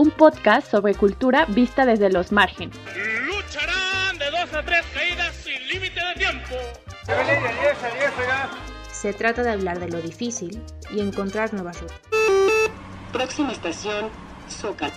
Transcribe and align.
un 0.00 0.10
podcast 0.10 0.70
sobre 0.70 0.94
cultura 0.94 1.44
vista 1.44 1.84
desde 1.84 2.08
los 2.08 2.32
márgenes. 2.32 2.74
Lucharán 3.26 4.16
de 4.18 4.30
dos 4.30 4.54
a 4.54 4.62
tres 4.64 4.82
caídas 4.94 5.34
sin 5.34 5.68
límite 5.68 6.00
de 6.00 6.14
tiempo. 6.14 6.54
Se 8.90 9.12
trata 9.12 9.42
de 9.42 9.50
hablar 9.50 9.78
de 9.78 9.88
lo 9.88 10.00
difícil 10.00 10.62
y 10.90 11.00
encontrar 11.00 11.52
nuevas 11.52 11.82
rutas. 11.82 12.00
Próxima 13.12 13.52
estación, 13.52 14.08
Zócalo. 14.48 14.94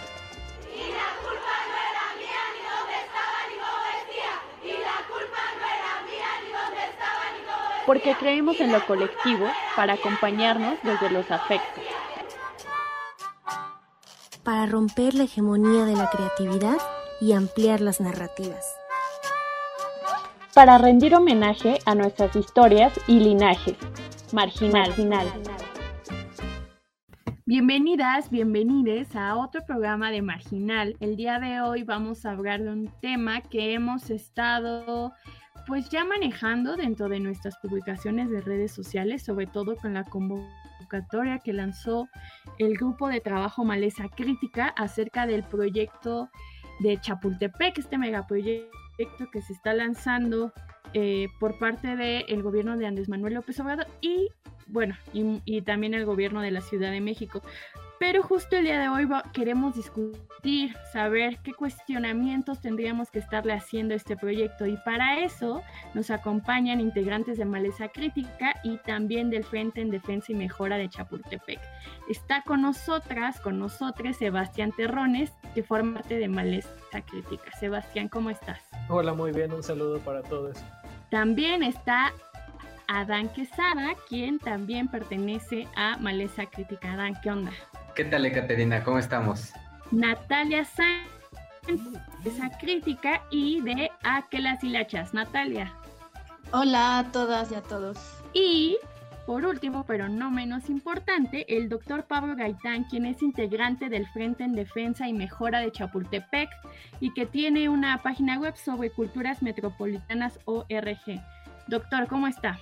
Porque 7.85 8.15
creemos 8.15 8.61
en 8.61 8.71
lo 8.71 8.85
colectivo 8.85 9.51
para 9.75 9.95
acompañarnos 9.95 10.81
desde 10.81 11.09
los 11.09 11.29
afectos. 11.29 11.92
Para 14.43 14.65
romper 14.65 15.13
la 15.13 15.23
hegemonía 15.23 15.85
de 15.85 15.95
la 15.95 16.09
creatividad 16.09 16.75
y 17.21 17.31
ampliar 17.31 17.79
las 17.79 18.01
narrativas. 18.01 18.75
Para 20.53 20.77
rendir 20.77 21.15
homenaje 21.15 21.79
a 21.85 21.95
nuestras 21.95 22.35
historias 22.35 22.99
y 23.07 23.21
linajes. 23.21 23.77
Marginal. 24.33 24.89
Marginal. 24.89 25.27
Bienvenidas, 27.45 28.29
bienvenides 28.29 29.15
a 29.15 29.37
otro 29.37 29.65
programa 29.65 30.11
de 30.11 30.21
Marginal. 30.21 30.97
El 30.99 31.15
día 31.15 31.39
de 31.39 31.61
hoy 31.61 31.83
vamos 31.83 32.25
a 32.25 32.31
hablar 32.31 32.61
de 32.61 32.69
un 32.69 32.91
tema 32.99 33.39
que 33.39 33.73
hemos 33.73 34.09
estado 34.09 35.13
pues 35.67 35.87
ya 35.89 36.03
manejando 36.03 36.75
dentro 36.75 37.07
de 37.07 37.21
nuestras 37.21 37.55
publicaciones 37.59 38.29
de 38.29 38.41
redes 38.41 38.73
sociales, 38.73 39.23
sobre 39.23 39.47
todo 39.47 39.77
con 39.77 39.93
la 39.93 40.03
convocatoria 40.03 40.62
que 41.43 41.53
lanzó 41.53 42.07
el 42.59 42.75
grupo 42.75 43.07
de 43.09 43.19
trabajo 43.19 43.63
Maleza 43.63 44.09
Crítica 44.09 44.67
acerca 44.67 45.25
del 45.25 45.43
proyecto 45.43 46.29
de 46.79 46.99
Chapultepec, 46.99 47.77
este 47.77 47.97
megaproyecto 47.97 48.69
que 49.31 49.41
se 49.41 49.53
está 49.53 49.73
lanzando 49.73 50.53
eh, 50.93 51.27
por 51.39 51.57
parte 51.57 51.95
del 51.95 52.43
gobierno 52.43 52.77
de 52.77 52.85
Andrés 52.85 53.09
Manuel 53.09 53.35
López 53.35 53.59
Obrador 53.59 53.87
y 54.01 54.29
bueno, 54.67 54.95
y, 55.13 55.61
también 55.61 55.93
el 55.93 56.05
gobierno 56.05 56.41
de 56.41 56.51
la 56.51 56.61
Ciudad 56.61 56.91
de 56.91 57.01
México. 57.01 57.41
Pero 58.03 58.21
justo 58.21 58.57
el 58.57 58.65
día 58.65 58.81
de 58.81 58.89
hoy 58.89 59.07
queremos 59.31 59.75
discutir, 59.75 60.75
saber 60.91 61.39
qué 61.41 61.53
cuestionamientos 61.53 62.59
tendríamos 62.59 63.09
que 63.09 63.19
estarle 63.19 63.53
haciendo 63.53 63.93
a 63.93 63.95
este 63.95 64.17
proyecto 64.17 64.65
y 64.65 64.75
para 64.75 65.19
eso 65.19 65.63
nos 65.93 66.11
acompañan 66.11 66.81
integrantes 66.81 67.37
de 67.37 67.45
Maleza 67.45 67.87
Crítica 67.87 68.59
y 68.61 68.75
también 68.79 69.29
del 69.29 69.45
Frente 69.45 69.79
en 69.79 69.89
Defensa 69.89 70.33
y 70.33 70.35
Mejora 70.35 70.75
de 70.75 70.89
Chapultepec. 70.89 71.61
Está 72.09 72.41
con 72.41 72.61
nosotras, 72.61 73.39
con 73.39 73.57
nosotros 73.57 74.17
Sebastián 74.17 74.73
Terrones, 74.75 75.31
que 75.55 75.63
forma 75.63 75.93
parte 75.93 76.17
de 76.17 76.27
Maleza 76.27 76.69
Crítica. 77.09 77.57
Sebastián, 77.57 78.09
¿cómo 78.09 78.31
estás? 78.31 78.59
Hola, 78.89 79.13
muy 79.13 79.31
bien, 79.31 79.53
un 79.53 79.63
saludo 79.63 79.99
para 79.99 80.21
todos. 80.23 80.57
También 81.09 81.63
está 81.63 82.11
Adán 82.93 83.29
Quesada, 83.29 83.95
quien 84.07 84.37
también 84.37 84.87
pertenece 84.87 85.67
a 85.75 85.97
Maleza 85.97 86.45
Crítica. 86.45 86.93
Adán, 86.93 87.15
¿qué 87.23 87.31
onda? 87.31 87.51
¿Qué 87.95 88.05
tal, 88.05 88.23
Ekaterina? 88.23 88.83
¿Cómo 88.83 88.99
estamos? 88.99 89.51
Natalia 89.91 90.63
Sáenz, 90.63 91.81
esa 92.23 92.55
crítica 92.59 93.23
y 93.31 93.61
de 93.61 93.89
Aquelas 94.03 94.63
Hilachas. 94.63 95.11
Natalia. 95.11 95.73
Hola 96.51 96.99
a 96.99 97.11
todas 97.11 97.51
y 97.51 97.55
a 97.55 97.61
todos. 97.61 97.97
Y 98.31 98.77
por 99.25 99.43
último, 99.43 99.85
pero 99.87 100.07
no 100.07 100.29
menos 100.29 100.69
importante, 100.69 101.45
el 101.57 101.69
doctor 101.69 102.03
Pablo 102.03 102.35
Gaitán, 102.35 102.83
quien 102.83 103.07
es 103.07 103.23
integrante 103.23 103.89
del 103.89 104.05
Frente 104.09 104.43
en 104.43 104.53
Defensa 104.53 105.07
y 105.07 105.13
Mejora 105.13 105.61
de 105.61 105.71
Chapultepec 105.71 106.47
y 106.99 107.11
que 107.15 107.25
tiene 107.25 107.69
una 107.69 108.03
página 108.03 108.37
web 108.37 108.55
sobre 108.55 108.91
culturas 108.91 109.41
metropolitanas 109.41 110.39
ORG. 110.45 111.23
Doctor, 111.67 112.07
¿cómo 112.07 112.27
está? 112.27 112.59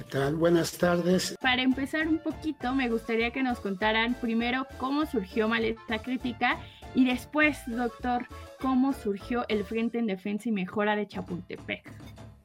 ¿Qué 0.00 0.06
tal? 0.12 0.34
Buenas 0.36 0.78
tardes. 0.78 1.36
Para 1.42 1.60
empezar 1.60 2.08
un 2.08 2.20
poquito, 2.20 2.74
me 2.74 2.88
gustaría 2.88 3.32
que 3.32 3.42
nos 3.42 3.60
contaran 3.60 4.14
primero 4.14 4.66
cómo 4.78 5.04
surgió 5.04 5.46
Maleta 5.46 5.98
Crítica 5.98 6.58
y 6.94 7.04
después, 7.04 7.58
doctor, 7.66 8.24
cómo 8.62 8.94
surgió 8.94 9.44
el 9.48 9.62
Frente 9.62 9.98
en 9.98 10.06
Defensa 10.06 10.48
y 10.48 10.52
Mejora 10.52 10.96
de 10.96 11.06
Chapultepec. 11.06 11.92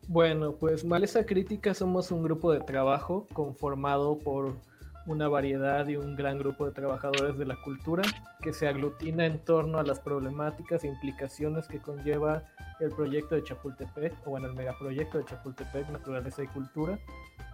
Bueno, 0.09 0.57
pues 0.57 0.83
Maleza 0.83 1.25
Crítica 1.25 1.73
somos 1.73 2.11
un 2.11 2.23
grupo 2.23 2.51
de 2.51 2.59
trabajo 2.59 3.25
conformado 3.31 4.19
por 4.19 4.57
una 5.05 5.27
variedad 5.27 5.88
y 5.88 5.95
un 5.95 6.16
gran 6.16 6.39
grupo 6.39 6.66
de 6.66 6.71
trabajadores 6.71 7.38
de 7.38 7.45
la 7.45 7.55
cultura 7.61 8.03
que 8.41 8.53
se 8.53 8.67
aglutina 8.67 9.25
en 9.25 9.39
torno 9.39 9.77
a 9.77 9.83
las 9.83 9.99
problemáticas 9.99 10.83
e 10.83 10.88
implicaciones 10.88 11.67
que 11.67 11.79
conlleva 11.79 12.43
el 12.79 12.91
proyecto 12.91 13.35
de 13.35 13.43
Chapultepec, 13.43 14.13
o 14.25 14.31
bueno, 14.31 14.47
el 14.47 14.53
megaproyecto 14.53 15.19
de 15.19 15.25
Chapultepec, 15.25 15.89
Naturaleza 15.89 16.43
y 16.43 16.47
Cultura, 16.47 16.99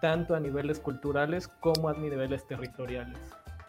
tanto 0.01 0.34
a 0.34 0.39
niveles 0.39 0.79
culturales 0.79 1.47
como 1.47 1.89
a 1.89 1.94
niveles 1.94 2.47
territoriales. 2.47 3.17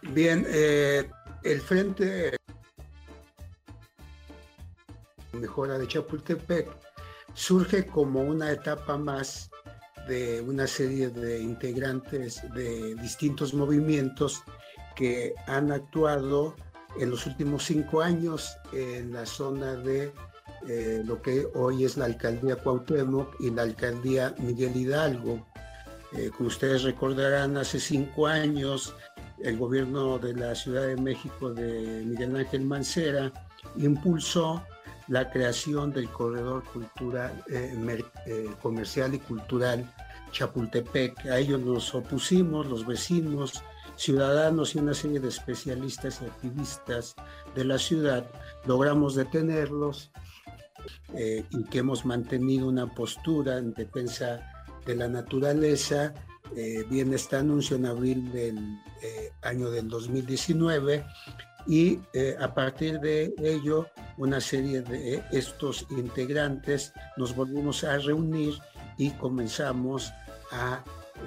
Bien, 0.01 0.45
eh, 0.47 1.09
el 1.43 1.61
Frente 1.61 2.35
Mejora 5.33 5.77
de 5.77 5.87
Chapultepec 5.87 6.69
surge 7.33 7.85
como 7.87 8.21
una 8.21 8.51
etapa 8.51 8.97
más 8.97 9.49
de 10.07 10.41
una 10.41 10.67
serie 10.67 11.09
de 11.09 11.41
integrantes 11.41 12.41
de 12.53 12.95
distintos 12.95 13.53
movimientos 13.53 14.43
que 14.95 15.33
han 15.47 15.71
actuado 15.71 16.55
en 16.99 17.09
los 17.09 17.25
últimos 17.25 17.65
cinco 17.65 18.01
años 18.01 18.57
en 18.71 19.13
la 19.13 19.25
zona 19.25 19.75
de 19.75 20.13
eh, 20.67 21.01
lo 21.05 21.21
que 21.21 21.47
hoy 21.55 21.83
es 21.83 21.97
la 21.97 22.05
alcaldía 22.05 22.55
Cuauhtémoc 22.55 23.35
y 23.39 23.49
la 23.49 23.63
alcaldía 23.63 24.33
Miguel 24.39 24.75
Hidalgo. 24.75 25.45
Eh, 26.13 26.29
como 26.35 26.47
ustedes 26.47 26.83
recordarán, 26.83 27.57
hace 27.57 27.79
cinco 27.79 28.27
años 28.27 28.95
el 29.41 29.57
gobierno 29.57 30.19
de 30.19 30.33
la 30.35 30.55
Ciudad 30.55 30.87
de 30.87 30.95
México 30.95 31.53
de 31.53 32.03
Miguel 32.05 32.35
Ángel 32.35 32.61
Mancera 32.61 33.31
impulsó 33.77 34.63
la 35.07 35.29
creación 35.29 35.91
del 35.91 36.09
corredor 36.09 36.63
cultural, 36.65 37.43
eh, 37.49 37.75
eh, 38.25 38.49
comercial 38.61 39.13
y 39.13 39.19
cultural 39.19 39.91
Chapultepec. 40.31 41.25
A 41.27 41.37
ello 41.37 41.57
nos 41.57 41.93
opusimos 41.93 42.65
los 42.65 42.85
vecinos, 42.85 43.63
ciudadanos 43.95 44.75
y 44.75 44.79
una 44.79 44.93
serie 44.93 45.19
de 45.19 45.29
especialistas 45.29 46.21
y 46.21 46.25
activistas 46.25 47.15
de 47.55 47.65
la 47.65 47.77
ciudad. 47.77 48.25
Logramos 48.65 49.15
detenerlos 49.15 50.11
eh, 51.13 51.45
y 51.49 51.63
que 51.65 51.79
hemos 51.79 52.05
mantenido 52.05 52.67
una 52.67 52.87
postura 52.87 53.57
en 53.57 53.73
defensa 53.73 54.39
de 54.85 54.95
la 54.95 55.07
naturaleza. 55.07 56.13
viene 56.89 57.15
este 57.15 57.35
anuncio 57.35 57.77
en 57.77 57.85
abril 57.85 58.31
del 58.31 58.57
año 59.41 59.71
del 59.71 59.87
2019 59.87 61.03
y 61.65 61.99
eh, 62.13 62.35
a 62.39 62.53
partir 62.53 62.99
de 62.99 63.33
ello 63.39 63.87
una 64.17 64.41
serie 64.41 64.81
de 64.81 65.23
estos 65.31 65.87
integrantes 65.89 66.93
nos 67.17 67.35
volvimos 67.35 67.83
a 67.83 67.97
reunir 67.97 68.55
y 68.97 69.11
comenzamos 69.11 70.11
a 70.51 70.83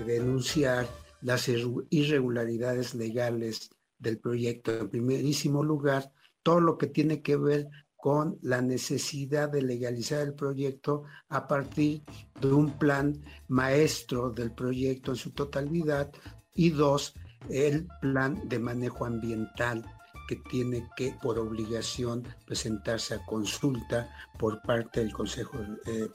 denunciar 0.07 0.87
las 1.23 1.49
irregularidades 1.49 2.95
legales 2.95 3.71
del 3.99 4.19
proyecto. 4.19 4.73
En 4.79 4.91
primerísimo 4.91 5.65
lugar, 5.65 6.13
todo 6.43 6.61
lo 6.61 6.79
que 6.79 6.87
tiene 6.87 7.23
que 7.23 7.37
ver 7.37 7.69
con 7.97 8.39
la 8.43 8.61
necesidad 8.61 9.49
de 9.49 9.63
legalizar 9.63 10.23
el 10.23 10.35
proyecto 10.35 11.05
a 11.29 11.49
partir 11.49 12.03
de 12.41 12.53
un 12.53 12.79
plan 12.79 13.21
maestro 13.49 14.31
del 14.31 14.53
proyecto 14.53 15.13
en 15.13 15.17
su 15.17 15.31
totalidad 15.31 16.13
y 16.55 16.71
dos, 16.71 17.15
el 17.49 17.89
plan 18.01 18.49
de 18.49 18.59
manejo 18.59 19.07
ambiental 19.07 19.85
que 20.27 20.37
tiene 20.37 20.89
que, 20.97 21.15
por 21.23 21.39
obligación, 21.39 22.25
presentarse 22.45 23.15
a 23.15 23.25
consulta 23.25 24.09
por 24.39 24.63
parte 24.63 25.01
del 25.01 25.13
Consejo 25.13 25.59
eh, 25.87 26.09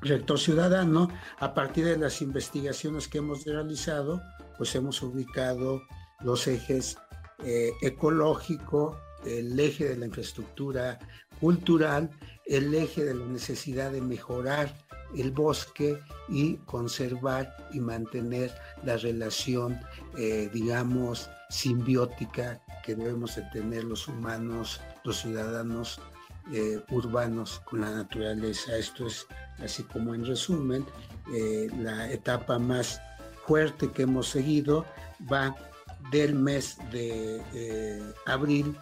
Rector 0.00 0.38
Ciudadano. 0.38 1.08
A 1.38 1.54
partir 1.54 1.84
de 1.84 1.96
las 1.96 2.22
investigaciones 2.22 3.08
que 3.08 3.18
hemos 3.18 3.44
realizado, 3.44 4.22
pues 4.56 4.74
hemos 4.74 5.02
ubicado 5.02 5.82
los 6.20 6.46
ejes 6.46 6.98
eh, 7.44 7.72
ecológico, 7.80 8.98
el 9.24 9.58
eje 9.58 9.84
de 9.84 9.96
la 9.96 10.06
infraestructura 10.06 10.98
cultural, 11.40 12.10
el 12.46 12.74
eje 12.74 13.04
de 13.04 13.14
la 13.14 13.26
necesidad 13.26 13.92
de 13.92 14.00
mejorar 14.00 14.74
el 15.16 15.30
bosque 15.30 16.00
y 16.28 16.56
conservar 16.58 17.54
y 17.72 17.80
mantener 17.80 18.54
la 18.84 18.96
relación, 18.96 19.78
eh, 20.16 20.50
digamos, 20.52 21.28
simbiótica 21.50 22.60
que 22.84 22.94
debemos 22.94 23.36
de 23.36 23.42
tener 23.52 23.84
los 23.84 24.08
humanos, 24.08 24.80
los 25.04 25.20
ciudadanos 25.20 26.00
eh, 26.52 26.80
urbanos 26.90 27.60
con 27.64 27.82
la 27.82 27.90
naturaleza. 27.90 28.76
Esto 28.76 29.06
es 29.06 29.26
así 29.62 29.82
como 29.84 30.14
en 30.14 30.26
resumen, 30.26 30.84
eh, 31.34 31.68
la 31.78 32.10
etapa 32.10 32.58
más 32.58 33.00
fuerte 33.46 33.90
que 33.90 34.02
hemos 34.02 34.28
seguido 34.28 34.84
va 35.30 35.54
del 36.10 36.34
mes 36.34 36.78
de 36.90 37.40
abril 38.26 38.76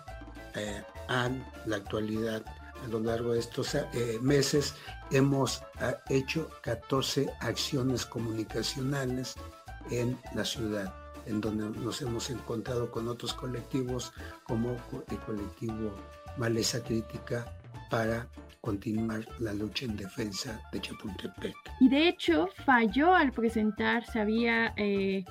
a 1.09 1.29
la 1.67 1.77
actualidad. 1.77 2.43
A 2.85 2.89
lo 2.89 3.01
largo 3.01 3.33
de 3.33 3.41
estos 3.41 3.75
eh, 3.75 4.19
meses 4.23 4.75
hemos 5.11 5.63
ah, 5.81 5.99
hecho 6.09 6.51
14 6.63 7.29
acciones 7.41 8.07
comunicacionales 8.07 9.37
en 9.91 10.19
la 10.35 10.45
ciudad, 10.45 10.95
en 11.27 11.41
donde 11.41 11.79
nos 11.81 12.01
hemos 12.03 12.31
encontrado 12.31 12.91
con 12.91 13.09
otros 13.09 13.35
colectivos 13.35 14.13
como 14.45 14.77
el 15.11 15.19
colectivo 15.19 15.95
Maleza 16.37 16.83
Crítica 16.83 17.47
para 17.91 18.27
continuar 18.61 19.27
la 19.39 19.53
lucha 19.53 19.87
en 19.87 19.97
defensa 19.97 20.61
de 20.73 20.81
Chapultepec. 20.81 21.55
Y 21.81 21.89
de 21.89 22.09
hecho 22.09 22.49
falló 22.65 23.15
al 23.15 23.33
presentar, 23.33 24.05
se 24.05 24.21
había, 24.21 24.75
eh, 24.77 25.25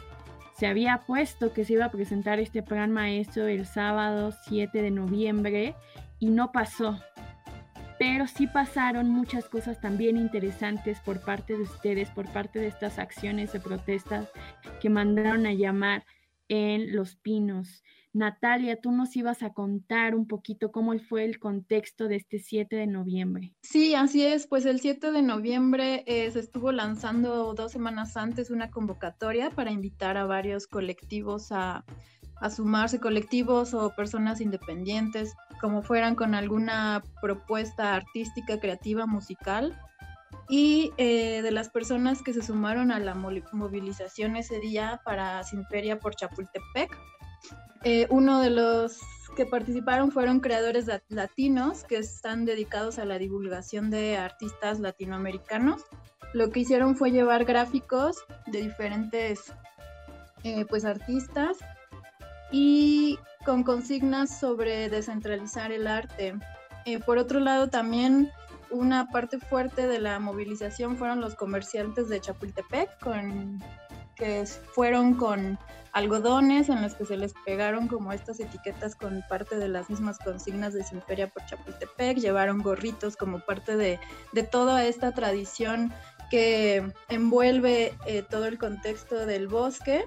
se 0.57 0.67
había 0.67 1.03
puesto 1.05 1.53
que 1.53 1.63
se 1.63 1.73
iba 1.73 1.85
a 1.85 1.91
presentar 1.91 2.39
este 2.39 2.63
plan 2.63 2.91
maestro 2.91 3.47
el 3.47 3.65
sábado 3.65 4.33
7 4.47 4.81
de 4.81 4.91
noviembre 4.91 5.75
y 6.19 6.29
no 6.29 6.51
pasó. 6.51 6.99
Pero 7.99 8.27
sí 8.27 8.47
pasaron 8.47 9.09
muchas 9.09 9.49
cosas 9.49 9.81
también 9.81 10.17
interesantes 10.17 10.99
por 11.01 11.21
parte 11.21 11.55
de 11.57 11.63
ustedes, 11.63 12.09
por 12.09 12.31
parte 12.31 12.57
de 12.57 12.67
estas 12.67 12.97
acciones 12.97 13.51
de 13.51 13.59
protestas 13.59 14.29
que 14.81 14.89
mandaron 14.89 15.45
a 15.45 15.53
llamar 15.53 16.05
en 16.47 16.95
Los 16.95 17.17
Pinos. 17.17 17.83
Natalia, 18.11 18.79
tú 18.81 18.91
nos 18.91 19.15
ibas 19.15 19.43
a 19.43 19.53
contar 19.53 20.15
un 20.15 20.27
poquito 20.27 20.71
cómo 20.71 20.97
fue 20.97 21.25
el 21.25 21.39
contexto 21.39 22.07
de 22.07 22.15
este 22.15 22.39
7 22.39 22.75
de 22.75 22.87
noviembre. 22.87 23.53
Sí, 23.61 23.93
así 23.93 24.25
es. 24.25 24.47
Pues 24.47 24.65
el 24.65 24.79
7 24.79 25.11
de 25.11 25.21
noviembre 25.21 26.03
eh, 26.07 26.31
se 26.31 26.39
estuvo 26.39 26.71
lanzando 26.71 27.53
dos 27.53 27.71
semanas 27.71 28.17
antes 28.17 28.49
una 28.49 28.71
convocatoria 28.71 29.51
para 29.51 29.71
invitar 29.71 30.17
a 30.17 30.25
varios 30.25 30.65
colectivos 30.65 31.51
a, 31.51 31.85
sumarse, 32.49 32.99
colectivos 32.99 33.73
o 33.73 33.89
personas 33.95 34.39
independientes, 34.39 35.35
como 35.59 35.81
fueran 35.81 36.15
con 36.15 36.33
alguna 36.35 37.03
propuesta 37.21 37.95
artística, 37.95 38.59
creativa, 38.59 39.05
musical. 39.05 39.77
Y 40.47 40.91
eh, 40.97 41.41
de 41.41 41.51
las 41.51 41.69
personas 41.69 42.23
que 42.23 42.33
se 42.33 42.41
sumaron 42.41 42.91
a 42.91 42.99
la 42.99 43.13
movilización 43.13 44.35
ese 44.35 44.59
día 44.59 45.01
para 45.03 45.43
Sinferia 45.43 45.99
por 45.99 46.15
Chapultepec, 46.15 46.97
eh, 47.83 48.07
uno 48.09 48.41
de 48.41 48.49
los 48.49 48.99
que 49.35 49.45
participaron 49.45 50.11
fueron 50.11 50.39
creadores 50.39 50.87
latinos 51.09 51.83
que 51.83 51.97
están 51.97 52.45
dedicados 52.45 52.99
a 52.99 53.05
la 53.05 53.17
divulgación 53.17 53.89
de 53.89 54.17
artistas 54.17 54.79
latinoamericanos. 54.79 55.83
Lo 56.33 56.49
que 56.51 56.61
hicieron 56.61 56.95
fue 56.95 57.11
llevar 57.11 57.45
gráficos 57.45 58.17
de 58.47 58.61
diferentes 58.61 59.53
eh, 60.43 60.65
pues 60.65 60.85
artistas 60.85 61.57
y 62.51 63.19
con 63.45 63.63
consignas 63.63 64.39
sobre 64.39 64.89
descentralizar 64.89 65.71
el 65.71 65.87
arte. 65.87 66.35
Eh, 66.85 66.99
por 66.99 67.17
otro 67.17 67.39
lado, 67.39 67.69
también 67.69 68.31
una 68.71 69.09
parte 69.09 69.39
fuerte 69.39 69.87
de 69.87 69.99
la 69.99 70.19
movilización 70.19 70.97
fueron 70.97 71.21
los 71.21 71.35
comerciantes 71.35 72.09
de 72.09 72.21
Chapultepec, 72.21 72.99
con, 72.99 73.63
que 74.15 74.45
fueron 74.73 75.15
con 75.15 75.57
algodones 75.91 76.69
en 76.69 76.81
los 76.81 76.93
que 76.93 77.05
se 77.05 77.17
les 77.17 77.33
pegaron 77.45 77.87
como 77.87 78.13
estas 78.13 78.39
etiquetas 78.39 78.95
con 78.95 79.23
parte 79.27 79.57
de 79.57 79.67
las 79.67 79.89
mismas 79.89 80.19
consignas 80.19 80.73
de 80.73 80.83
Sinferia 80.83 81.27
por 81.27 81.45
Chapultepec, 81.45 82.17
llevaron 82.17 82.59
gorritos 82.61 83.15
como 83.15 83.39
parte 83.39 83.75
de, 83.75 83.99
toda 84.51 84.85
esta 84.85 85.13
tradición 85.13 85.91
que 86.29 86.93
envuelve 87.07 87.95
eh, 88.05 88.23
todo 88.29 88.45
el 88.45 88.59
contexto 88.59 89.25
del 89.25 89.47
bosque. 89.47 90.05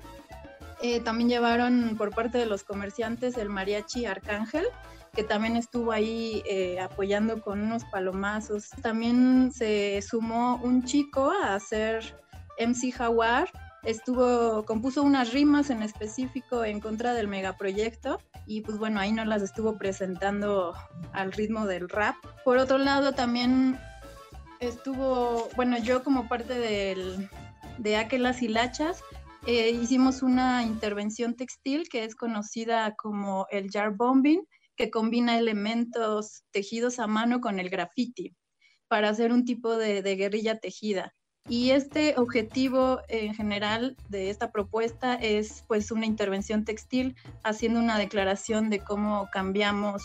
Eh, 0.83 0.99
también 0.99 1.29
llevaron 1.29 1.95
por 1.97 2.11
parte 2.11 2.39
de 2.39 2.47
los 2.47 2.65
comerciantes 2.65 3.39
el 3.39 3.49
mariachi 3.49 4.05
Arcángel, 4.05 4.67
que 5.15 5.23
también 5.23 5.57
estuvo 5.57 5.93
ahí 5.93 6.43
eh, 6.45 6.81
apoyando 6.81 7.41
con 7.41 7.61
unos 7.61 7.85
palomazos. 7.85 8.71
También 8.83 9.53
se 9.53 10.03
sumó 10.03 10.57
un 10.57 10.83
chico 10.83 11.31
a 11.31 11.55
hacer 11.55 12.17
MC 12.59 12.91
Jaguar, 12.93 13.49
estuvo, 13.85 14.65
compuso 14.65 15.05
unas 15.05 15.33
rimas 15.33 15.71
en 15.71 15.83
específico 15.83 16.65
en 16.65 16.81
contra 16.81 17.15
del 17.15 17.29
megaproyecto 17.29 18.19
y 18.47 18.63
pues 18.63 18.77
bueno, 18.77 18.99
ahí 18.99 19.13
nos 19.13 19.29
las 19.29 19.43
estuvo 19.43 19.79
presentando 19.79 20.75
al 21.13 21.31
ritmo 21.31 21.67
del 21.67 21.89
rap. 21.89 22.17
Por 22.45 22.59
otro 22.59 22.79
lado, 22.79 23.13
también 23.13 23.79
estuvo, 24.59 25.49
bueno, 25.55 25.79
yo 25.79 26.03
como 26.03 26.29
parte 26.29 26.55
de 27.79 27.97
Aquelas 27.97 28.43
Hilachas, 28.43 29.05
eh, 29.47 29.71
hicimos 29.71 30.23
una 30.23 30.65
intervención 30.65 31.35
textil 31.35 31.89
que 31.89 32.05
es 32.05 32.15
conocida 32.15 32.95
como 32.95 33.47
el 33.51 33.71
jar 33.71 33.95
bombing, 33.97 34.47
que 34.77 34.91
combina 34.91 35.39
elementos 35.39 36.45
tejidos 36.51 36.99
a 36.99 37.07
mano 37.07 37.41
con 37.41 37.59
el 37.61 37.69
graffiti 37.69 38.35
para 38.89 39.09
hacer 39.09 39.33
un 39.33 39.45
tipo 39.45 39.77
de 39.77 40.17
guerrilla 40.17 40.59
tejida. 40.59 41.15
Y 41.49 41.71
este 41.71 42.15
objetivo 42.19 43.01
en 43.09 43.35
general 43.35 43.97
de 44.09 44.31
esta 44.31 44.53
propuesta 44.53 45.15
es 45.15 45.65
pues 45.67 45.91
una 45.91 46.07
intervención 46.07 46.65
textil 46.65 47.17
haciendo 47.43 47.81
una 47.81 47.99
declaración 47.99 48.71
de 48.71 48.79
cómo 48.79 49.29
cambiamos 49.33 50.03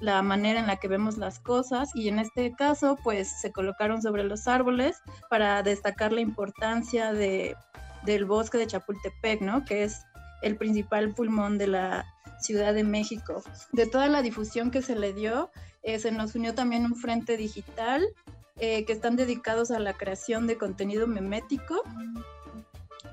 la 0.00 0.22
manera 0.22 0.58
en 0.58 0.66
la 0.66 0.76
que 0.76 0.88
vemos 0.88 1.18
las 1.18 1.38
cosas 1.38 1.90
y 1.94 2.08
en 2.08 2.18
este 2.18 2.54
caso 2.54 2.96
pues 3.04 3.40
se 3.42 3.52
colocaron 3.52 4.00
sobre 4.00 4.24
los 4.24 4.48
árboles 4.48 4.96
para 5.28 5.62
destacar 5.62 6.12
la 6.12 6.22
importancia 6.22 7.12
de, 7.12 7.54
del 8.04 8.24
bosque 8.24 8.58
de 8.58 8.66
Chapultepec, 8.66 9.40
¿no? 9.40 9.64
Que 9.64 9.84
es 9.84 10.04
el 10.42 10.56
principal 10.56 11.14
pulmón 11.14 11.58
de 11.58 11.66
la 11.66 12.06
Ciudad 12.40 12.74
de 12.74 12.84
México. 12.84 13.42
De 13.72 13.86
toda 13.86 14.08
la 14.08 14.22
difusión 14.22 14.70
que 14.70 14.82
se 14.82 14.96
le 14.96 15.12
dio, 15.12 15.50
eh, 15.82 15.98
se 15.98 16.10
nos 16.10 16.34
unió 16.34 16.54
también 16.54 16.84
un 16.84 16.96
frente 16.96 17.36
digital 17.36 18.06
eh, 18.58 18.84
que 18.84 18.92
están 18.92 19.16
dedicados 19.16 19.70
a 19.70 19.78
la 19.78 19.94
creación 19.94 20.46
de 20.46 20.56
contenido 20.56 21.06
memético. 21.06 21.82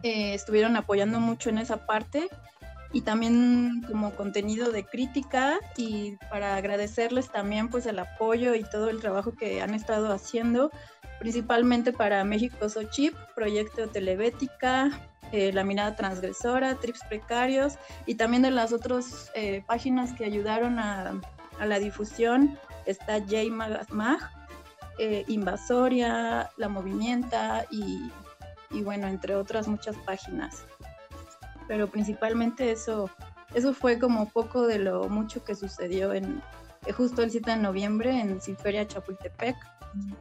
Eh, 0.04 0.34
estuvieron 0.34 0.75
apoyando 0.75 1.19
mucho 1.19 1.50
en 1.50 1.57
esa 1.57 1.86
parte 1.86 2.30
y 2.94 3.01
también 3.01 3.84
como 3.88 4.16
contenido 4.16 4.72
de 4.72 4.86
crítica 4.86 5.60
y 5.75 6.18
para 6.30 6.56
agradecerles 6.56 7.30
también 7.30 7.69
pues 7.69 7.86
el 7.86 8.00
apoyo 8.00 8.56
y 8.56 8.63
todo 8.63 8.89
el 8.89 9.00
trabajo 9.00 9.34
que 9.34 9.62
han 9.62 9.74
estado 9.74 10.12
haciendo 10.13 10.72
principalmente 11.19 11.92
para 11.94 12.24
México 12.24 12.69
Sochip, 12.69 13.16
Proyecto 13.36 13.88
Telebética, 13.88 14.92
eh, 15.31 15.51
La 15.51 15.63
Mirada 15.63 15.95
Transgresora, 15.95 16.75
Trips 16.75 17.01
Precarios 17.10 17.74
y 18.06 18.16
también 18.16 18.44
de 18.44 18.51
las 18.51 18.72
otras 18.72 19.31
páginas 19.66 20.13
que 20.13 20.25
ayudaron 20.25 20.80
a, 20.80 21.19
a, 21.60 21.66
la 21.66 21.80
difusión 21.80 22.58
está 22.88 23.20
J 23.20 23.51
Mag, 23.89 24.20
eh, 24.98 25.25
Invasoria, 25.27 26.50
La 26.58 26.70
Movimienta 26.70 27.65
y, 27.70 28.12
bueno, 28.84 29.08
entre 29.08 29.36
otras 29.36 29.67
muchas 29.67 29.96
páginas. 29.98 30.65
Pero 31.67 31.88
principalmente 31.88 32.71
eso, 32.71 33.09
eso 33.53 33.74
fue 33.74 34.00
como 34.00 34.29
poco 34.29 34.67
de 34.67 34.79
lo 34.79 35.09
mucho 35.09 35.43
que 35.43 35.55
sucedió 35.55 36.13
en 36.13 36.41
eh, 36.86 36.91
justo 36.91 37.24
el 37.24 37.31
7 37.31 37.51
de 37.51 37.57
noviembre 37.57 38.19
en 38.19 38.41
Sinferia 38.41 38.88
Chapultepec 38.88 39.55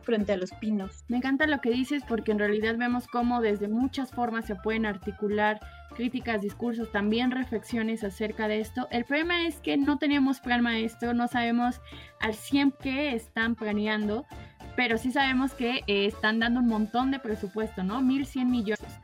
frente 0.02 0.32
a 0.32 0.36
los 0.36 0.52
pinos. 0.52 1.04
Me 1.08 1.18
encanta 1.18 1.46
lo 1.46 1.60
que 1.60 1.70
dices 1.70 2.02
porque 2.08 2.32
en 2.32 2.38
realidad 2.38 2.76
vemos 2.76 3.06
cómo 3.06 3.40
desde 3.40 3.68
muchas 3.68 4.10
formas 4.10 4.46
se 4.46 4.54
pueden 4.54 4.86
articular 4.86 5.60
críticas, 5.94 6.42
discursos, 6.42 6.92
también 6.92 7.30
reflexiones 7.30 8.04
acerca 8.04 8.48
de 8.48 8.60
esto. 8.60 8.86
El 8.90 9.04
problema 9.04 9.46
es 9.46 9.56
que 9.56 9.76
no 9.76 9.98
tenemos 9.98 10.40
plan 10.40 10.62
maestro, 10.62 11.14
no 11.14 11.28
sabemos 11.28 11.80
al 12.20 12.34
100 12.34 12.74
qué 12.80 13.14
están 13.14 13.54
planeando, 13.54 14.26
pero 14.76 14.98
sí 14.98 15.10
sabemos 15.10 15.54
que 15.54 15.82
eh, 15.86 16.06
están 16.06 16.38
dando 16.38 16.60
un 16.60 16.66
montón 16.66 17.10
de 17.10 17.18
presupuesto, 17.18 17.82
¿no? 17.82 18.00
1.100 18.00 18.44
millones. 18.46 19.00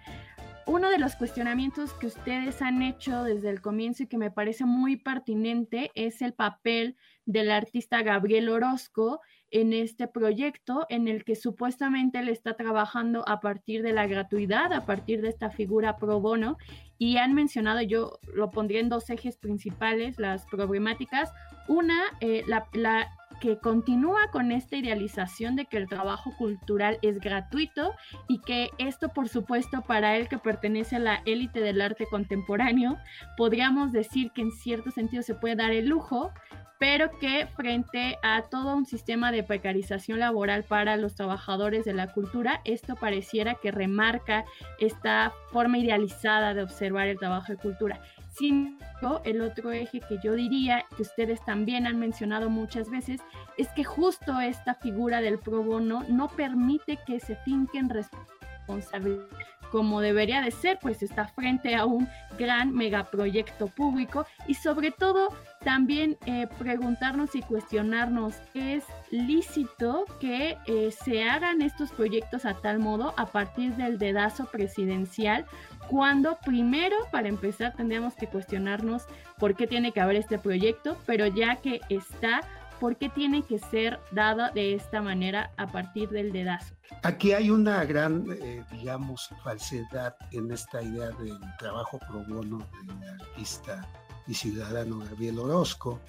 Uno 0.66 0.90
de 0.90 0.99
los 0.99 1.16
cuestionamientos 1.16 1.92
que 1.95 2.07
ustedes 2.07 2.62
han 2.62 2.83
hecho 2.83 3.25
desde 3.25 3.50
el 3.50 3.61
comienzo 3.61 4.04
y 4.04 4.07
que 4.07 4.16
me 4.16 4.31
parece 4.31 4.64
muy 4.64 4.97
pertinente 4.97 5.90
es 5.95 6.23
el 6.23 6.35
papel 6.35 6.97
del 7.26 7.50
artista 7.50 8.02
Gabriel 8.02 8.49
Orozco 8.49 9.21
en 9.50 9.73
este 9.73 10.07
proyecto 10.07 10.87
en 10.88 11.09
el 11.09 11.25
que 11.25 11.35
supuestamente 11.35 12.21
él 12.21 12.28
está 12.28 12.54
trabajando 12.54 13.28
a 13.28 13.40
partir 13.40 13.83
de 13.83 13.92
la 13.92 14.07
gratuidad, 14.07 14.73
a 14.73 14.87
partir 14.87 15.21
de 15.21 15.31
esta 15.31 15.50
figura 15.50 15.97
pro 15.97 16.21
bono. 16.21 16.57
Y 16.97 17.16
han 17.16 17.35
mencionado, 17.35 17.83
yo 17.83 18.21
lo 18.33 18.50
pondría 18.50 18.81
en 18.81 18.88
dos 18.88 19.11
ejes 19.11 19.37
principales, 19.37 20.19
las 20.19 20.47
problemáticas. 20.47 21.33
Una, 21.66 22.00
eh, 22.21 22.45
la, 22.47 22.69
la 22.73 23.11
que 23.42 23.58
continúa 23.58 24.30
con 24.30 24.52
esta 24.52 24.76
idealización 24.76 25.56
de 25.56 25.66
que 25.66 25.76
el 25.76 25.88
trabajo 25.88 26.32
cultural 26.38 27.00
es 27.02 27.18
gratuito 27.18 27.92
y 28.28 28.40
que 28.40 28.70
esto, 28.78 29.08
por 29.08 29.28
supuesto, 29.28 29.82
para 29.82 30.16
él 30.16 30.28
que 30.28 30.38
pertenece 30.38 30.94
a 30.94 31.00
la 31.00 31.22
élite 31.26 31.61
del 31.61 31.80
arte 31.80 32.06
contemporáneo, 32.06 32.99
podríamos 33.37 33.90
decir 33.90 34.30
que 34.30 34.42
en 34.42 34.52
cierto 34.52 34.92
sentido 34.92 35.25
se 35.25 35.34
puede 35.34 35.56
dar 35.56 35.72
el 35.72 35.88
lujo, 35.88 36.30
pero 36.78 37.18
que 37.18 37.49
frente 37.49 38.16
a 38.22 38.42
todo 38.42 38.76
un 38.76 38.87
sistema 38.87 39.32
de 39.32 39.42
precarización 39.42 40.20
laboral 40.20 40.62
para 40.62 40.96
los 40.96 41.16
trabajadores 41.16 41.84
de 41.84 41.94
la 41.94 42.12
cultura, 42.12 42.61
esto 42.64 42.94
pareciera 42.94 43.56
que 43.56 43.72
remarca 43.72 44.44
esta 44.78 45.32
forma 45.50 45.78
idealizada 45.78 46.54
de 46.54 46.62
observar 46.62 47.08
el 47.08 47.18
trabajo 47.18 47.50
de 47.50 47.58
cultura. 47.58 48.00
Sin 48.32 48.78
el 49.24 49.42
otro 49.42 49.72
eje 49.72 50.00
que 50.00 50.18
yo 50.22 50.34
diría, 50.34 50.84
que 50.96 51.02
ustedes 51.02 51.44
también 51.44 51.86
han 51.86 51.98
mencionado 51.98 52.48
muchas 52.48 52.88
veces, 52.90 53.20
es 53.58 53.68
que 53.68 53.84
justo 53.84 54.40
esta 54.40 54.74
figura 54.74 55.20
del 55.20 55.38
pro 55.38 55.62
bono 55.62 56.04
no 56.08 56.28
permite 56.28 56.98
que 57.06 57.20
se 57.20 57.36
finquen 57.36 57.88
responsabilidades 57.88 59.28
como 59.72 60.02
debería 60.02 60.42
de 60.42 60.50
ser, 60.50 60.78
pues 60.82 61.02
está 61.02 61.26
frente 61.28 61.74
a 61.74 61.86
un 61.86 62.06
gran 62.38 62.74
megaproyecto 62.74 63.68
público 63.68 64.26
y 64.46 64.54
sobre 64.54 64.90
todo 64.90 65.30
también 65.64 66.19
eh, 66.26 66.47
preguntarnos 66.59 67.35
y 67.35 67.42
cuestionarnos, 67.42 68.35
¿es 68.54 68.85
lícito 69.11 70.04
que 70.21 70.59
eh, 70.66 70.90
se 70.90 71.25
hagan 71.25 71.62
estos 71.62 71.90
proyectos 71.90 72.45
a 72.45 72.54
tal 72.54 72.78
modo 72.78 73.14
a 73.16 73.26
partir 73.26 73.75
del 73.76 73.99
dedazo 73.99 74.47
presidencial? 74.47 75.47
Cuando 75.88 76.38
primero, 76.45 76.97
para 77.11 77.28
empezar, 77.28 77.75
tendríamos 77.75 78.14
que 78.14 78.26
cuestionarnos 78.26 79.04
por 79.38 79.54
qué 79.54 79.66
tiene 79.66 79.92
que 79.92 80.00
haber 80.00 80.16
este 80.16 80.38
proyecto, 80.38 80.97
pero 81.07 81.26
ya 81.26 81.57
que 81.57 81.81
está, 81.88 82.40
¿por 82.81 82.97
qué 82.97 83.09
tiene 83.09 83.42
que 83.42 83.59
ser 83.59 83.99
dado 84.12 84.50
de 84.52 84.75
esta 84.75 85.02
manera 85.02 85.50
a 85.57 85.66
partir 85.66 86.09
del 86.11 86.33
dedazo? 86.33 86.75
Aquí 87.02 87.33
hay 87.33 87.50
una 87.50 87.85
gran, 87.85 88.25
eh, 88.31 88.62
digamos, 88.71 89.31
falsedad 89.42 90.14
en 90.31 90.50
esta 90.52 90.83
idea 90.83 91.11
del 91.11 91.38
trabajo 91.59 91.99
pro 92.09 92.25
bono 92.25 92.59
del 92.87 93.21
artista 93.21 93.87
y 94.26 94.35
ciudadano 94.35 94.99
Gabriel 94.99 95.38
Orozco, 95.38 96.00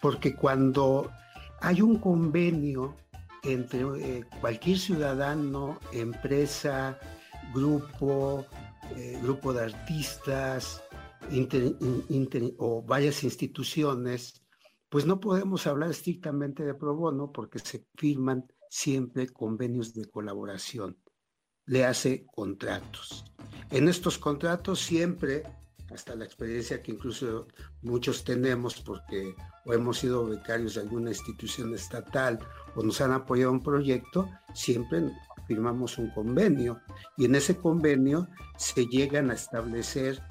porque 0.00 0.34
cuando 0.34 1.10
hay 1.60 1.80
un 1.80 1.98
convenio 1.98 2.96
entre 3.42 3.80
eh, 3.80 4.24
cualquier 4.40 4.78
ciudadano, 4.78 5.78
empresa, 5.92 6.98
grupo, 7.54 8.46
eh, 8.96 9.18
grupo 9.22 9.52
de 9.52 9.64
artistas 9.64 10.82
o 12.58 12.82
varias 12.82 13.24
instituciones, 13.24 14.42
pues 14.88 15.06
no 15.06 15.20
podemos 15.20 15.66
hablar 15.66 15.90
estrictamente 15.90 16.64
de 16.64 16.74
pro 16.74 16.94
bono 16.94 17.32
porque 17.32 17.58
se 17.58 17.86
firman 17.96 18.46
siempre 18.68 19.28
convenios 19.28 19.94
de 19.94 20.04
colaboración, 20.04 20.98
le 21.66 21.84
hace 21.84 22.26
contratos. 22.26 23.24
En 23.70 23.88
estos 23.88 24.18
contratos 24.18 24.80
siempre, 24.80 25.44
hasta 25.94 26.14
la 26.14 26.24
experiencia 26.24 26.82
que 26.82 26.92
incluso 26.92 27.46
muchos 27.82 28.24
tenemos 28.24 28.80
porque 28.80 29.34
o 29.64 29.72
hemos 29.72 29.98
sido 29.98 30.26
becarios 30.26 30.74
de 30.74 30.82
alguna 30.82 31.10
institución 31.10 31.74
estatal 31.74 32.38
o 32.74 32.82
nos 32.82 33.00
han 33.00 33.12
apoyado 33.12 33.52
un 33.52 33.62
proyecto, 33.62 34.28
siempre 34.52 35.10
firmamos 35.46 35.98
un 35.98 36.10
convenio 36.10 36.80
y 37.16 37.24
en 37.26 37.34
ese 37.34 37.56
convenio 37.56 38.28
se 38.56 38.86
llegan 38.86 39.30
a 39.30 39.34
establecer 39.34 40.22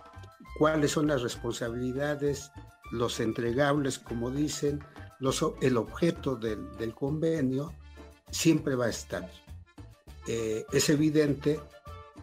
cuáles 0.58 0.92
son 0.92 1.08
las 1.08 1.22
responsabilidades 1.22 2.52
los 2.92 3.20
entregables, 3.20 3.98
como 3.98 4.30
dicen, 4.30 4.84
los, 5.20 5.44
el 5.62 5.78
objeto 5.78 6.36
del, 6.36 6.94
convenio 6.94 7.74
siempre 8.30 8.76
va 8.76 8.86
a 8.86 8.90
estar. 8.90 9.30
Eh, 10.28 10.64
es 10.72 10.90
evidente, 10.90 11.60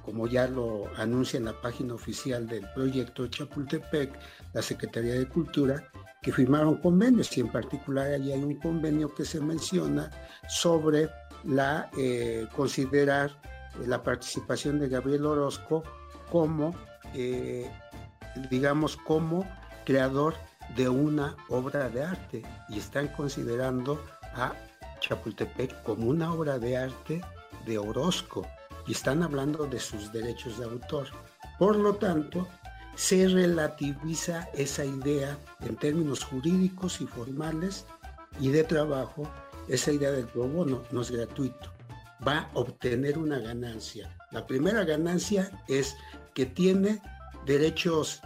como 0.04 0.26
ya 0.26 0.47
lo 0.49 0.88
anuncia 0.97 1.38
en 1.38 1.47
la 1.47 1.61
página 1.61 1.95
oficial 1.95 2.47
del 2.47 2.66
proyecto 2.75 3.26
Chapultepec, 3.26 4.19
la 4.52 4.62
Secretaría 4.62 5.14
de 5.14 5.28
Cultura, 5.28 5.83
que 6.23 6.33
firmaron 6.33 6.76
convenios 6.76 7.37
y 7.37 7.40
en 7.40 7.49
particular 7.49 8.07
ahí 8.09 8.33
hay 8.33 8.42
un 8.42 8.57
convenio 8.57 9.14
que 9.14 9.25
se 9.25 9.40
menciona 9.40 10.11
sobre 10.49 11.09
la 11.45 11.90
eh, 11.97 12.47
considerar 12.54 13.30
la 13.87 14.02
participación 14.02 14.78
de 14.78 14.88
Gabriel 14.88 15.25
Orozco 15.26 15.83
como, 16.30 16.75
eh, 17.14 17.71
digamos, 18.50 18.97
como 18.97 19.47
creador 19.85 20.35
de 20.76 20.88
una 20.88 21.37
obra 21.49 21.88
de 21.88 22.02
arte 22.02 22.42
y 22.69 22.78
están 22.78 23.09
considerando 23.09 24.02
a 24.35 24.52
Chapultepec 25.00 25.83
como 25.83 26.09
una 26.09 26.33
obra 26.33 26.59
de 26.59 26.76
arte 26.76 27.21
de 27.66 27.78
Orozco 27.78 28.47
y 28.87 28.92
están 28.92 29.22
hablando 29.22 29.66
de 29.66 29.78
sus 29.78 30.12
derechos 30.12 30.58
de 30.58 30.64
autor. 30.64 31.08
Por 31.58 31.76
lo 31.76 31.94
tanto, 31.96 32.46
se 32.94 33.28
relativiza 33.28 34.49
esa 34.54 34.84
idea 34.84 35.38
en 35.60 35.76
términos 35.76 36.25
jurídicos 36.25 37.00
y 37.00 37.06
formales 37.06 37.87
y 38.40 38.49
de 38.50 38.64
trabajo, 38.64 39.30
esa 39.68 39.92
idea 39.92 40.10
del 40.10 40.26
pro 40.26 40.49
bono 40.49 40.82
no 40.90 41.02
es 41.02 41.10
gratuito, 41.10 41.72
va 42.26 42.38
a 42.38 42.50
obtener 42.54 43.18
una 43.18 43.38
ganancia. 43.38 44.16
La 44.30 44.46
primera 44.46 44.84
ganancia 44.84 45.50
es 45.68 45.96
que 46.34 46.46
tiene 46.46 47.00
derechos 47.46 48.20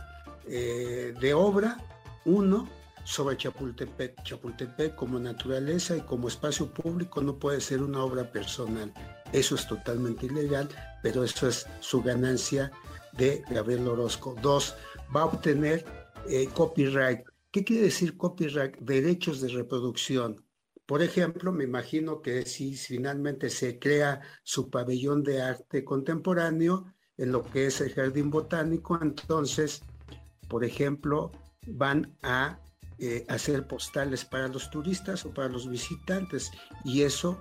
eh, 0.46 1.14
de 1.20 1.34
obra 1.34 1.78
uno, 2.24 2.68
sobre 3.04 3.36
Chapultepec. 3.36 4.22
Chapultepec 4.22 4.94
como 4.94 5.18
naturaleza 5.18 5.96
y 5.96 6.00
como 6.00 6.28
espacio 6.28 6.72
público 6.72 7.20
no 7.20 7.38
puede 7.38 7.60
ser 7.60 7.82
una 7.82 8.02
obra 8.02 8.30
personal. 8.32 8.92
Eso 9.32 9.54
es 9.54 9.66
totalmente 9.66 10.26
ilegal, 10.26 10.68
pero 11.02 11.24
eso 11.24 11.48
es 11.48 11.66
su 11.80 12.02
ganancia 12.02 12.70
de 13.12 13.44
Gabriel 13.50 13.88
Orozco. 13.88 14.36
Dos, 14.40 14.76
va 15.14 15.22
a 15.22 15.26
obtener 15.26 15.84
eh, 16.28 16.48
copyright. 16.54 17.20
¿Qué 17.50 17.64
quiere 17.64 17.84
decir 17.84 18.16
copyright? 18.16 18.76
Derechos 18.78 19.40
de 19.40 19.48
reproducción. 19.48 20.44
Por 20.86 21.02
ejemplo, 21.02 21.52
me 21.52 21.64
imagino 21.64 22.20
que 22.20 22.44
si 22.44 22.74
finalmente 22.76 23.48
se 23.48 23.78
crea 23.78 24.20
su 24.42 24.68
pabellón 24.70 25.22
de 25.22 25.40
arte 25.40 25.84
contemporáneo 25.84 26.94
en 27.16 27.32
lo 27.32 27.42
que 27.42 27.66
es 27.66 27.80
el 27.80 27.94
jardín 27.94 28.30
botánico, 28.30 28.98
entonces, 29.00 29.82
por 30.48 30.64
ejemplo, 30.64 31.32
van 31.66 32.16
a 32.22 32.58
eh, 32.98 33.24
hacer 33.28 33.66
postales 33.66 34.24
para 34.24 34.48
los 34.48 34.70
turistas 34.70 35.24
o 35.24 35.32
para 35.32 35.48
los 35.48 35.68
visitantes 35.68 36.50
y 36.84 37.02
eso 37.02 37.38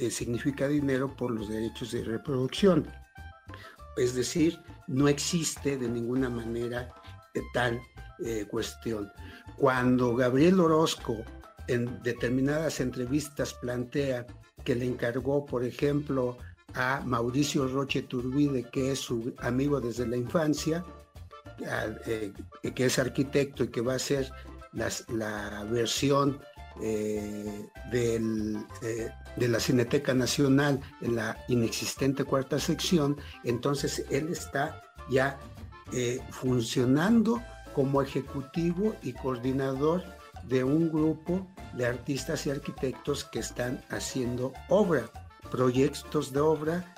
eh, 0.00 0.10
significa 0.10 0.66
dinero 0.66 1.14
por 1.14 1.30
los 1.30 1.48
derechos 1.48 1.92
de 1.92 2.02
reproducción. 2.02 2.86
Es 3.96 4.14
decir, 4.14 4.58
no 4.86 5.08
existe 5.08 5.76
de 5.76 5.88
ninguna 5.88 6.30
manera 6.30 6.92
eh, 7.34 7.40
tal 7.52 7.80
cuestión. 8.50 9.10
Cuando 9.56 10.14
Gabriel 10.14 10.60
Orozco 10.60 11.16
en 11.68 12.02
determinadas 12.02 12.80
entrevistas 12.80 13.54
plantea 13.54 14.26
que 14.62 14.74
le 14.74 14.84
encargó, 14.84 15.46
por 15.46 15.64
ejemplo, 15.64 16.36
a 16.74 17.00
Mauricio 17.04 17.66
Roche 17.66 18.02
Turbide, 18.02 18.68
que 18.70 18.92
es 18.92 18.98
su 18.98 19.34
amigo 19.38 19.80
desde 19.80 20.06
la 20.06 20.18
infancia, 20.18 20.84
eh, 22.06 22.32
que 22.74 22.86
es 22.86 22.98
arquitecto 22.98 23.64
y 23.64 23.68
que 23.68 23.80
va 23.80 23.94
a 23.94 23.98
ser 23.98 24.30
la 24.72 25.64
versión 25.70 26.40
eh, 26.82 27.68
eh, 27.92 29.10
de 29.36 29.48
la 29.48 29.60
Cineteca 29.60 30.14
Nacional 30.14 30.80
en 31.00 31.16
la 31.16 31.36
inexistente 31.48 32.24
cuarta 32.24 32.58
sección, 32.58 33.16
entonces 33.44 34.04
él 34.10 34.28
está 34.28 34.82
ya 35.10 35.38
funcionando 36.30 37.42
como 37.74 38.00
ejecutivo 38.00 38.94
y 39.02 39.12
coordinador 39.12 40.04
de 40.44 40.62
un 40.62 40.88
grupo 40.88 41.48
de 41.74 41.84
artistas 41.84 42.46
y 42.46 42.50
arquitectos 42.50 43.24
que 43.24 43.40
están 43.40 43.82
haciendo 43.90 44.52
obra, 44.68 45.10
proyectos 45.50 46.32
de 46.32 46.38
obra, 46.38 46.94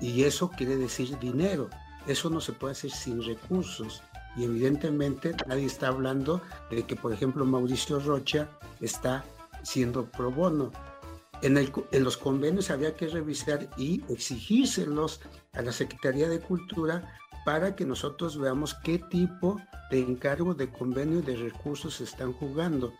y 0.00 0.24
eso 0.24 0.50
quiere 0.50 0.76
decir 0.76 1.16
dinero. 1.20 1.70
Eso 2.08 2.30
no 2.30 2.40
se 2.40 2.52
puede 2.52 2.72
hacer 2.72 2.90
sin 2.90 3.22
recursos. 3.22 4.02
Y 4.36 4.44
evidentemente 4.44 5.34
nadie 5.46 5.66
está 5.66 5.88
hablando 5.88 6.42
de 6.70 6.84
que, 6.84 6.96
por 6.96 7.12
ejemplo, 7.12 7.44
Mauricio 7.44 7.98
Rocha 8.00 8.48
está 8.80 9.24
siendo 9.62 10.06
pro 10.06 10.30
bono. 10.30 10.72
En, 11.42 11.56
en, 11.56 12.04
los 12.04 12.16
convenios 12.16 12.70
había 12.70 12.96
que 12.96 13.08
revisar 13.08 13.68
y 13.76 14.02
exigírselos 14.08 15.20
a 15.52 15.62
la 15.62 15.72
Secretaría 15.72 16.28
de 16.28 16.40
Cultura 16.40 17.18
para 17.44 17.76
que 17.76 17.84
nosotros 17.84 18.38
veamos 18.38 18.74
qué 18.82 18.98
tipo 18.98 19.60
de 19.90 20.00
encargo 20.00 20.54
de 20.54 20.70
convenio 20.70 21.20
y 21.20 21.22
de 21.22 21.36
recursos 21.36 22.00
están 22.00 22.32
jugando. 22.32 22.92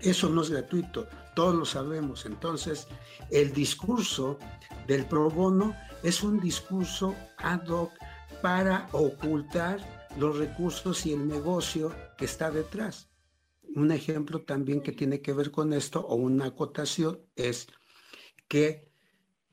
Eso 0.00 0.28
no 0.28 0.42
es 0.42 0.50
gratuito, 0.50 1.06
todos 1.34 1.54
lo 1.54 1.64
sabemos. 1.64 2.26
Entonces, 2.26 2.86
el 3.30 3.52
discurso 3.52 4.38
del 4.86 5.06
pro 5.06 5.30
bono 5.30 5.74
es 6.02 6.22
un 6.22 6.40
discurso 6.40 7.14
ad 7.38 7.66
hoc 7.68 7.92
para 8.42 8.86
ocultar 8.92 10.03
los 10.18 10.38
recursos 10.38 11.06
y 11.06 11.12
el 11.12 11.26
negocio 11.26 11.94
que 12.16 12.24
está 12.24 12.50
detrás. 12.50 13.08
Un 13.74 13.90
ejemplo 13.90 14.42
también 14.42 14.80
que 14.80 14.92
tiene 14.92 15.20
que 15.20 15.32
ver 15.32 15.50
con 15.50 15.72
esto 15.72 16.00
o 16.00 16.14
una 16.14 16.46
acotación 16.46 17.20
es 17.34 17.66
que 18.48 18.92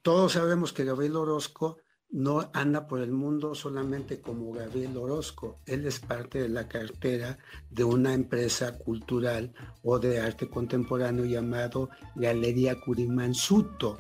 todos 0.02 0.34
sabemos 0.34 0.74
que 0.74 0.86
Gabriel 0.86 1.16
Orozco 1.16 1.78
no 2.12 2.50
anda 2.54 2.88
por 2.88 3.02
el 3.02 3.12
mundo 3.12 3.56
solamente 3.56 4.20
como 4.20 4.52
Gabriel 4.52 4.98
Orozco, 4.98 5.62
él 5.66 5.88
es 5.88 6.00
parte 6.00 6.42
de 6.42 6.50
la 6.50 6.68
cartera 6.68 7.38
de 7.70 7.86
una 7.86 8.14
empresa 8.14 8.78
cultural 8.78 9.54
o 9.82 9.98
de 9.98 10.20
arte 10.20 10.50
contemporáneo 10.50 11.24
llamado 11.24 11.90
Galería 12.16 12.80
Curimansuto. 12.82 13.98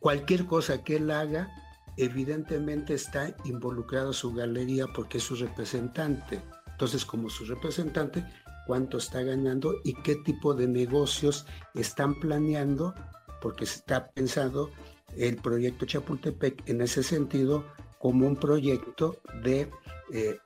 Cualquier 0.00 0.46
cosa 0.46 0.82
que 0.82 0.96
él 0.96 1.10
haga 1.10 1.65
evidentemente 1.96 2.94
está 2.94 3.34
involucrado 3.44 4.12
su 4.12 4.32
galería 4.32 4.86
porque 4.94 5.18
es 5.18 5.24
su 5.24 5.36
representante. 5.36 6.42
entonces 6.72 7.04
como 7.04 7.30
su 7.30 7.44
representante, 7.46 8.24
cuánto 8.66 8.98
está 8.98 9.22
ganando 9.22 9.76
y 9.84 9.94
qué 9.94 10.16
tipo 10.16 10.52
de 10.54 10.66
negocios 10.66 11.46
están 11.74 12.18
planeando, 12.20 12.94
porque 13.40 13.64
está 13.64 14.08
pensado 14.08 14.70
el 15.16 15.36
proyecto 15.36 15.86
Chapultepec 15.86 16.68
en 16.68 16.80
ese 16.82 17.02
sentido 17.02 17.64
como 17.98 18.26
un 18.26 18.36
proyecto 18.36 19.20
de, 19.42 19.70
eh, 20.12 20.38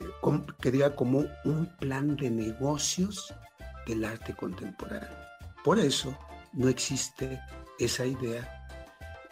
que 0.60 0.70
diga 0.70 0.94
como 0.94 1.24
un 1.44 1.66
plan 1.78 2.16
de 2.16 2.30
negocios 2.30 3.34
del 3.86 4.04
arte 4.04 4.34
contemporáneo. 4.34 5.08
Por 5.64 5.78
eso 5.78 6.16
no 6.52 6.68
existe 6.68 7.40
esa 7.78 8.06
idea 8.06 8.59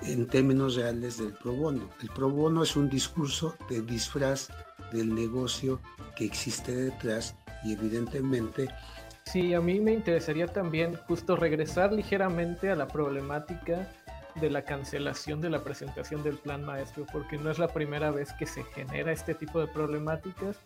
en 0.02 0.26
términos 0.26 0.76
reales 0.76 1.18
del 1.18 1.32
pro 1.32 1.52
bono. 1.52 1.88
El 2.00 2.08
pro 2.10 2.30
bono 2.30 2.62
es 2.62 2.76
un 2.76 2.88
discurso 2.88 3.56
de 3.68 3.82
disfraz 3.82 4.48
del 4.92 5.14
negocio 5.14 5.80
que 6.16 6.24
existe 6.24 6.74
detrás 6.74 7.34
y 7.64 7.72
evidentemente... 7.72 8.68
Sí, 9.24 9.52
a 9.52 9.60
mí 9.60 9.78
me 9.78 9.92
interesaría 9.92 10.46
también 10.46 10.96
justo 11.06 11.36
regresar 11.36 11.92
ligeramente 11.92 12.70
a 12.70 12.76
la 12.76 12.88
problemática 12.88 13.90
de 14.40 14.50
la 14.50 14.62
cancelación 14.62 15.40
de 15.40 15.50
la 15.50 15.62
presentación 15.62 16.22
del 16.22 16.38
plan 16.38 16.64
maestro, 16.64 17.04
porque 17.12 17.36
no 17.36 17.50
es 17.50 17.58
la 17.58 17.68
primera 17.68 18.10
vez 18.10 18.32
que 18.34 18.46
se 18.46 18.64
genera 18.64 19.12
este 19.12 19.34
tipo 19.34 19.60
de 19.60 19.66
problemáticas 19.66 20.56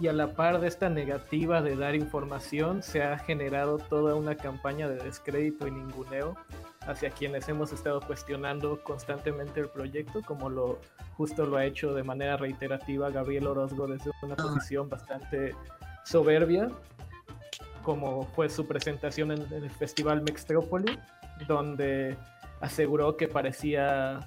y 0.00 0.08
a 0.08 0.12
la 0.12 0.34
par 0.34 0.60
de 0.60 0.68
esta 0.68 0.88
negativa 0.88 1.62
de 1.62 1.76
dar 1.76 1.94
información 1.94 2.82
se 2.82 3.02
ha 3.02 3.18
generado 3.18 3.78
toda 3.78 4.14
una 4.14 4.36
campaña 4.36 4.88
de 4.88 4.96
descrédito 4.96 5.66
y 5.66 5.70
ninguneo 5.70 6.36
hacia 6.86 7.10
quienes 7.10 7.48
hemos 7.48 7.72
estado 7.72 8.00
cuestionando 8.00 8.82
constantemente 8.82 9.60
el 9.60 9.68
proyecto, 9.68 10.22
como 10.22 10.48
lo 10.48 10.80
justo 11.16 11.44
lo 11.44 11.56
ha 11.56 11.64
hecho 11.64 11.92
de 11.94 12.02
manera 12.02 12.36
reiterativa 12.36 13.10
Gabriel 13.10 13.46
Orozco 13.46 13.86
desde 13.86 14.10
una 14.22 14.36
posición 14.36 14.88
bastante 14.88 15.54
soberbia, 16.04 16.70
como 17.82 18.24
fue 18.34 18.48
su 18.48 18.66
presentación 18.66 19.32
en, 19.32 19.52
el 19.52 19.70
Festival 19.70 20.22
Mextrópoli, 20.22 20.98
donde 21.46 22.16
aseguró 22.60 23.16
que 23.16 23.28
parecía 23.28 24.20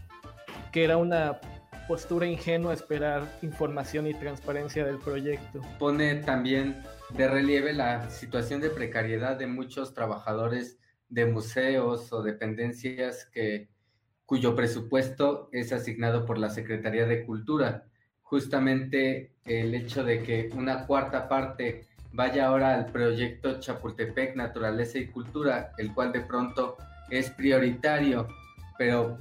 que 0.71 0.83
era 0.83 0.97
una 0.97 1.39
postura 1.87 2.25
ingenua 2.25 2.73
esperar 2.73 3.23
información 3.41 4.07
y 4.07 4.13
transparencia 4.13 4.85
del 4.85 4.97
proyecto. 4.99 5.61
Pone 5.79 6.15
también 6.15 6.81
de 7.09 7.27
relieve 7.27 7.73
la 7.73 8.09
situación 8.09 8.61
de 8.61 8.69
precariedad 8.69 9.35
de 9.35 9.47
muchos 9.47 9.93
trabajadores 9.93 10.77
de 11.13 11.27
museos 11.27 12.11
o 12.11 12.23
dependencias 12.23 13.27
que, 13.31 13.69
cuyo 14.25 14.55
presupuesto 14.55 15.49
es 15.51 15.71
asignado 15.71 16.25
por 16.25 16.39
la 16.39 16.49
Secretaría 16.49 17.05
de 17.05 17.23
Cultura. 17.23 17.85
Justamente 18.23 19.33
el 19.45 19.75
hecho 19.75 20.03
de 20.03 20.23
que 20.23 20.49
una 20.55 20.87
cuarta 20.87 21.29
parte 21.29 21.85
vaya 22.11 22.47
ahora 22.47 22.73
al 22.73 22.87
proyecto 22.87 23.59
Chapultepec 23.59 24.35
Naturaleza 24.35 24.97
y 24.97 25.07
Cultura, 25.07 25.71
el 25.77 25.93
cual 25.93 26.11
de 26.11 26.21
pronto 26.21 26.77
es 27.11 27.29
prioritario, 27.29 28.27
pero 28.77 29.17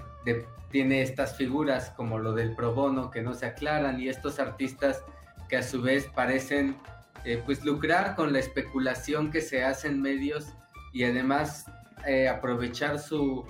tiene 0.70 1.02
estas 1.02 1.36
figuras 1.36 1.90
como 1.90 2.18
lo 2.18 2.32
del 2.32 2.54
pro 2.54 2.74
bono 2.74 3.10
que 3.10 3.20
no 3.20 3.34
se 3.34 3.44
aclaran 3.44 4.00
y 4.00 4.08
estos 4.08 4.38
artistas 4.38 5.04
que 5.50 5.58
a 5.58 5.62
su 5.62 5.82
vez 5.82 6.06
parecen 6.14 6.76
eh, 7.24 7.42
pues 7.44 7.62
lucrar 7.64 8.14
con 8.16 8.32
la 8.32 8.38
especulación 8.38 9.30
que 9.30 9.42
se 9.42 9.62
hace 9.62 9.88
en 9.88 10.00
medios 10.00 10.54
y 10.94 11.04
además 11.04 11.66
eh, 12.06 12.28
aprovechar 12.28 12.98
su 12.98 13.44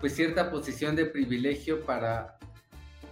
pues 0.00 0.14
cierta 0.14 0.50
posición 0.50 0.94
de 0.94 1.06
privilegio 1.06 1.84
para 1.84 2.38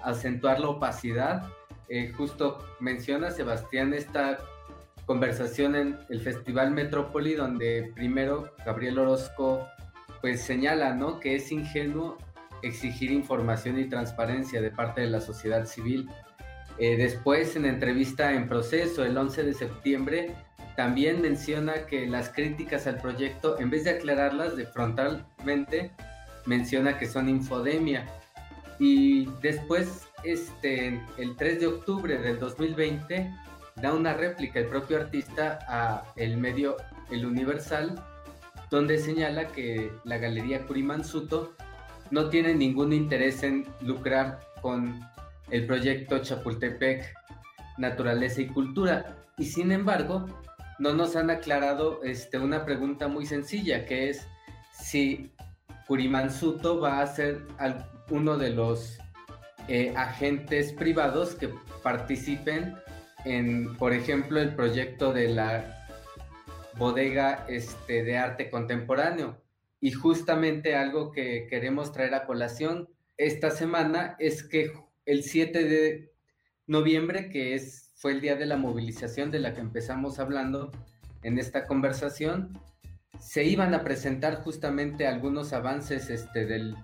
acentuar 0.03 0.61
la 0.61 0.69
opacidad. 0.69 1.49
Eh, 1.89 2.13
justo 2.17 2.59
menciona 2.81 3.31
Sebastián 3.31 3.95
esta 3.95 4.39
conversación 5.07 5.77
en 5.77 5.99
el 6.09 6.21
Festival 6.21 6.71
Metrópoli 6.71 7.35
donde 7.35 7.93
primero 7.95 8.55
Gabriel 8.65 8.99
Orozco 8.99 9.67
pues 10.21 10.43
señala 10.43 10.95
¿no? 10.95 11.21
que 11.21 11.37
es 11.37 11.53
ingenuo 11.53 12.17
exigir 12.63 13.13
información 13.13 13.79
y 13.79 13.85
transparencia 13.89 14.61
de 14.61 14.71
parte 14.71 15.03
de 15.03 15.09
la 15.09 15.21
sociedad 15.21 15.67
civil. 15.67 16.09
Eh, 16.79 16.97
después, 16.97 17.55
en 17.57 17.67
entrevista 17.67 18.33
en 18.33 18.49
proceso 18.49 19.05
el 19.05 19.17
11 19.17 19.45
de 19.45 19.55
septiembre, 19.55 20.35
también 20.77 21.23
menciona 21.23 21.87
que 21.87 22.07
las 22.07 22.31
críticas 22.31 22.87
al 22.87 23.01
proyecto, 23.01 23.59
en 23.61 23.71
vez 23.71 23.85
de 23.85 23.91
aclararlas 23.91 24.57
de 24.57 24.67
frontalmente, 24.67 25.93
menciona 26.47 26.99
que 26.99 27.07
son 27.07 27.29
infodemia. 27.29 28.07
Y 28.79 29.27
después, 29.41 30.09
este, 30.25 31.01
el 31.17 31.37
3 31.37 31.61
de 31.61 31.67
octubre 31.69 32.19
del 32.19 32.39
2020, 32.39 33.33
da 33.77 33.93
una 33.93 34.15
réplica 34.15 34.59
el 34.59 34.67
propio 34.67 34.99
artista 34.99 35.59
a 35.69 36.13
el 36.17 36.37
medio 36.37 36.77
El 37.11 37.27
Universal, 37.27 38.03
donde 38.71 38.99
señala 38.99 39.49
que 39.49 39.93
la 40.05 40.19
Galería 40.19 40.67
Curimansuto 40.67 41.55
no 42.11 42.29
tiene 42.29 42.55
ningún 42.55 42.93
interés 42.93 43.43
en 43.43 43.67
lucrar 43.81 44.41
con 44.61 45.01
el 45.51 45.67
proyecto 45.67 46.19
Chapultepec 46.19 47.15
Naturaleza 47.79 48.41
y 48.41 48.47
Cultura. 48.47 49.17
Y 49.37 49.45
sin 49.45 49.73
embargo, 49.73 50.27
no 50.79 50.93
nos 50.93 51.17
han 51.17 51.31
aclarado 51.31 52.03
este, 52.03 52.39
una 52.39 52.65
pregunta 52.65 53.09
muy 53.09 53.27
sencilla, 53.27 53.87
que 53.87 54.11
es 54.11 54.27
si 54.73 55.33
Curimansuto 55.87 56.81
va 56.81 57.01
a 57.01 57.07
ser 57.07 57.43
uno 58.11 58.37
de 58.37 58.51
los 58.51 58.99
eh, 59.69 59.93
agentes 59.97 60.73
privados 60.73 61.35
que 61.35 61.51
participen 61.83 62.75
en, 63.25 63.77
por 63.77 63.93
ejemplo, 63.93 64.41
el 64.41 64.55
proyecto 64.55 65.13
de 65.13 65.29
la 65.29 65.87
bodega 66.77 67.47
este, 67.49 68.03
de 68.03 68.19
arte 68.19 68.51
contemporáneo. 68.51 69.41
Y 69.81 69.93
justamente 69.93 70.77
algo 70.77 71.13
que 71.13 71.47
queremos 71.49 71.93
traer 71.93 72.15
a 72.15 72.27
colación 72.27 72.89
esta 73.17 73.51
semana 73.51 74.17
es 74.19 74.43
que 74.43 74.73
el 75.07 75.23
7 75.23 75.65
de 75.65 76.13
noviembre, 76.67 77.29
que 77.29 77.55
es 77.55 77.84
fue 78.05 78.13
el 78.13 78.21
día 78.21 78.37
de 78.37 78.45
la 78.45 78.59
movilización 78.59 79.31
de 79.31 79.39
la 79.39 79.55
que 79.55 79.63
empezamos 79.63 80.19
hablando 80.19 80.71
en 81.23 81.39
esta 81.39 81.67
conversación. 81.67 82.61
Se 83.19 83.45
iban 83.45 83.73
a 83.73 83.83
presentar 83.83 84.43
justamente 84.43 85.07
algunos 85.07 85.55
avances 85.55 86.11
este, 86.11 86.45
del 86.45 86.77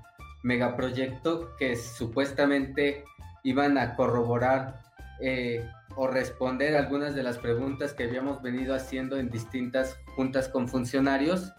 megaproyecto 0.42 1.54
que 1.58 1.76
supuestamente 1.76 3.04
iban 3.44 3.76
a 3.76 3.96
corroborar 3.96 4.80
eh, 5.20 5.62
o 5.94 6.06
responder 6.06 6.74
algunas 6.74 7.14
de 7.14 7.22
las 7.22 7.36
preguntas 7.36 7.92
que 7.92 8.04
habíamos 8.04 8.40
venido 8.40 8.74
haciendo 8.74 9.18
en 9.18 9.28
distintas 9.28 9.98
juntas 10.16 10.48
con 10.48 10.68
funcionarios 10.68 11.52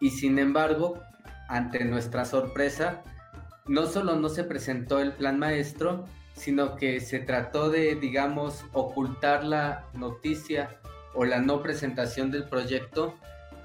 y 0.00 0.10
sin 0.10 0.40
embargo, 0.40 1.00
ante 1.46 1.84
nuestra 1.84 2.24
sorpresa, 2.24 3.04
no 3.66 3.86
solo 3.86 4.16
no 4.16 4.28
se 4.28 4.42
presentó 4.42 4.98
el 4.98 5.12
plan 5.12 5.38
maestro, 5.38 6.06
sino 6.36 6.76
que 6.76 7.00
se 7.00 7.18
trató 7.18 7.70
de, 7.70 7.94
digamos, 7.94 8.64
ocultar 8.72 9.44
la 9.44 9.86
noticia 9.94 10.78
o 11.14 11.24
la 11.24 11.40
no 11.40 11.62
presentación 11.62 12.30
del 12.30 12.44
proyecto, 12.44 13.14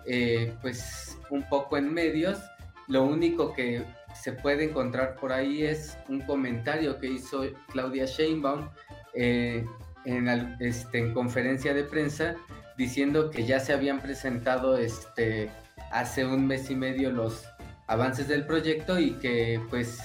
eh, 0.05 0.53
pues 0.61 1.19
un 1.29 1.47
poco 1.49 1.77
en 1.77 1.93
medios. 1.93 2.39
Lo 2.87 3.03
único 3.03 3.53
que 3.53 3.85
se 4.15 4.31
puede 4.31 4.65
encontrar 4.65 5.15
por 5.15 5.31
ahí 5.31 5.63
es 5.63 5.97
un 6.07 6.21
comentario 6.21 6.99
que 6.99 7.07
hizo 7.07 7.43
Claudia 7.71 8.05
Sheinbaum 8.05 8.69
eh, 9.13 9.65
en, 10.05 10.27
este, 10.59 10.99
en 10.99 11.13
conferencia 11.13 11.73
de 11.73 11.83
prensa 11.83 12.35
diciendo 12.77 13.29
que 13.29 13.45
ya 13.45 13.59
se 13.59 13.73
habían 13.73 14.01
presentado 14.01 14.77
este, 14.77 15.51
hace 15.91 16.25
un 16.25 16.47
mes 16.47 16.69
y 16.71 16.75
medio 16.75 17.11
los 17.11 17.45
avances 17.87 18.27
del 18.27 18.45
proyecto 18.45 18.97
y 18.99 19.11
que 19.13 19.61
pues 19.69 19.99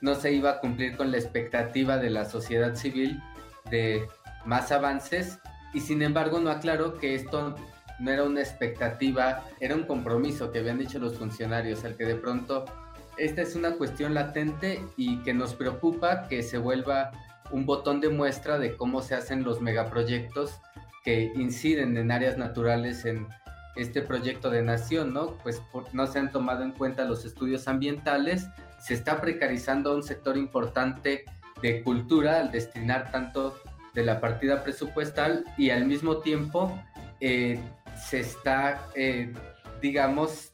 no 0.00 0.14
se 0.14 0.32
iba 0.32 0.50
a 0.50 0.60
cumplir 0.60 0.96
con 0.96 1.10
la 1.10 1.18
expectativa 1.18 1.98
de 1.98 2.10
la 2.10 2.24
sociedad 2.24 2.74
civil 2.74 3.20
de 3.70 4.06
más 4.44 4.72
avances 4.72 5.38
y 5.74 5.80
sin 5.80 6.02
embargo 6.02 6.40
no 6.40 6.50
aclaró 6.50 6.98
que 6.98 7.14
esto 7.14 7.56
no 7.98 8.10
era 8.10 8.24
una 8.24 8.40
expectativa, 8.40 9.44
era 9.60 9.74
un 9.74 9.82
compromiso 9.82 10.52
que 10.52 10.60
habían 10.60 10.78
dicho 10.78 10.98
los 10.98 11.18
funcionarios, 11.18 11.84
al 11.84 11.96
que 11.96 12.04
de 12.04 12.14
pronto 12.14 12.64
esta 13.16 13.42
es 13.42 13.56
una 13.56 13.72
cuestión 13.72 14.14
latente 14.14 14.80
y 14.96 15.18
que 15.22 15.34
nos 15.34 15.54
preocupa 15.54 16.28
que 16.28 16.42
se 16.42 16.58
vuelva 16.58 17.10
un 17.50 17.66
botón 17.66 18.00
de 18.00 18.08
muestra 18.08 18.58
de 18.58 18.76
cómo 18.76 19.02
se 19.02 19.14
hacen 19.14 19.42
los 19.42 19.60
megaproyectos 19.60 20.60
que 21.04 21.32
inciden 21.34 21.96
en 21.96 22.12
áreas 22.12 22.38
naturales 22.38 23.04
en 23.04 23.26
este 23.78 24.02
proyecto 24.02 24.50
de 24.50 24.62
nación, 24.62 25.14
¿no? 25.14 25.38
Pues 25.38 25.62
no 25.92 26.06
se 26.06 26.18
han 26.18 26.32
tomado 26.32 26.64
en 26.64 26.72
cuenta 26.72 27.04
los 27.04 27.24
estudios 27.24 27.68
ambientales, 27.68 28.46
se 28.80 28.94
está 28.94 29.20
precarizando 29.20 29.94
un 29.94 30.02
sector 30.02 30.36
importante 30.36 31.24
de 31.62 31.82
cultura 31.82 32.40
al 32.40 32.50
destinar 32.50 33.10
tanto 33.10 33.56
de 33.94 34.04
la 34.04 34.20
partida 34.20 34.62
presupuestal 34.62 35.44
y 35.56 35.70
al 35.70 35.86
mismo 35.86 36.18
tiempo 36.18 36.76
eh, 37.20 37.60
se 38.08 38.20
está, 38.20 38.88
eh, 38.94 39.32
digamos, 39.80 40.52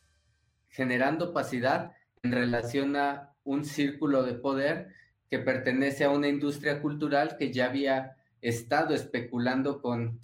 generando 0.68 1.30
opacidad 1.30 1.92
en 2.22 2.32
relación 2.32 2.96
a 2.96 3.34
un 3.44 3.64
círculo 3.64 4.22
de 4.22 4.34
poder 4.34 4.94
que 5.30 5.38
pertenece 5.38 6.04
a 6.04 6.10
una 6.10 6.28
industria 6.28 6.80
cultural 6.80 7.37
que 7.38 7.52
ya 7.52 7.66
había 7.66 8.16
estado 8.40 8.94
especulando 8.94 9.80
con 9.80 10.20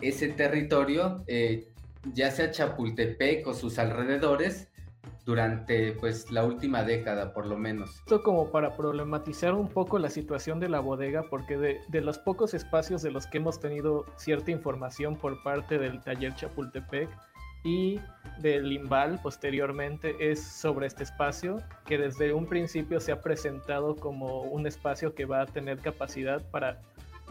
ese 0.00 0.28
territorio, 0.28 1.24
eh, 1.26 1.73
ya 2.12 2.30
sea 2.30 2.50
Chapultepec 2.50 3.46
o 3.46 3.54
sus 3.54 3.78
alrededores, 3.78 4.68
durante 5.24 5.92
pues 5.92 6.30
la 6.30 6.44
última 6.44 6.84
década 6.84 7.32
por 7.32 7.46
lo 7.46 7.56
menos. 7.56 7.96
Esto 8.00 8.22
como 8.22 8.50
para 8.50 8.76
problematizar 8.76 9.54
un 9.54 9.68
poco 9.68 9.98
la 9.98 10.10
situación 10.10 10.60
de 10.60 10.68
la 10.68 10.80
bodega, 10.80 11.24
porque 11.30 11.56
de, 11.56 11.80
de, 11.88 12.00
los 12.00 12.18
pocos 12.18 12.52
espacios 12.54 13.02
de 13.02 13.10
los 13.10 13.26
que 13.26 13.38
hemos 13.38 13.58
tenido 13.58 14.04
cierta 14.16 14.50
información 14.50 15.16
por 15.16 15.42
parte 15.42 15.78
del 15.78 16.02
taller 16.02 16.34
Chapultepec 16.34 17.08
y 17.64 17.98
del 18.38 18.68
Limbal 18.68 19.18
posteriormente 19.22 20.14
es 20.20 20.42
sobre 20.42 20.86
este 20.86 21.02
espacio, 21.02 21.62
que 21.86 21.96
desde 21.96 22.34
un 22.34 22.46
principio 22.46 23.00
se 23.00 23.10
ha 23.10 23.22
presentado 23.22 23.96
como 23.96 24.42
un 24.42 24.66
espacio 24.66 25.14
que 25.14 25.24
va 25.24 25.42
a 25.42 25.46
tener 25.46 25.78
capacidad 25.78 26.42
para 26.50 26.82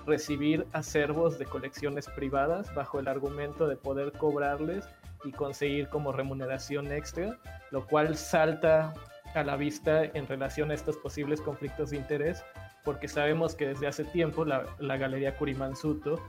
recibir 0.06 0.66
acervos 0.74 1.40
de 1.40 1.46
colecciones 1.46 2.08
privadas 2.08 2.74
bajo 2.74 3.00
el 3.00 3.08
argumento 3.08 3.68
de 3.68 3.76
poder 3.76 4.12
cobrarles 4.14 4.88
y 5.24 5.32
conseguir 5.32 5.88
como 5.90 6.12
remuneración 6.12 6.92
extra, 6.92 7.38
lo 7.72 7.86
cual 7.88 8.18
salta 8.18 8.94
a 9.34 9.44
la 9.44 9.56
vista 9.56 10.04
en 10.04 10.28
relación 10.28 10.72
a 10.72 10.74
estos 10.74 10.98
posibles 10.98 11.42
conflictos 11.42 11.90
de 11.90 11.98
interés, 11.98 12.44
porque 12.84 13.08
sabemos 13.08 13.56
que 13.56 13.68
desde 13.70 13.88
hace 13.88 14.04
tiempo 14.04 14.46
la, 14.46 14.66
Galería 14.80 15.38
Curimansuto 15.38 16.20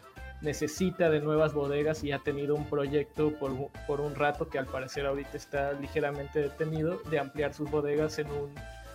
necesita 0.41 1.11
de 1.11 1.21
nuevas 1.21 1.53
bodegas 1.55 2.05
y 2.05 2.13
ha 2.13 2.19
tenido 2.19 2.55
un 2.55 2.69
proyecto 2.69 3.33
por, 3.39 3.53
por, 3.87 4.01
un 4.01 4.15
rato 4.15 4.49
que 4.49 4.59
al 4.59 4.67
parecer 4.67 5.07
ahorita 5.07 5.37
está 5.37 5.73
ligeramente 5.73 6.41
detenido 6.41 6.99
de 7.11 7.19
ampliar 7.19 7.55
sus 7.55 7.71
bodegas 7.71 8.19
en 8.19 8.31
un, 8.31 8.55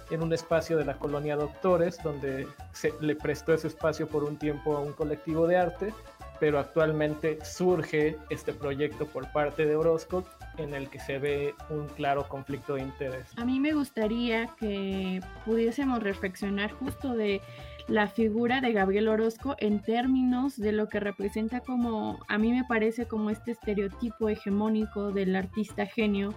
en 0.09 0.23
un 0.23 0.33
espacio 0.33 0.77
de 0.77 0.85
la 0.85 0.97
colonia 0.97 1.35
Doctores, 1.35 2.01
donde 2.03 2.47
se 2.71 2.93
le 3.01 3.15
prestó 3.15 3.53
ese 3.53 3.67
espacio 3.67 4.07
por 4.07 4.23
un 4.23 4.37
tiempo 4.37 4.75
a 4.75 4.79
un 4.79 4.93
colectivo 4.93 5.47
de 5.47 5.57
arte 5.57 5.93
pero 6.39 6.59
actualmente 6.59 7.37
surge 7.43 8.17
este 8.29 8.53
proyecto 8.53 9.05
por 9.05 9.31
parte 9.31 9.65
de 9.65 9.75
Orozco 9.75 10.23
en 10.57 10.73
el 10.73 10.89
que 10.89 10.99
se 10.99 11.19
ve 11.19 11.53
un 11.69 11.87
claro 11.87 12.27
conflicto 12.27 12.75
de 12.75 12.81
interés. 12.81 13.25
A 13.37 13.45
mí 13.45 13.59
me 13.59 13.73
gustaría 13.73 14.47
que 14.57 15.21
pudiésemos 15.45 16.01
reflexionar 16.01 16.71
justo 16.71 17.13
de 17.13 17.41
la 17.87 18.07
figura 18.07 18.61
de 18.61 18.71
Gabriel 18.71 19.07
Orozco 19.07 19.55
en 19.59 19.81
términos 19.81 20.57
de 20.57 20.71
lo 20.71 20.87
que 20.89 20.99
representa 20.99 21.61
como, 21.61 22.19
a 22.27 22.37
mí 22.37 22.51
me 22.51 22.63
parece 22.63 23.07
como 23.07 23.31
este 23.31 23.51
estereotipo 23.51 24.29
hegemónico 24.29 25.11
del 25.11 25.35
artista 25.35 25.85
genio, 25.87 26.33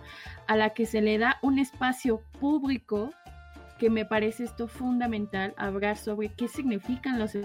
a 0.46 0.56
la 0.56 0.70
que 0.70 0.86
se 0.86 1.02
le 1.02 1.18
da 1.18 1.38
un 1.42 1.58
espacio 1.58 2.22
público, 2.40 3.10
que 3.82 3.90
me 3.90 4.06
parece 4.06 4.44
esto 4.44 4.68
fundamental, 4.68 5.54
hablar 5.56 5.96
sobre 5.96 6.28
qué 6.28 6.46
significan 6.46 7.18
los 7.18 7.36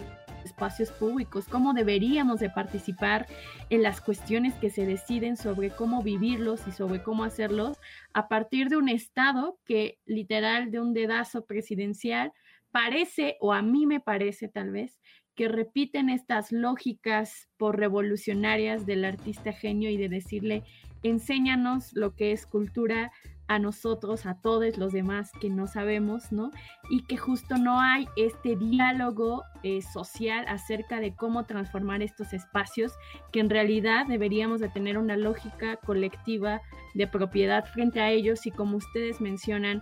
espacios 0.45 0.91
públicos, 0.91 1.47
cómo 1.49 1.73
deberíamos 1.73 2.39
de 2.39 2.51
participar 2.51 3.25
en 3.71 3.81
las 3.81 4.01
cuestiones 4.01 4.53
que 4.53 4.69
se 4.69 4.85
deciden 4.85 5.35
sobre 5.35 5.71
cómo 5.71 6.03
vivirlos 6.03 6.67
y 6.67 6.71
sobre 6.71 7.01
cómo 7.01 7.23
hacerlos 7.23 7.79
a 8.13 8.27
partir 8.27 8.69
de 8.69 8.77
un 8.77 8.87
Estado 8.87 9.57
que 9.65 9.97
literal 10.05 10.69
de 10.69 10.79
un 10.79 10.93
dedazo 10.93 11.43
presidencial 11.43 12.31
parece, 12.69 13.37
o 13.39 13.51
a 13.51 13.63
mí 13.63 13.87
me 13.87 13.99
parece 13.99 14.47
tal 14.47 14.69
vez, 14.69 14.99
que 15.33 15.47
repiten 15.47 16.07
estas 16.07 16.51
lógicas 16.51 17.49
por 17.57 17.79
revolucionarias 17.79 18.85
del 18.85 19.05
artista 19.05 19.53
genio 19.53 19.89
y 19.89 19.97
de 19.97 20.09
decirle, 20.09 20.61
enséñanos 21.09 21.93
lo 21.93 22.15
que 22.15 22.31
es 22.31 22.45
cultura, 22.45 23.11
a 23.47 23.59
nosotros, 23.59 24.25
a 24.25 24.35
todos 24.35 24.77
los 24.77 24.91
demás 24.91 25.31
que 25.39 25.49
no 25.49 25.67
sabemos, 25.67 26.31
¿no? 26.31 26.51
Y 26.89 27.03
que 27.03 27.17
justo 27.17 27.57
no 27.57 27.79
hay 27.79 28.07
este 28.17 28.55
diálogo 28.55 29.43
eh, 29.63 29.81
social 29.81 30.45
acerca 30.47 30.99
de 30.99 31.15
cómo 31.15 31.45
transformar 31.45 32.01
estos 32.01 32.33
espacios, 32.33 32.93
que 33.31 33.39
en 33.39 33.49
realidad 33.49 34.05
deberíamos 34.07 34.59
de 34.59 34.69
tener 34.69 34.97
una 34.97 35.15
lógica 35.15 35.77
colectiva 35.77 36.61
de 36.93 37.07
propiedad 37.07 37.65
frente 37.65 38.01
a 38.01 38.09
ellos 38.09 38.45
y 38.45 38.51
como 38.51 38.77
ustedes 38.77 39.21
mencionan, 39.21 39.81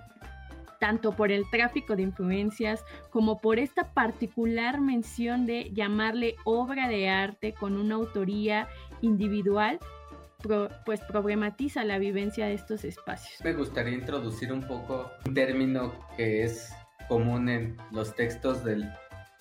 tanto 0.80 1.16
por 1.16 1.32
el 1.32 1.50
tráfico 1.50 1.96
de 1.96 2.04
influencias 2.04 2.84
como 3.10 3.40
por 3.40 3.58
esta 3.58 3.94
particular 3.94 4.82
mención 4.82 5.48
de 5.48 5.72
llamarle 5.74 6.36
obra 6.44 6.88
de 6.88 7.10
arte 7.10 7.54
con 7.54 7.78
una 7.78 7.96
autoría 7.96 8.68
individual, 9.02 9.80
pues 10.86 11.02
problematiza 11.02 11.84
la 11.84 11.98
vivencia 11.98 12.48
de 12.48 12.54
estos 12.54 12.84
espacios. 12.84 13.40
Me 13.44 13.54
gustaría 13.54 13.94
introducir 13.94 14.52
un 14.52 14.62
poco 14.62 15.12
un 15.26 15.34
término 15.34 15.94
que 16.18 16.44
es 16.44 16.74
común 17.08 17.50
en 17.50 17.78
los 17.92 18.16
textos 18.16 18.64
del 18.64 18.90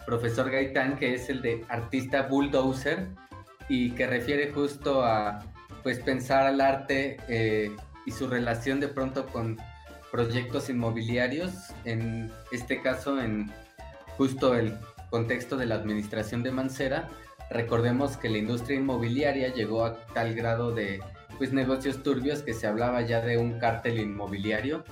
profesor 0.07 0.51
Gaitán, 0.51 0.97
que 0.97 1.15
es 1.15 1.29
el 1.29 1.43
de 1.43 1.65
artista 1.69 2.23
bulldozer 2.23 3.09
y 3.69 3.93
que 3.93 4.07
refiere 4.07 4.53
justo 4.53 5.05
a 5.05 5.41
pues 5.83 5.99
pensar 6.01 6.47
al 6.47 6.61
arte 6.61 7.19
eh, 7.29 7.75
y 8.07 8.11
su 8.11 8.27
relación 8.27 8.81
de 8.81 8.89
pronto 8.89 9.27
con 9.27 9.59
proyectos 10.11 10.71
inmobiliarios, 10.71 11.53
en 11.85 12.31
este 12.53 12.81
caso 12.81 13.21
en 13.21 13.51
justo 14.17 14.55
el 14.55 14.77
contexto 15.11 15.57
de 15.57 15.67
la 15.67 15.75
administración 15.75 16.43
de 16.43 16.53
Mancera, 16.53 17.09
Recordemos 17.51 18.17
que 18.17 18.29
la 18.29 18.39
industria 18.39 18.79
inmobiliaria 18.79 19.53
llegó 19.53 19.85
a 19.85 20.07
tal 20.07 20.35
grado 20.35 20.73
de 20.73 21.01
pues, 21.39 21.53
negocios 21.53 22.03
turbios 22.03 22.43
que 22.43 22.55
se 22.55 22.67
hablaba 22.67 23.03
ya 23.03 23.21
de 23.21 23.39
un 23.39 23.59
cártel 23.59 23.99
inmobiliario. 23.99 24.85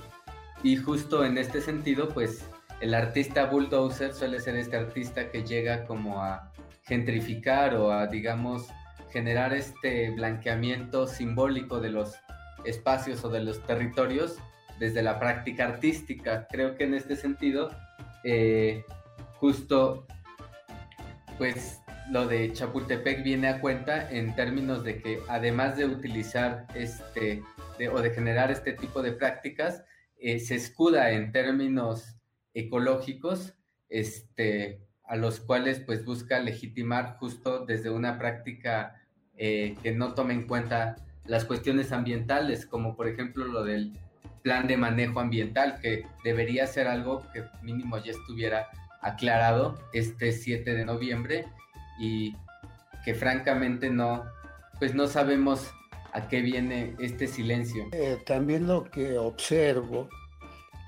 Y 0.63 0.77
justo 0.77 1.25
en 1.25 1.37
este 1.37 1.61
sentido, 1.61 2.09
pues 2.09 2.45
el 2.79 2.93
artista 2.93 3.45
bulldozer 3.45 4.13
suele 4.13 4.39
ser 4.39 4.55
este 4.55 4.77
artista 4.77 5.29
que 5.29 5.43
llega 5.43 5.85
como 5.85 6.21
a 6.23 6.51
gentrificar 6.83 7.75
o 7.75 7.91
a, 7.91 8.07
digamos, 8.07 8.67
generar 9.11 9.53
este 9.53 10.11
blanqueamiento 10.11 11.07
simbólico 11.07 11.79
de 11.79 11.89
los 11.89 12.15
espacios 12.65 13.23
o 13.23 13.29
de 13.29 13.43
los 13.43 13.61
territorios 13.63 14.37
desde 14.79 15.03
la 15.03 15.19
práctica 15.19 15.65
artística. 15.65 16.47
Creo 16.49 16.75
que 16.75 16.85
en 16.85 16.93
este 16.93 17.15
sentido, 17.15 17.69
eh, 18.23 18.83
justo, 19.35 20.07
pues 21.37 21.82
lo 22.11 22.27
de 22.27 22.51
Chapultepec 22.53 23.23
viene 23.23 23.47
a 23.47 23.61
cuenta 23.61 24.09
en 24.09 24.35
términos 24.35 24.83
de 24.83 25.01
que 25.01 25.19
además 25.27 25.77
de 25.77 25.85
utilizar 25.85 26.67
este 26.75 27.41
o 27.91 28.01
de 28.01 28.11
generar 28.11 28.51
este 28.51 28.73
tipo 28.73 29.01
de 29.01 29.13
prácticas, 29.13 29.83
eh, 30.19 30.39
se 30.39 30.55
escuda 30.55 31.11
en 31.11 31.31
términos 31.31 32.15
ecológicos, 32.53 33.55
este, 33.89 34.79
a 35.03 35.15
los 35.15 35.39
cuales 35.39 35.79
pues 35.79 36.05
busca 36.05 36.39
legitimar 36.39 37.17
justo 37.17 37.65
desde 37.65 37.89
una 37.89 38.17
práctica 38.19 39.01
eh, 39.35 39.75
que 39.81 39.91
no 39.91 40.13
tome 40.13 40.33
en 40.33 40.47
cuenta 40.47 40.95
las 41.25 41.45
cuestiones 41.45 41.91
ambientales, 41.91 42.65
como 42.65 42.95
por 42.95 43.07
ejemplo 43.07 43.45
lo 43.45 43.63
del 43.63 43.93
plan 44.43 44.67
de 44.67 44.77
manejo 44.77 45.19
ambiental, 45.19 45.79
que 45.81 46.05
debería 46.23 46.67
ser 46.67 46.87
algo 46.87 47.25
que 47.33 47.43
mínimo 47.61 47.97
ya 47.97 48.11
estuviera 48.11 48.69
aclarado 49.01 49.79
este 49.93 50.31
7 50.31 50.73
de 50.73 50.85
noviembre 50.85 51.45
y 52.03 52.35
que 53.05 53.15
francamente 53.15 53.89
no, 53.89 54.25
pues 54.77 54.93
no 54.93 55.07
sabemos 55.07 55.71
a 56.11 56.27
qué 56.27 56.41
viene 56.41 56.95
este 56.99 57.27
silencio. 57.27 57.87
Eh, 57.93 58.17
también 58.25 58.67
lo 58.67 58.83
que 58.83 59.17
observo 59.17 60.09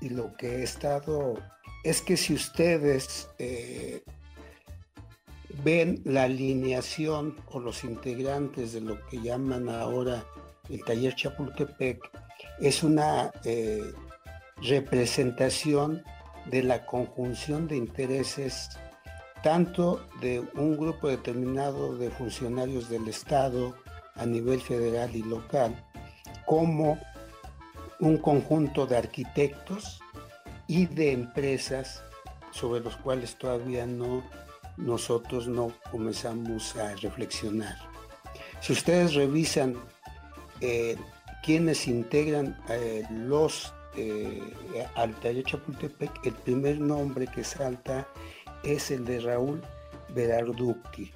y 0.02 0.10
lo 0.10 0.36
que 0.36 0.56
he 0.56 0.62
estado 0.62 1.42
es 1.84 2.02
que 2.02 2.18
si 2.18 2.34
ustedes 2.34 3.30
eh, 3.38 4.02
ven 5.64 6.02
la 6.04 6.24
alineación 6.24 7.34
o 7.50 7.60
los 7.60 7.82
integrantes 7.82 8.74
de 8.74 8.82
lo 8.82 9.04
que 9.06 9.20
llaman 9.22 9.70
ahora 9.70 10.24
el 10.68 10.84
taller 10.84 11.14
Chapultepec, 11.14 11.98
es 12.60 12.82
una 12.82 13.32
eh, 13.44 13.92
representación 14.60 16.02
de 16.50 16.62
la 16.62 16.84
conjunción 16.84 17.68
de 17.68 17.76
intereses 17.76 18.68
tanto 19.42 20.06
de 20.20 20.40
un 20.54 20.76
grupo 20.76 21.08
determinado 21.08 21.96
de 21.96 22.10
funcionarios 22.10 22.88
del 22.88 23.08
Estado 23.08 23.74
a 24.16 24.26
nivel 24.26 24.60
federal 24.60 25.14
y 25.14 25.22
local, 25.22 25.74
como 26.46 26.98
un 28.00 28.18
conjunto 28.18 28.86
de 28.86 28.96
arquitectos 28.96 30.00
y 30.66 30.86
de 30.86 31.12
empresas 31.12 32.02
sobre 32.50 32.80
los 32.80 32.96
cuales 32.96 33.36
todavía 33.36 33.86
no 33.86 34.22
nosotros 34.76 35.48
no 35.48 35.72
comenzamos 35.90 36.76
a 36.76 36.94
reflexionar. 36.96 37.76
Si 38.60 38.72
ustedes 38.72 39.14
revisan 39.14 39.76
eh, 40.60 40.96
quienes 41.42 41.86
integran 41.86 42.58
eh, 42.68 43.04
los 43.10 43.72
eh, 43.96 44.42
al 44.94 45.14
taller 45.20 45.44
Chapultepec, 45.44 46.26
el 46.26 46.34
primer 46.34 46.78
nombre 46.78 47.26
que 47.26 47.42
salta 47.42 48.06
es 48.66 48.90
el 48.90 49.04
de 49.04 49.20
Raúl 49.20 49.62
Berarduki. 50.14 51.12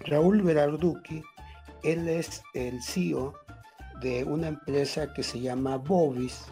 Raúl 0.00 0.42
Berarduki, 0.42 1.22
él 1.82 2.08
es 2.08 2.42
el 2.54 2.82
CEO 2.82 3.34
de 4.00 4.24
una 4.24 4.48
empresa 4.48 5.12
que 5.12 5.22
se 5.22 5.40
llama 5.40 5.76
Bobis, 5.76 6.46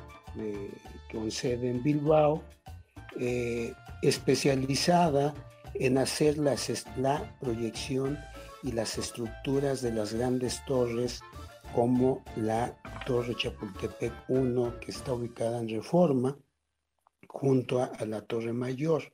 con 1.10 1.30
sede 1.30 1.70
en 1.70 1.82
Bilbao, 1.82 2.42
eh, 3.18 3.72
especializada 4.02 5.32
en 5.74 5.98
hacer 5.98 6.36
la 6.38 6.56
proyección 7.40 8.18
y 8.62 8.72
las 8.72 8.98
estructuras 8.98 9.80
de 9.80 9.92
las 9.92 10.12
grandes 10.12 10.62
torres 10.66 11.20
como 11.74 12.24
la 12.36 12.76
Torre 13.06 13.34
Chapultepec 13.36 14.12
1 14.28 14.80
que 14.80 14.90
está 14.90 15.12
ubicada 15.12 15.60
en 15.60 15.68
Reforma 15.68 16.36
junto 17.28 17.82
a, 17.82 17.92
la 18.06 18.22
Torre 18.22 18.52
Mayor. 18.52 19.12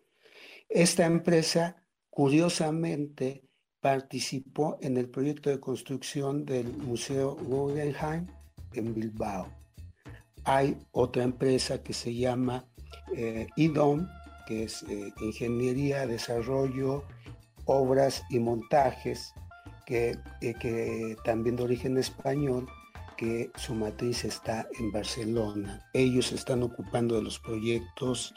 Esta 0.74 1.04
empresa 1.04 1.76
curiosamente 2.08 3.44
participó 3.82 4.78
en 4.80 4.96
el 4.96 5.10
proyecto 5.10 5.50
de 5.50 5.60
construcción 5.60 6.46
del 6.46 6.72
Museo 6.78 7.36
Guggenheim 7.36 8.26
en 8.72 8.94
Bilbao. 8.94 9.48
Hay 10.44 10.78
otra 10.92 11.24
empresa 11.24 11.82
que 11.82 11.92
se 11.92 12.14
llama 12.14 12.64
eh, 13.14 13.48
IDOM, 13.56 14.08
que 14.46 14.64
es 14.64 14.82
eh, 14.84 15.12
Ingeniería, 15.20 16.06
Desarrollo, 16.06 17.04
Obras 17.66 18.22
y 18.30 18.38
Montajes, 18.38 19.34
que, 19.84 20.16
eh, 20.40 20.54
que 20.58 21.16
también 21.22 21.56
de 21.56 21.64
origen 21.64 21.98
español, 21.98 22.66
que 23.18 23.50
su 23.56 23.74
matriz 23.74 24.24
está 24.24 24.66
en 24.80 24.90
Barcelona. 24.90 25.86
Ellos 25.92 26.32
están 26.32 26.62
ocupando 26.62 27.16
de 27.16 27.22
los 27.24 27.38
proyectos 27.38 28.32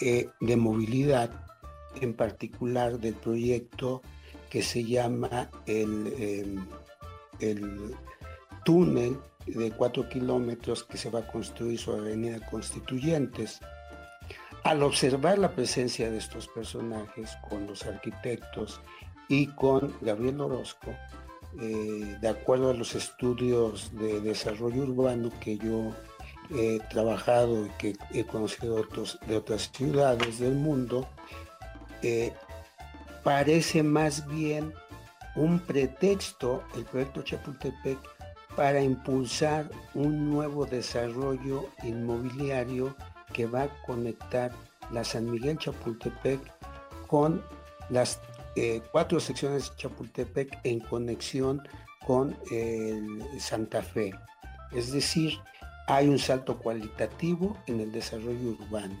de 0.00 0.56
movilidad, 0.56 1.47
en 2.00 2.14
particular 2.14 2.98
del 2.98 3.14
proyecto 3.14 4.02
que 4.50 4.62
se 4.62 4.84
llama 4.84 5.50
el, 5.66 6.12
em, 6.18 6.66
el 7.40 7.94
túnel 8.64 9.18
de 9.46 9.70
cuatro 9.72 10.08
kilómetros 10.08 10.84
que 10.84 10.98
se 10.98 11.10
va 11.10 11.20
a 11.20 11.26
construir 11.26 11.78
sobre 11.78 12.00
Avenida 12.02 12.44
Constituyentes. 12.50 13.60
Al 14.64 14.82
observar 14.82 15.38
la 15.38 15.52
presencia 15.52 16.10
de 16.10 16.18
estos 16.18 16.48
personajes 16.48 17.30
con 17.48 17.66
los 17.66 17.86
arquitectos 17.86 18.80
y 19.28 19.46
con 19.46 19.94
Gabriel 20.00 20.40
Orozco, 20.40 20.94
eh, 21.60 22.16
de 22.20 22.28
acuerdo 22.28 22.70
a 22.70 22.74
los 22.74 22.94
estudios 22.94 23.90
de 23.96 24.20
desarrollo 24.20 24.82
urbano 24.82 25.30
que 25.40 25.56
yo 25.56 25.94
he 26.50 26.80
trabajado 26.90 27.66
y 27.66 27.70
que 27.78 27.96
he 28.12 28.24
conocido 28.24 28.84
de 29.26 29.36
otras 29.36 29.70
ciudades 29.72 30.38
del 30.38 30.54
mundo, 30.54 31.08
parece 33.22 33.82
más 33.82 34.26
bien 34.26 34.72
un 35.36 35.60
pretexto 35.60 36.62
el 36.74 36.84
proyecto 36.84 37.22
Chapultepec 37.22 37.98
para 38.56 38.80
impulsar 38.80 39.70
un 39.94 40.30
nuevo 40.30 40.66
desarrollo 40.66 41.68
inmobiliario 41.84 42.96
que 43.32 43.46
va 43.46 43.64
a 43.64 43.82
conectar 43.86 44.50
la 44.90 45.04
San 45.04 45.30
Miguel 45.30 45.58
Chapultepec 45.58 46.40
con 47.06 47.42
las 47.90 48.20
eh, 48.56 48.82
cuatro 48.90 49.20
secciones 49.20 49.70
de 49.70 49.76
Chapultepec 49.76 50.58
en 50.64 50.80
conexión 50.80 51.62
con 52.06 52.36
Santa 53.38 53.82
Fe. 53.82 54.12
Es 54.72 54.92
decir, 54.92 55.38
hay 55.86 56.08
un 56.08 56.18
salto 56.18 56.58
cualitativo 56.58 57.56
en 57.66 57.80
el 57.80 57.92
desarrollo 57.92 58.56
urbano, 58.58 58.96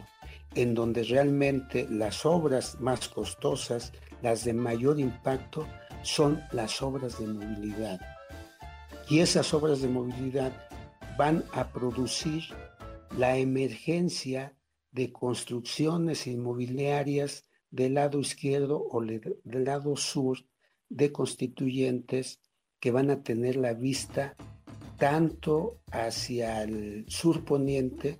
en 0.58 0.74
donde 0.74 1.04
realmente 1.04 1.86
las 1.88 2.26
obras 2.26 2.80
más 2.80 3.08
costosas, 3.08 3.92
las 4.22 4.44
de 4.44 4.52
mayor 4.52 4.98
impacto, 4.98 5.68
son 6.02 6.42
las 6.50 6.82
obras 6.82 7.20
de 7.20 7.28
movilidad. 7.28 8.00
Y 9.08 9.20
esas 9.20 9.54
obras 9.54 9.82
de 9.82 9.86
movilidad 9.86 10.52
van 11.16 11.44
a 11.52 11.68
producir 11.68 12.42
la 13.16 13.38
emergencia 13.38 14.52
de 14.90 15.12
construcciones 15.12 16.26
inmobiliarias 16.26 17.44
del 17.70 17.94
lado 17.94 18.18
izquierdo 18.18 18.84
o 18.90 19.00
del 19.00 19.64
lado 19.64 19.96
sur 19.96 20.38
de 20.88 21.12
constituyentes 21.12 22.40
que 22.80 22.90
van 22.90 23.10
a 23.10 23.22
tener 23.22 23.54
la 23.54 23.74
vista 23.74 24.34
tanto 24.96 25.82
hacia 25.92 26.64
el 26.64 27.04
sur 27.06 27.44
poniente 27.44 28.18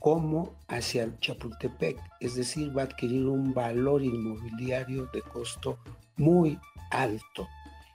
como 0.00 0.56
hacia 0.68 1.16
Chapultepec, 1.18 1.98
es 2.20 2.34
decir, 2.34 2.76
va 2.76 2.82
a 2.82 2.84
adquirir 2.86 3.26
un 3.26 3.52
valor 3.52 4.02
inmobiliario 4.02 5.06
de 5.12 5.22
costo 5.22 5.78
muy 6.16 6.58
alto 6.90 7.46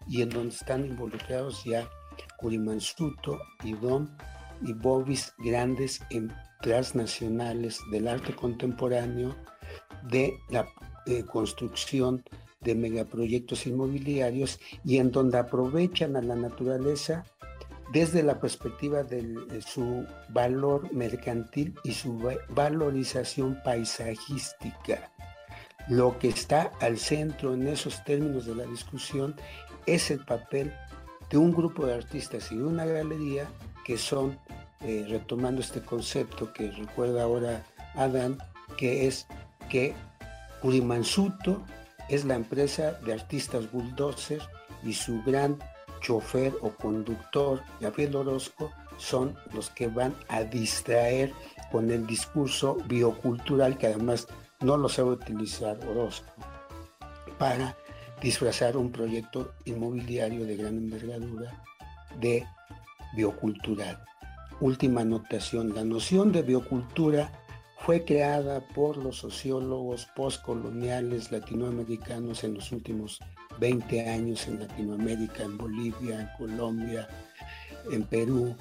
y 0.08 0.22
en 0.22 0.30
donde 0.30 0.56
están 0.56 0.86
involucrados 0.86 1.64
ya 1.64 1.90
Curimansuto, 2.38 3.40
Idom 3.64 4.08
y 4.62 4.74
Bobis 4.74 5.34
grandes 5.40 6.02
transnacionales 6.62 7.80
del 7.92 8.08
arte 8.08 8.36
contemporáneo 8.36 9.36
de 10.10 10.38
la 10.50 10.68
eh, 11.06 11.24
construcción 11.24 12.24
de 12.62 12.76
megaproyectos 12.76 13.68
inmobiliarios 13.68 14.60
y 14.86 14.98
en 14.98 15.12
donde 15.12 15.38
aprovechan 15.38 16.16
a 16.16 16.22
la 16.22 16.36
naturaleza 16.36 17.26
desde 17.92 18.24
la 18.24 18.40
perspectiva 18.40 19.04
de 19.04 19.62
su 19.62 20.06
valor 20.30 20.92
mercantil 20.94 21.76
y 21.84 21.94
su 21.94 22.18
valorización 22.50 23.60
paisajística. 23.64 25.12
Lo 25.90 26.18
que 26.18 26.30
está 26.30 26.72
al 26.80 26.98
centro 26.98 27.54
en 27.54 27.68
esos 27.68 28.04
términos 28.06 28.46
de 28.46 28.56
la 28.56 28.64
discusión 28.66 29.36
es 29.86 30.12
el 30.12 30.24
papel 30.24 30.74
de 31.30 31.38
un 31.38 31.52
grupo 31.52 31.86
de 31.86 31.96
artistas 31.96 32.52
y 32.52 32.58
de 32.58 32.64
una 32.64 32.86
galería 32.86 33.48
que 33.84 33.98
son, 33.98 34.40
eh, 34.82 35.06
retomando 35.10 35.62
este 35.62 35.82
concepto 35.82 36.54
que 36.54 36.72
recuerda 36.72 37.24
ahora 37.24 37.66
Adán, 37.96 38.38
que 38.78 39.08
es 39.08 39.28
que 39.70 39.94
Curimansuto 40.62 41.62
es 42.08 42.24
la 42.24 42.36
empresa 42.36 42.94
de 43.06 43.14
artistas 43.14 43.70
bulldozer 43.72 44.42
y 44.84 44.94
su 44.94 45.22
gran 45.24 45.58
chofer 46.04 46.54
o 46.62 46.70
conductor, 46.70 47.64
Gabriel 47.80 48.16
Orozco, 48.18 48.72
son 48.98 49.36
los 49.54 49.72
que 49.72 49.88
van 49.88 50.14
a 50.28 50.44
distraer 50.44 51.34
con 51.72 51.90
el 51.90 52.06
discurso 52.06 52.78
biocultural 52.86 53.78
que 53.78 53.88
además 53.88 54.28
no 54.60 54.78
lo 54.78 54.88
sabe 54.90 55.12
utilizar 55.12 55.80
Orozco 55.88 56.32
para 57.40 57.76
disfrazar 58.22 58.78
un 58.78 58.92
proyecto 58.92 59.54
inmobiliario 59.66 60.46
de 60.46 60.56
gran 60.56 60.78
envergadura 60.78 61.52
de 62.20 62.46
biocultural. 63.16 64.04
Última 64.60 65.02
anotación, 65.02 65.74
la 65.74 65.84
noción 65.84 66.32
de 66.32 66.44
biocultura 66.44 67.32
fue 67.80 68.06
creada 68.06 68.62
por 68.74 68.96
los 68.98 69.18
sociólogos 69.18 70.08
postcoloniales 70.16 71.32
latinoamericanos 71.32 72.44
en 72.44 72.54
los 72.54 72.72
últimos 72.72 73.20
20 73.64 74.10
años 74.10 74.46
en 74.50 74.60
Latinoamérica, 74.60 75.44
en 75.46 75.58
Bolivia, 75.58 76.20
en 76.20 76.28
Colombia, 76.38 77.08
en 77.90 78.04
Perú, 78.04 78.54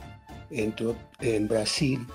en, 0.49 1.49
Brasil, 1.49 2.07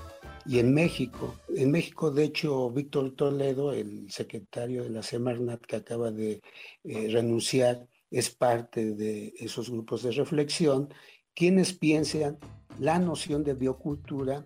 y 0.46 0.60
en 0.60 0.74
México. 0.74 1.36
En 1.54 1.70
México, 1.72 2.12
de 2.12 2.24
hecho, 2.24 2.72
Víctor 2.72 3.14
Toledo, 3.14 3.74
el 3.74 4.10
secretario 4.10 4.84
de 4.84 4.92
la 4.92 5.04
Semarnat 5.04 5.60
que 5.66 5.76
acaba 5.76 6.12
de 6.12 6.42
eh, 6.86 7.10
renunciar, 7.12 7.86
es 8.10 8.30
parte 8.30 8.94
de 8.94 9.34
esos 9.38 9.70
grupos 9.70 10.04
de 10.04 10.12
reflexión, 10.12 10.88
quienes 11.36 11.74
piensan 11.74 12.38
la 12.80 13.00
noción 13.00 13.44
de 13.44 13.54
biocultura, 13.54 14.46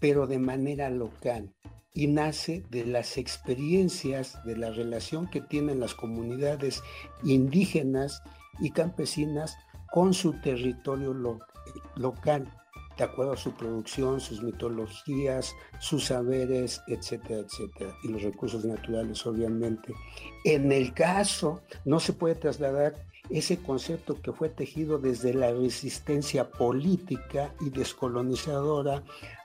pero 0.00 0.26
de 0.26 0.38
manera 0.38 0.88
local, 0.88 1.52
y 1.94 2.06
nace 2.06 2.64
de 2.70 2.86
las 2.86 3.18
experiencias 3.18 4.42
de 4.44 4.56
la 4.56 4.70
relación 4.70 5.28
que 5.28 5.40
tienen 5.40 5.80
las 5.80 5.94
comunidades 5.94 6.82
indígenas 7.22 8.22
y 8.60 8.70
campesinas 8.70 9.56
con 9.90 10.14
su 10.14 10.40
territorio 10.40 11.14
local 11.96 12.50
de 12.96 13.04
acuerdo 13.04 13.32
a 13.32 13.36
su 13.36 13.52
producción, 13.52 14.20
sus 14.20 14.42
mitologías, 14.42 15.54
sus 15.78 16.06
saberes, 16.06 16.82
etcétera, 16.86 17.40
etcétera, 17.40 17.94
y 18.02 18.08
los 18.08 18.22
recursos 18.22 18.64
naturales, 18.64 19.26
obviamente. 19.26 19.94
En 20.44 20.72
el 20.72 20.92
caso, 20.92 21.62
no 21.84 22.00
se 22.00 22.12
puede 22.12 22.34
trasladar 22.34 22.94
ese 23.30 23.58
concepto 23.58 24.20
que 24.20 24.32
fue 24.32 24.48
tejido 24.48 24.98
desde 24.98 25.32
la 25.32 25.52
resistencia 25.52 26.50
política 26.50 27.54
y 27.60 27.70
descolonizadora 27.70 29.02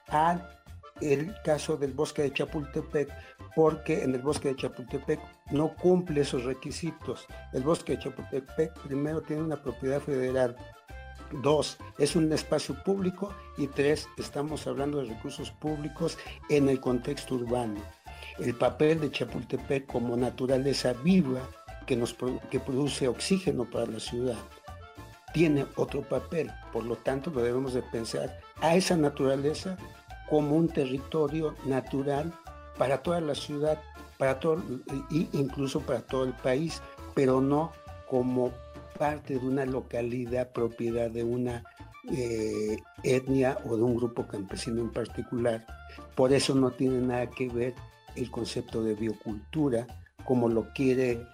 al 0.08 0.57
el 1.02 1.34
caso 1.44 1.78
del 1.78 1.94
bosque 1.94 2.24
de 2.24 2.34
Chapultepec, 2.34 3.10
porque 3.56 4.04
en 4.04 4.16
el 4.16 4.22
bosque 4.22 4.50
de 4.50 4.56
Chapultepec 4.56 5.20
no 5.52 5.74
cumple 5.76 6.22
esos 6.22 6.44
requisitos. 6.44 7.28
El 7.54 7.64
bosque 7.64 7.94
de 7.94 8.04
Chapultepec 8.04 8.80
primero 8.82 9.22
tiene 9.22 9.44
una 9.44 9.62
propiedad 9.62 10.02
federal 10.02 10.56
Dos, 11.42 11.78
es 11.98 12.16
un 12.16 12.32
espacio 12.32 12.74
público 12.84 13.34
y 13.58 13.68
tres, 13.68 14.08
estamos 14.18 14.66
hablando 14.66 15.00
de 15.00 15.14
recursos 15.14 15.52
públicos 15.52 16.18
en 16.50 16.70
el 16.70 16.80
contexto 16.80 17.36
urbano. 17.36 17.82
El 18.40 18.56
papel 18.56 19.02
de 19.02 19.12
Chapultepec 19.12 19.88
como 19.88 20.16
naturaleza 20.16 20.94
viva 20.94 21.42
que, 21.86 21.98
nos, 21.98 22.16
que 22.50 22.62
produce 22.62 23.10
oxígeno 23.10 23.66
para 23.66 23.88
la 23.88 24.00
ciudad 24.00 24.38
tiene 25.34 25.66
otro 25.76 26.02
papel, 26.02 26.50
por 26.72 26.86
lo 26.86 26.96
tanto 26.96 27.30
lo 27.30 27.42
debemos 27.42 27.74
de 27.74 27.84
pensar 27.84 28.40
a 28.62 28.76
esa 28.76 28.96
naturaleza 28.96 29.78
como 30.30 30.56
un 30.56 30.68
territorio 30.68 31.56
natural 31.66 32.34
para 32.78 33.02
toda 33.02 33.22
la 33.22 33.36
ciudad, 33.36 33.82
para 34.18 34.40
todo, 34.40 34.64
incluso 35.10 35.82
para 35.82 36.02
todo 36.02 36.26
el 36.26 36.34
país, 36.34 36.82
pero 37.14 37.42
no 37.42 37.72
como 38.10 38.52
parte 38.98 39.40
de 39.40 39.46
una 39.46 39.66
localidad 39.66 40.52
propiedad 40.52 41.10
de 41.10 41.24
una 41.24 41.64
eh, 42.12 42.78
etnia 43.04 43.58
o 43.66 43.76
de 43.76 43.84
un 43.84 43.96
grupo 43.96 44.28
campesino 44.28 44.82
en 44.82 44.92
particular. 44.92 45.66
Por 46.16 46.34
eso 46.34 46.56
no 46.56 46.72
tiene 46.72 47.00
nada 47.00 47.28
que 47.28 47.50
ver 47.50 47.74
el 48.16 48.32
concepto 48.32 48.84
de 48.84 48.96
biocultura 48.96 49.86
como 50.26 50.50
lo 50.50 50.74
quiere 50.74 51.26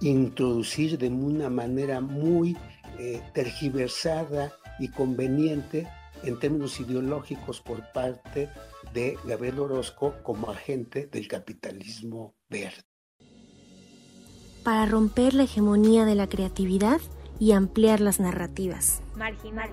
introducir 0.00 0.98
de 0.98 1.08
una 1.08 1.48
manera 1.48 2.00
muy 2.00 2.56
eh, 2.98 3.22
tergiversada 3.32 4.52
y 4.78 4.88
conveniente 4.88 5.86
en 6.26 6.38
términos 6.38 6.80
ideológicos 6.80 7.60
por 7.60 7.92
parte 7.92 8.48
de 8.92 9.16
Gabriel 9.24 9.60
Orozco 9.60 10.14
como 10.22 10.50
agente 10.50 11.06
del 11.06 11.28
capitalismo 11.28 12.34
verde. 12.48 12.82
Para 14.62 14.86
romper 14.86 15.34
la 15.34 15.44
hegemonía 15.44 16.04
de 16.04 16.14
la 16.14 16.28
creatividad 16.28 17.00
y 17.38 17.52
ampliar 17.52 18.00
las 18.00 18.20
narrativas. 18.20 19.02
Marginal. 19.16 19.70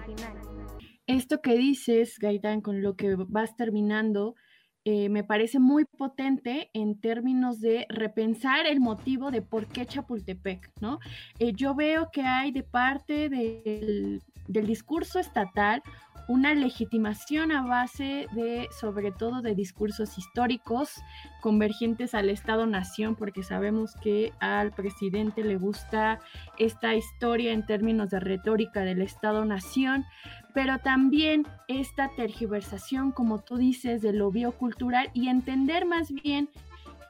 Esto 1.08 1.42
que 1.42 1.58
dices, 1.58 2.18
Gaitán, 2.20 2.62
con 2.62 2.82
lo 2.82 2.96
que 2.96 3.16
vas 3.16 3.56
terminando, 3.56 4.36
eh, 4.84 5.10
me 5.10 5.24
parece 5.24 5.60
muy 5.60 5.86
potente 5.86 6.70
en 6.74 7.00
términos 7.00 7.60
de 7.60 7.86
repensar 7.90 8.66
el 8.66 8.80
motivo 8.80 9.30
de 9.30 9.42
por 9.42 9.68
qué 9.68 9.86
Chapultepec, 9.86 10.72
¿no? 10.82 11.00
Eh, 11.38 11.54
yo 11.54 11.76
veo 11.76 12.10
que 12.12 12.24
hay 12.24 12.52
de 12.52 12.64
parte 12.64 13.30
del, 13.30 14.24
del 14.48 14.66
discurso 14.66 15.20
estatal 15.20 15.84
una 16.28 16.54
legitimación 16.54 17.52
a 17.52 17.64
base 17.64 18.28
de, 18.34 18.68
sobre 18.80 19.12
todo, 19.12 19.42
de 19.42 19.56
discursos 19.56 20.18
históricos 20.18 21.02
convergentes 21.42 22.14
al 22.14 22.30
Estado-Nación, 22.30 23.16
porque 23.16 23.44
sabemos 23.44 23.96
que 23.96 24.34
al 24.40 24.72
presidente 24.72 25.44
le 25.44 25.58
gusta 25.58 26.20
esta 26.58 26.96
historia 26.96 27.54
en 27.54 27.66
términos 27.66 28.10
de 28.10 28.20
retórica 28.20 28.82
del 28.82 29.02
Estado-Nación, 29.02 30.06
pero 30.54 30.80
también 30.80 31.48
esta 31.68 32.10
tergiversación, 32.16 33.12
como 33.12 33.40
tú 33.40 33.58
dices, 33.58 34.02
de 34.02 34.14
lo 34.14 34.32
biocultural 34.32 35.10
y 35.14 35.30
entender 35.30 35.86
más 35.86 36.12
bien 36.12 36.50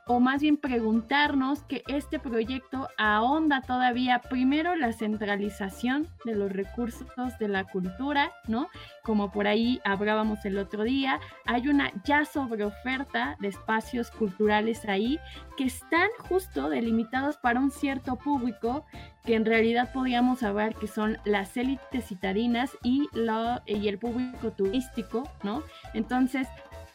o 0.07 0.19
más 0.19 0.41
bien 0.41 0.57
preguntarnos 0.57 1.63
que 1.63 1.83
este 1.87 2.19
proyecto 2.19 2.87
ahonda 2.97 3.61
todavía 3.61 4.19
primero 4.19 4.75
la 4.75 4.93
centralización 4.93 6.07
de 6.25 6.35
los 6.35 6.51
recursos 6.51 7.07
de 7.39 7.47
la 7.47 7.63
cultura, 7.65 8.31
¿no? 8.47 8.67
Como 9.03 9.31
por 9.31 9.47
ahí 9.47 9.79
hablábamos 9.83 10.43
el 10.45 10.57
otro 10.57 10.83
día, 10.83 11.19
hay 11.45 11.67
una 11.67 11.91
ya 12.03 12.25
sobreoferta 12.25 13.37
de 13.39 13.49
espacios 13.49 14.11
culturales 14.11 14.85
ahí 14.85 15.19
que 15.57 15.65
están 15.65 16.09
justo 16.19 16.69
delimitados 16.69 17.37
para 17.37 17.59
un 17.59 17.71
cierto 17.71 18.15
público 18.15 18.85
que 19.25 19.35
en 19.35 19.45
realidad 19.45 19.91
podríamos 19.93 20.41
hablar 20.43 20.75
que 20.75 20.87
son 20.87 21.17
las 21.25 21.55
élites 21.55 22.07
citadinas 22.07 22.71
y, 22.83 23.07
lo, 23.13 23.61
y 23.65 23.87
el 23.87 23.99
público 23.99 24.51
turístico, 24.51 25.23
¿no? 25.43 25.63
Entonces, 25.93 26.47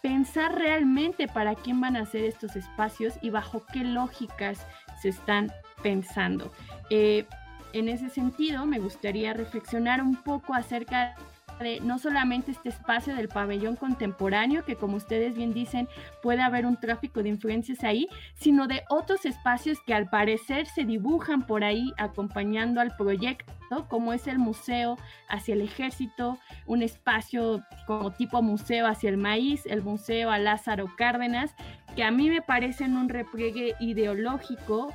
pensar 0.07 0.57
realmente 0.57 1.27
para 1.27 1.57
quién 1.57 1.81
van 1.81 1.97
a 1.97 2.07
ser 2.07 2.23
estos 2.23 2.55
espacios 2.55 3.15
y 3.23 3.31
bajo 3.31 3.67
qué 3.73 3.83
lógicas 3.83 4.65
se 5.03 5.09
están 5.09 5.53
pensando. 5.83 6.53
Eh, 6.91 7.27
en 7.73 7.89
ese 7.89 8.09
sentido, 8.09 8.67
me 8.67 8.79
gustaría 8.79 9.33
reflexionar 9.33 10.01
un 10.01 10.15
poco 10.15 10.55
acerca 10.55 11.17
no 11.83 11.99
solamente 11.99 12.51
este 12.51 12.69
espacio 12.69 13.15
del 13.15 13.29
pabellón 13.29 13.77
contemporáneo, 13.77 14.65
que 14.65 14.77
como 14.77 14.97
ustedes 14.97 15.37
bien 15.37 15.53
dicen, 15.53 15.89
puede 16.23 16.43
haber 16.43 16.67
un 16.67 16.77
tráfico 16.77 17.23
de 17.23 17.31
influencias 17.31 17.83
ahí, 17.85 18.09
sino 18.35 18.67
de 18.67 18.83
otros 18.89 19.25
espacios 19.25 19.79
que 19.87 19.95
al 19.95 20.09
parecer 20.09 20.67
se 20.67 20.85
dibujan 20.85 21.47
por 21.47 21.65
ahí 21.65 21.93
acompañando 21.97 22.81
al 22.81 22.97
proyecto, 22.97 23.87
como 23.89 24.13
es 24.13 24.27
el 24.27 24.39
museo 24.39 24.99
hacia 25.29 25.55
el 25.55 25.63
ejército, 25.63 26.39
un 26.67 26.83
espacio 26.83 27.63
como 27.87 28.13
tipo 28.13 28.43
museo 28.43 28.87
hacia 28.87 29.11
el 29.11 29.17
maíz, 29.17 29.67
el 29.67 29.83
museo 29.83 30.31
a 30.31 30.39
Lázaro 30.39 30.87
Cárdenas, 30.97 31.55
que 31.95 32.05
a 32.05 32.11
mí 32.11 32.29
me 32.29 32.43
parecen 32.43 32.97
un 32.97 33.09
repliegue 33.09 33.75
ideológico 33.81 34.93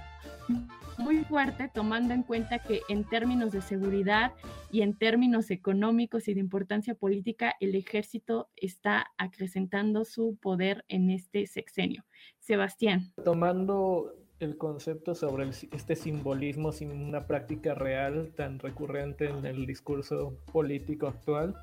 muy 1.01 1.23
fuerte, 1.23 1.69
tomando 1.73 2.13
en 2.13 2.23
cuenta 2.23 2.59
que 2.59 2.81
en 2.87 3.03
términos 3.03 3.51
de 3.51 3.61
seguridad 3.61 4.31
y 4.71 4.81
en 4.81 4.97
términos 4.97 5.51
económicos 5.51 6.27
y 6.27 6.33
de 6.33 6.39
importancia 6.39 6.95
política, 6.95 7.55
el 7.59 7.75
ejército 7.75 8.49
está 8.55 9.07
acrecentando 9.17 10.05
su 10.05 10.37
poder 10.41 10.85
en 10.87 11.09
este 11.09 11.47
sexenio. 11.47 12.05
Sebastián. 12.39 13.13
Tomando 13.23 14.13
el 14.39 14.57
concepto 14.57 15.13
sobre 15.13 15.49
este 15.49 15.95
simbolismo 15.95 16.71
sin 16.71 16.91
una 16.91 17.27
práctica 17.27 17.75
real 17.75 18.33
tan 18.35 18.59
recurrente 18.59 19.29
en 19.29 19.45
el 19.45 19.65
discurso 19.65 20.37
político 20.51 21.07
actual, 21.07 21.55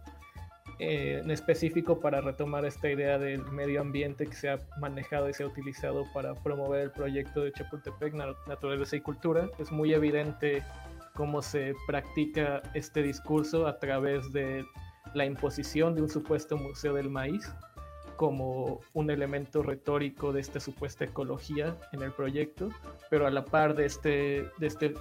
eh, 0.80 1.20
en 1.22 1.30
específico 1.30 1.98
para 1.98 2.20
retomar 2.20 2.64
esta 2.64 2.88
idea 2.88 3.18
del 3.18 3.42
medio 3.50 3.80
ambiente 3.80 4.26
que 4.26 4.34
se 4.34 4.48
ha 4.48 4.58
manejado 4.78 5.28
y 5.28 5.34
se 5.34 5.42
ha 5.42 5.46
utilizado 5.46 6.04
para 6.14 6.34
promover 6.34 6.82
el 6.82 6.90
proyecto 6.92 7.42
de 7.42 7.52
Chapultepec, 7.52 8.14
Naturaleza 8.14 8.94
y 8.94 9.00
Cultura. 9.00 9.48
Es 9.58 9.72
muy 9.72 9.92
evidente 9.92 10.62
cómo 11.14 11.42
se 11.42 11.74
practica 11.88 12.62
este 12.74 13.02
discurso 13.02 13.66
a 13.66 13.80
través 13.80 14.32
de 14.32 14.64
la 15.14 15.24
imposición 15.24 15.96
de 15.96 16.02
un 16.02 16.08
supuesto 16.08 16.56
museo 16.56 16.94
del 16.94 17.10
maíz 17.10 17.52
como 18.14 18.80
un 18.94 19.10
elemento 19.10 19.62
retórico 19.62 20.32
de 20.32 20.40
esta 20.40 20.60
supuesta 20.60 21.04
ecología 21.04 21.76
en 21.92 22.02
el 22.02 22.12
proyecto, 22.12 22.68
pero 23.10 23.26
a 23.26 23.30
la 23.30 23.44
par 23.44 23.74
de, 23.74 23.86
este, 23.86 24.48
de, 24.58 24.66
este, 24.66 24.94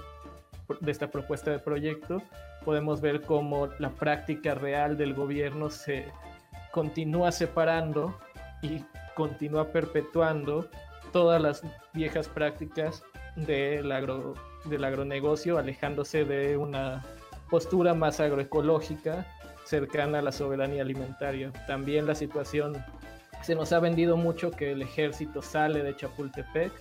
de 0.81 0.91
esta 0.91 1.11
propuesta 1.11 1.51
de 1.51 1.59
proyecto 1.59 2.21
podemos 2.67 2.99
ver 2.99 3.21
cómo 3.21 3.69
la 3.79 3.91
práctica 3.91 4.53
real 4.53 4.97
del 4.97 5.13
gobierno 5.13 5.69
se 5.69 6.11
continúa 6.73 7.31
separando 7.31 8.19
y 8.61 8.83
continúa 9.15 9.69
perpetuando 9.69 10.69
todas 11.13 11.41
las 11.41 11.63
viejas 11.93 12.27
prácticas 12.27 13.05
del, 13.37 13.89
agro, 13.89 14.33
del 14.65 14.83
agronegocio, 14.83 15.57
alejándose 15.57 16.25
de 16.25 16.57
una 16.57 17.05
postura 17.49 17.93
más 17.93 18.19
agroecológica 18.19 19.25
cercana 19.63 20.19
a 20.19 20.21
la 20.21 20.33
soberanía 20.33 20.81
alimentaria. 20.81 21.53
También 21.67 22.05
la 22.05 22.15
situación, 22.15 22.83
se 23.43 23.55
nos 23.55 23.71
ha 23.71 23.79
vendido 23.79 24.17
mucho 24.17 24.51
que 24.51 24.73
el 24.73 24.81
ejército 24.81 25.41
sale 25.41 25.83
de 25.83 25.95
Chapultepec, 25.95 26.73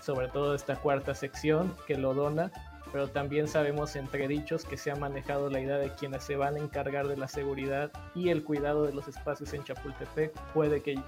sobre 0.00 0.28
todo 0.28 0.54
esta 0.54 0.76
cuarta 0.76 1.14
sección 1.14 1.76
que 1.86 1.98
lo 1.98 2.14
dona, 2.14 2.50
pero 2.92 3.08
también 3.08 3.48
sabemos 3.48 3.96
entre 3.96 4.28
dichos 4.28 4.64
que 4.64 4.76
se 4.76 4.90
ha 4.90 4.96
manejado 4.96 5.50
la 5.50 5.60
idea 5.60 5.78
de 5.78 5.90
quienes 5.94 6.24
se 6.24 6.36
van 6.36 6.56
a 6.56 6.58
encargar 6.58 7.08
de 7.08 7.16
la 7.16 7.28
seguridad 7.28 7.90
y 8.14 8.30
el 8.30 8.44
cuidado 8.44 8.84
de 8.86 8.92
los 8.92 9.08
espacios 9.08 9.52
en 9.54 9.64
Chapultepec 9.64 10.32
puede 10.52 10.82
que 10.82 10.98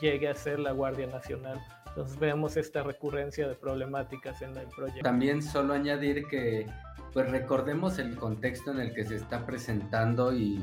llegue 0.00 0.28
a 0.28 0.34
ser 0.34 0.58
la 0.58 0.72
Guardia 0.72 1.06
Nacional. 1.06 1.60
Entonces 1.88 2.18
vemos 2.18 2.56
esta 2.56 2.82
recurrencia 2.82 3.48
de 3.48 3.54
problemáticas 3.54 4.40
en 4.42 4.56
el 4.56 4.68
proyecto. 4.68 5.02
También 5.02 5.42
solo 5.42 5.74
añadir 5.74 6.26
que 6.28 6.66
pues 7.12 7.28
recordemos 7.30 7.98
el 7.98 8.14
contexto 8.16 8.70
en 8.70 8.80
el 8.80 8.94
que 8.94 9.04
se 9.04 9.16
está 9.16 9.44
presentando 9.44 10.32
y 10.32 10.62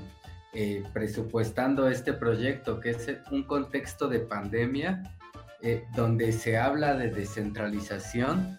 eh, 0.54 0.84
presupuestando 0.94 1.90
este 1.90 2.14
proyecto, 2.14 2.80
que 2.80 2.92
es 2.92 3.12
un 3.32 3.44
contexto 3.44 4.08
de 4.08 4.22
pandemia 4.22 5.04
eh, 5.62 5.86
donde 5.96 6.32
se 6.32 6.58
habla 6.58 6.96
de 6.96 7.10
descentralización 7.10 8.58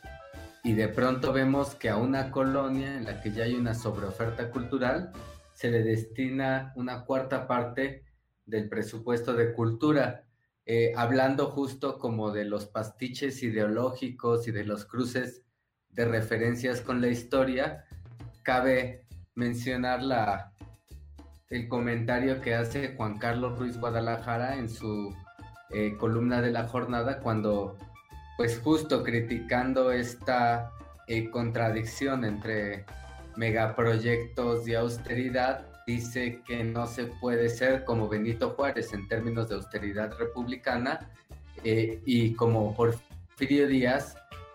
y 0.64 0.74
de 0.74 0.88
pronto 0.88 1.32
vemos 1.32 1.74
que 1.74 1.88
a 1.88 1.96
una 1.96 2.30
colonia 2.30 2.96
en 2.96 3.04
la 3.04 3.20
que 3.20 3.32
ya 3.32 3.44
hay 3.44 3.54
una 3.54 3.74
sobreoferta 3.74 4.50
cultural 4.50 5.12
se 5.54 5.70
le 5.70 5.82
destina 5.82 6.72
una 6.76 7.04
cuarta 7.04 7.46
parte 7.46 8.04
del 8.46 8.68
presupuesto 8.68 9.34
de 9.34 9.52
cultura, 9.52 10.24
eh, 10.66 10.92
hablando 10.96 11.46
justo 11.46 11.98
como 11.98 12.30
de 12.30 12.44
los 12.44 12.66
pastiches 12.66 13.42
ideológicos 13.42 14.46
y 14.48 14.52
de 14.52 14.64
los 14.64 14.84
cruces 14.84 15.42
de 15.90 16.04
referencias 16.04 16.80
con 16.80 17.00
la 17.00 17.08
historia, 17.08 17.84
cabe 18.42 19.04
mencionar 19.34 20.02
la, 20.02 20.52
el 21.50 21.68
comentario 21.68 22.40
que 22.40 22.54
hace 22.54 22.94
Juan 22.96 23.18
Carlos 23.18 23.58
Ruiz 23.58 23.78
Guadalajara 23.78 24.56
en 24.56 24.68
su 24.68 25.14
eh, 25.70 25.96
columna 25.98 26.40
de 26.40 26.50
la 26.50 26.68
jornada 26.68 27.20
cuando 27.20 27.76
pues 28.38 28.60
justo 28.60 29.02
criticando 29.02 29.90
esta 29.90 30.70
eh, 31.08 31.28
contradicción 31.28 32.24
entre 32.24 32.84
megaproyectos 33.34 34.64
de 34.64 34.76
austeridad, 34.76 35.66
dice 35.88 36.40
que 36.46 36.62
no 36.62 36.86
se 36.86 37.06
puede 37.06 37.48
ser 37.48 37.84
como 37.84 38.08
Benito 38.08 38.50
Juárez 38.50 38.92
en 38.92 39.08
términos 39.08 39.48
de 39.48 39.56
austeridad 39.56 40.16
republicana 40.16 41.10
eh, 41.64 42.00
y 42.06 42.34
como 42.34 42.76
Porfirio 42.76 43.66
Díaz 43.66 44.14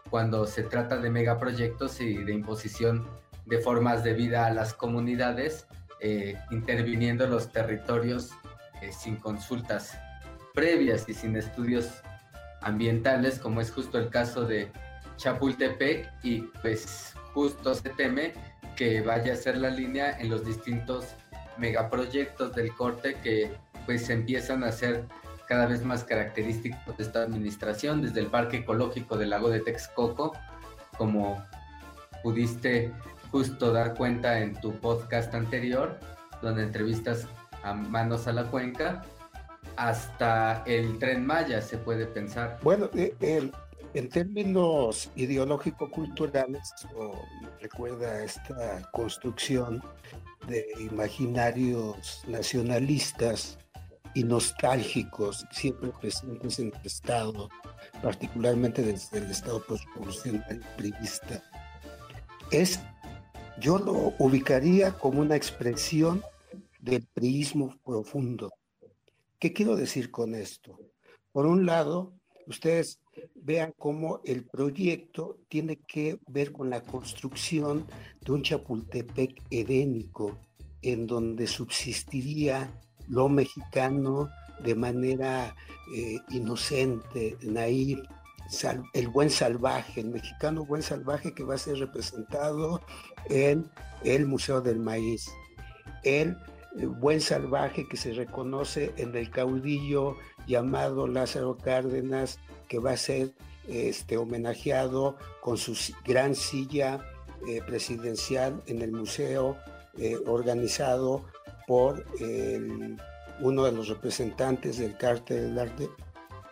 cuando 0.10 0.48
se 0.48 0.64
trata 0.64 0.96
de 0.96 1.10
megaproyectos 1.10 2.00
y 2.00 2.24
de 2.24 2.32
imposición 2.32 3.06
de 3.46 3.58
formas 3.58 4.02
de 4.06 4.14
vida 4.14 4.46
a 4.46 4.54
las 4.54 4.74
comunidades, 4.74 5.68
eh, 6.00 6.38
interviniendo 6.52 7.28
los 7.28 7.52
territorios 7.52 8.32
sin 8.92 9.18
consultas 9.18 9.98
previas 10.54 11.10
y 11.10 11.14
sin 11.14 11.36
estudios 11.36 12.02
ambientales, 12.64 13.40
como 13.40 13.62
es 13.62 13.72
justo 13.72 13.98
el 13.98 14.10
caso 14.10 14.46
de 14.46 14.72
Chapultepec, 15.18 16.12
y 16.24 16.42
pues 16.62 17.14
justo 17.34 17.74
se 17.74 17.90
teme 17.90 18.34
que 18.76 19.02
vaya 19.02 19.34
a 19.34 19.36
ser 19.36 19.58
la 19.58 19.70
línea 19.70 20.18
en 20.20 20.30
los 20.30 20.46
distintos 20.46 21.16
megaproyectos 21.58 22.54
del 22.56 22.74
corte 22.76 23.16
que 23.22 23.52
pues 23.86 24.10
empiezan 24.10 24.64
a 24.64 24.72
ser 24.72 25.06
cada 25.48 25.66
vez 25.66 25.84
más 25.84 26.04
característicos 26.04 26.98
de 26.98 27.04
esta 27.04 27.22
administración, 27.22 28.02
desde 28.02 28.22
el 28.22 28.28
Parque 28.28 28.58
Ecológico 28.58 29.18
del 29.18 29.32
Lago 29.32 29.50
de 29.50 29.60
Texcoco, 29.60 30.34
como 30.98 31.44
pudiste 32.24 32.92
justo 33.32 33.74
dar 33.74 33.94
cuenta 33.96 34.40
en 34.40 34.56
tu 34.56 34.80
podcast 34.80 35.34
anterior, 35.36 36.00
donde 36.42 36.64
entrevistas 36.64 37.28
a 37.64 37.74
Manos 37.74 38.28
a 38.28 38.34
la 38.34 38.46
Cuenca, 38.46 39.04
hasta 39.76 40.64
el 40.66 40.98
tren 41.00 41.26
Maya 41.26 41.62
se 41.62 41.78
puede 41.78 42.06
pensar. 42.06 42.60
Bueno, 42.62 42.90
eh, 42.96 43.52
en 43.94 44.10
términos 44.10 45.12
ideológico-culturales, 45.16 46.74
recuerda 47.62 48.24
esta 48.24 48.90
construcción 48.92 49.84
de 50.48 50.66
imaginarios 50.80 52.24
nacionalistas 52.28 53.58
y 54.14 54.24
nostálgicos 54.24 55.46
siempre 55.52 55.92
presentes 56.00 56.60
en 56.60 56.68
el 56.68 56.86
Estado, 56.86 57.50
particularmente 58.02 58.82
desde 58.82 59.20
el 59.20 59.32
Estado 59.32 59.64
postrevolucionario 59.64 60.62
privista, 60.78 61.42
es, 62.52 62.80
yo 63.60 63.78
lo 63.78 64.14
ubicaría 64.20 64.92
como 64.92 65.22
una 65.22 65.36
expresión 65.36 66.24
del 66.80 67.06
priismo 67.14 67.76
profundo. 67.84 68.52
¿Qué 69.44 69.52
quiero 69.52 69.76
decir 69.76 70.10
con 70.10 70.36
esto? 70.36 70.80
Por 71.34 71.46
un 71.46 71.66
lado, 71.66 72.14
ustedes 72.48 73.02
vean 73.36 73.74
cómo 73.78 74.22
el 74.24 74.46
proyecto 74.46 75.38
tiene 75.50 75.82
que 75.86 76.18
ver 76.28 76.54
con 76.54 76.70
la 76.70 76.82
construcción 76.82 77.86
de 78.22 78.32
un 78.32 78.42
Chapultepec 78.42 79.44
edénico, 79.50 80.40
en 80.82 81.08
donde 81.08 81.46
subsistiría 81.46 82.72
lo 83.10 83.28
mexicano 83.28 84.30
de 84.64 84.76
manera 84.76 85.54
eh, 85.94 86.20
inocente, 86.30 87.36
naif, 87.42 88.00
el 88.94 89.10
buen 89.10 89.30
salvaje, 89.30 90.00
el 90.00 90.12
mexicano 90.12 90.66
buen 90.66 90.84
salvaje 90.84 91.34
que 91.34 91.44
va 91.44 91.56
a 91.56 91.58
ser 91.58 91.80
representado 91.80 92.80
en 93.30 93.70
el 94.06 94.26
Museo 94.26 94.62
del 94.62 94.80
Maíz, 94.80 95.30
el 96.06 96.38
buen 97.00 97.22
salvaje 97.22 97.88
que 97.88 97.98
se 97.98 98.14
reconoce 98.14 98.94
en 98.98 99.16
el 99.16 99.30
caudillo 99.30 100.18
llamado 100.48 101.08
Lázaro 101.08 101.58
Cárdenas, 101.58 102.40
que 102.68 102.80
va 102.80 102.92
a 102.92 102.98
ser 102.98 103.32
este, 103.68 104.18
homenajeado 104.18 105.18
con 105.42 105.58
su 105.58 105.76
gran 106.06 106.36
silla 106.36 107.00
eh, 107.48 107.62
presidencial 107.66 108.62
en 108.68 108.82
el 108.82 108.92
museo 108.92 109.58
organizado 110.26 111.24
por 111.68 112.04
uno 113.42 113.66
de 113.66 113.72
los 113.72 113.90
representantes 113.90 114.80
del 114.80 114.98
cártel 114.98 115.56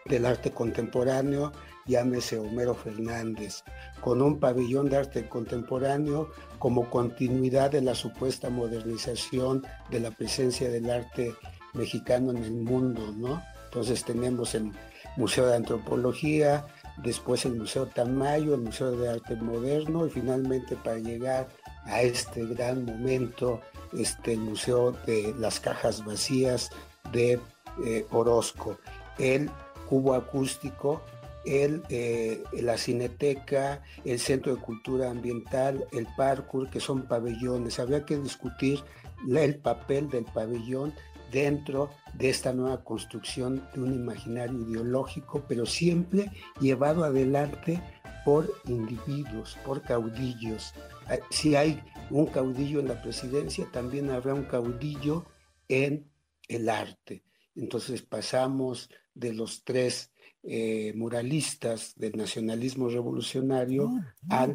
del 0.06 0.26
arte 0.28 0.52
contemporáneo, 0.52 1.52
llámese 1.86 2.38
Homero 2.38 2.76
Fernández, 2.76 3.64
con 4.02 4.22
un 4.22 4.40
pabellón 4.40 4.90
de 4.90 4.98
arte 4.98 5.28
contemporáneo 5.28 6.30
como 6.60 6.90
continuidad 6.90 7.72
de 7.72 7.82
la 7.82 7.96
supuesta 7.96 8.50
modernización 8.50 9.66
de 9.90 10.00
la 10.00 10.12
presencia 10.12 10.70
del 10.70 10.90
arte 10.90 11.36
mexicano 11.74 12.32
en 12.32 12.44
el 12.44 12.52
mundo, 12.52 13.14
¿no? 13.18 13.42
Entonces 13.66 14.04
tenemos 14.04 14.54
el 14.56 14.72
Museo 15.18 15.48
de 15.48 15.56
Antropología, 15.56 16.66
después 17.04 17.46
el 17.46 17.56
Museo 17.56 17.88
Tamayo, 17.88 18.56
el 18.56 18.62
Museo 18.62 18.92
de 18.92 19.10
Arte 19.10 19.36
Moderno 19.36 20.06
y 20.06 20.10
finalmente 20.10 20.76
para 20.76 20.98
llegar 20.98 21.48
a 21.86 22.02
este 22.02 22.46
gran 22.46 22.86
momento 22.86 23.62
este, 23.94 24.34
el 24.34 24.40
Museo 24.40 24.92
de 25.06 25.34
las 25.38 25.60
Cajas 25.60 26.06
Vacías 26.06 26.70
de 27.12 27.40
eh, 27.86 28.06
Orozco, 28.12 28.78
el 29.18 29.50
cubo 29.90 30.14
acústico, 30.14 31.02
el, 31.46 31.84
eh, 31.90 32.44
la 32.54 32.78
cineteca, 32.78 33.84
el 34.06 34.20
Centro 34.20 34.56
de 34.56 34.62
Cultura 34.62 35.10
Ambiental, 35.10 35.86
el 35.92 36.08
parkour, 36.16 36.70
que 36.70 36.80
son 36.80 37.04
pabellones. 37.04 37.80
Habría 37.80 38.06
que 38.06 38.18
discutir 38.18 38.80
el 39.28 39.56
papel 39.58 40.10
del 40.10 40.26
pabellón 40.26 40.94
dentro 41.32 41.90
de 42.14 42.30
esta 42.30 42.54
nueva 42.54 42.84
construcción 42.84 43.68
de 43.74 43.82
un 43.82 43.94
imaginario 43.94 44.60
ideológico, 44.60 45.46
pero 45.48 45.66
siempre 45.66 46.32
llevado 46.60 47.04
adelante 47.04 47.82
por 48.26 48.54
individuos, 48.66 49.58
por 49.66 49.82
caudillos. 49.82 50.74
Ah, 51.08 51.18
si 51.30 51.56
hay 51.56 51.82
un 52.10 52.28
caudillo 52.28 52.80
en 52.80 52.90
la 52.90 53.02
presidencia, 53.02 53.68
también 53.72 54.10
habrá 54.12 54.34
un 54.34 54.44
caudillo 54.44 55.26
en 55.68 56.12
el 56.48 56.70
arte. 56.70 57.24
Entonces 57.56 58.02
pasamos 58.02 58.90
de 59.14 59.34
los 59.34 59.64
tres 59.64 60.11
eh, 60.44 60.94
muralistas 60.96 61.94
del 61.96 62.14
nacionalismo 62.18 62.90
revolucionario 62.90 63.92
a 64.30 64.48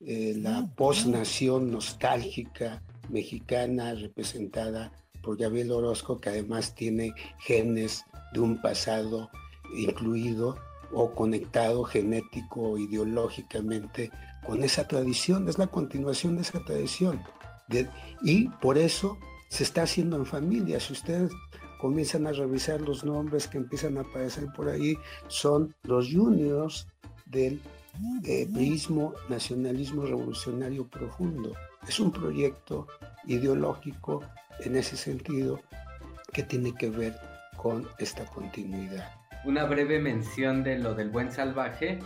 eh, 0.00 0.34
la 0.38 0.70
posnación 0.74 1.70
nostálgica 1.70 2.82
mexicana 3.10 3.94
representada 3.94 4.92
por 5.22 5.36
Gabriel 5.36 5.72
Orozco, 5.72 6.20
que 6.20 6.30
además 6.30 6.74
tiene 6.74 7.12
genes 7.40 8.04
de 8.32 8.40
un 8.40 8.60
pasado 8.60 9.30
incluido 9.76 10.56
o 10.92 11.12
conectado 11.14 11.84
genético 11.84 12.78
ideológicamente 12.78 14.10
con 14.46 14.62
esa 14.62 14.86
tradición, 14.86 15.48
es 15.48 15.58
la 15.58 15.66
continuación 15.66 16.36
de 16.36 16.42
esa 16.42 16.64
tradición. 16.64 17.22
y 18.22 18.48
por 18.60 18.76
eso 18.76 19.18
se 19.48 19.62
está 19.64 19.82
haciendo 19.82 20.16
en 20.16 20.26
familia. 20.26 20.80
Si 20.80 20.92
ustedes 20.92 21.30
comienzan 21.78 22.26
a 22.26 22.32
revisar 22.32 22.80
los 22.80 23.04
nombres 23.04 23.48
que 23.48 23.58
empiezan 23.58 23.98
a 23.98 24.02
aparecer 24.02 24.46
por 24.56 24.68
ahí, 24.68 24.96
son 25.28 25.74
los 25.82 26.10
juniors 26.12 26.88
del 27.26 27.60
eh, 28.24 28.48
nacionalismo 29.28 30.04
revolucionario 30.04 30.86
profundo. 30.88 31.54
Es 31.88 32.00
un 32.00 32.12
proyecto 32.12 32.86
ideológico 33.26 34.22
en 34.60 34.76
ese 34.76 34.96
sentido 34.96 35.60
que 36.32 36.42
tiene 36.42 36.74
que 36.74 36.90
ver 36.90 37.14
con 37.56 37.86
esta 37.98 38.24
continuidad. 38.26 39.08
Una 39.44 39.64
breve 39.64 39.98
mención 39.98 40.64
de 40.64 40.78
lo 40.78 40.94
del 40.94 41.10
buen 41.10 41.30
salvaje 41.30 41.98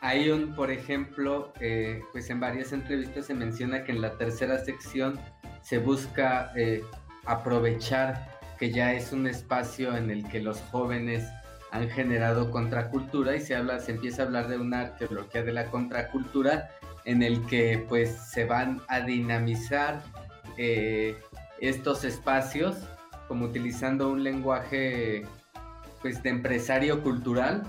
hay 0.00 0.30
un, 0.30 0.54
por 0.54 0.70
ejemplo, 0.70 1.52
eh, 1.60 2.00
pues 2.12 2.30
en 2.30 2.38
varias 2.38 2.72
entrevistas 2.72 3.26
se 3.26 3.34
menciona 3.34 3.82
que 3.82 3.92
en 3.92 4.00
la 4.00 4.16
tercera 4.16 4.58
sección 4.64 5.18
se 5.62 5.78
busca 5.78 6.52
eh, 6.54 6.84
aprovechar 7.24 8.35
que 8.58 8.70
ya 8.70 8.92
es 8.92 9.12
un 9.12 9.26
espacio 9.26 9.96
en 9.96 10.10
el 10.10 10.26
que 10.28 10.40
los 10.40 10.60
jóvenes 10.70 11.28
han 11.70 11.88
generado 11.90 12.50
contracultura 12.50 13.36
y 13.36 13.40
se 13.40 13.54
habla, 13.54 13.80
se 13.80 13.92
empieza 13.92 14.22
a 14.22 14.26
hablar 14.26 14.48
de 14.48 14.58
una 14.58 14.80
arqueología 14.82 15.42
de 15.42 15.52
la 15.52 15.66
contracultura 15.66 16.70
en 17.04 17.22
el 17.22 17.44
que 17.46 17.84
pues 17.88 18.10
se 18.10 18.44
van 18.44 18.80
a 18.88 19.00
dinamizar 19.00 20.02
eh, 20.56 21.16
estos 21.60 22.04
espacios 22.04 22.76
como 23.28 23.46
utilizando 23.46 24.08
un 24.08 24.22
lenguaje 24.22 25.24
pues 26.02 26.22
de 26.22 26.30
empresario 26.30 27.02
cultural 27.02 27.62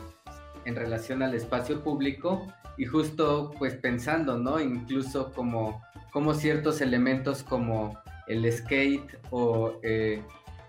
en 0.65 0.75
relación 0.75 1.23
al 1.23 1.33
espacio 1.33 1.83
público 1.83 2.45
y 2.77 2.85
justo 2.85 3.51
pues 3.57 3.75
pensando, 3.75 4.37
¿no? 4.37 4.59
Incluso 4.59 5.31
como, 5.33 5.81
como 6.11 6.33
ciertos 6.33 6.81
elementos 6.81 7.43
como 7.43 7.99
el 8.27 8.51
skate 8.51 9.17
o 9.31 9.79
eh, 9.81 10.21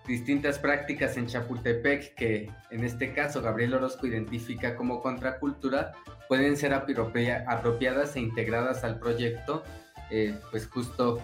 distintas 0.08 0.58
prácticas 0.58 1.16
en 1.18 1.26
Chapultepec 1.26 2.14
que 2.14 2.50
en 2.70 2.82
este 2.82 3.12
caso 3.12 3.42
Gabriel 3.42 3.74
Orozco 3.74 4.06
identifica 4.06 4.74
como 4.74 5.02
contracultura 5.02 5.92
pueden 6.28 6.56
ser 6.56 6.72
apropiadas 6.72 8.16
e 8.16 8.20
integradas 8.20 8.84
al 8.84 8.98
proyecto, 8.98 9.62
eh, 10.10 10.34
pues 10.50 10.66
justo 10.66 11.20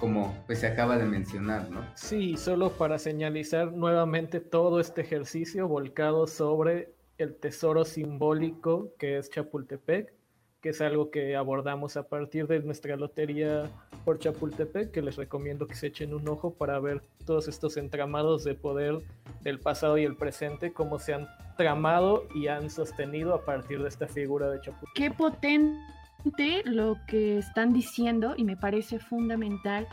como 0.00 0.36
pues 0.46 0.58
se 0.58 0.66
acaba 0.66 0.98
de 0.98 1.04
mencionar, 1.04 1.70
¿no? 1.70 1.86
Sí, 1.94 2.36
solo 2.36 2.70
para 2.70 2.98
señalizar 2.98 3.72
nuevamente 3.72 4.40
todo 4.40 4.80
este 4.80 5.00
ejercicio 5.00 5.68
volcado 5.68 6.26
sobre 6.26 6.92
el 7.18 7.36
tesoro 7.36 7.84
simbólico 7.84 8.92
que 8.98 9.18
es 9.18 9.30
Chapultepec, 9.30 10.12
que 10.60 10.70
es 10.70 10.80
algo 10.80 11.10
que 11.10 11.36
abordamos 11.36 11.96
a 11.96 12.08
partir 12.08 12.46
de 12.46 12.60
nuestra 12.60 12.96
lotería 12.96 13.70
por 14.04 14.18
Chapultepec, 14.18 14.90
que 14.90 15.02
les 15.02 15.16
recomiendo 15.16 15.66
que 15.66 15.74
se 15.74 15.88
echen 15.88 16.14
un 16.14 16.28
ojo 16.28 16.54
para 16.54 16.78
ver 16.78 17.02
todos 17.24 17.48
estos 17.48 17.76
entramados 17.76 18.44
de 18.44 18.54
poder 18.54 19.00
del 19.42 19.60
pasado 19.60 19.98
y 19.98 20.04
el 20.04 20.16
presente, 20.16 20.72
cómo 20.72 20.98
se 20.98 21.14
han 21.14 21.28
tramado 21.56 22.26
y 22.34 22.48
han 22.48 22.70
sostenido 22.70 23.34
a 23.34 23.44
partir 23.44 23.82
de 23.82 23.88
esta 23.88 24.06
figura 24.06 24.50
de 24.50 24.60
Chapultepec. 24.60 24.94
Qué 24.94 25.10
potente 25.10 26.62
lo 26.64 26.96
que 27.06 27.38
están 27.38 27.72
diciendo 27.72 28.34
y 28.36 28.44
me 28.44 28.56
parece 28.56 28.98
fundamental, 28.98 29.86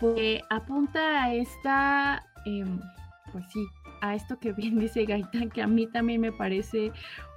porque 0.00 0.40
apunta 0.50 1.24
a 1.24 1.34
esta, 1.34 2.26
em, 2.46 2.80
pues 3.32 3.44
sí, 3.52 3.66
a 4.00 4.14
esto 4.14 4.38
que 4.38 4.52
bien 4.52 4.78
dice 4.78 5.04
Gaitán, 5.04 5.50
que 5.50 5.62
a 5.62 5.66
mí 5.66 5.86
también 5.86 6.20
me 6.20 6.32
parece 6.32 6.92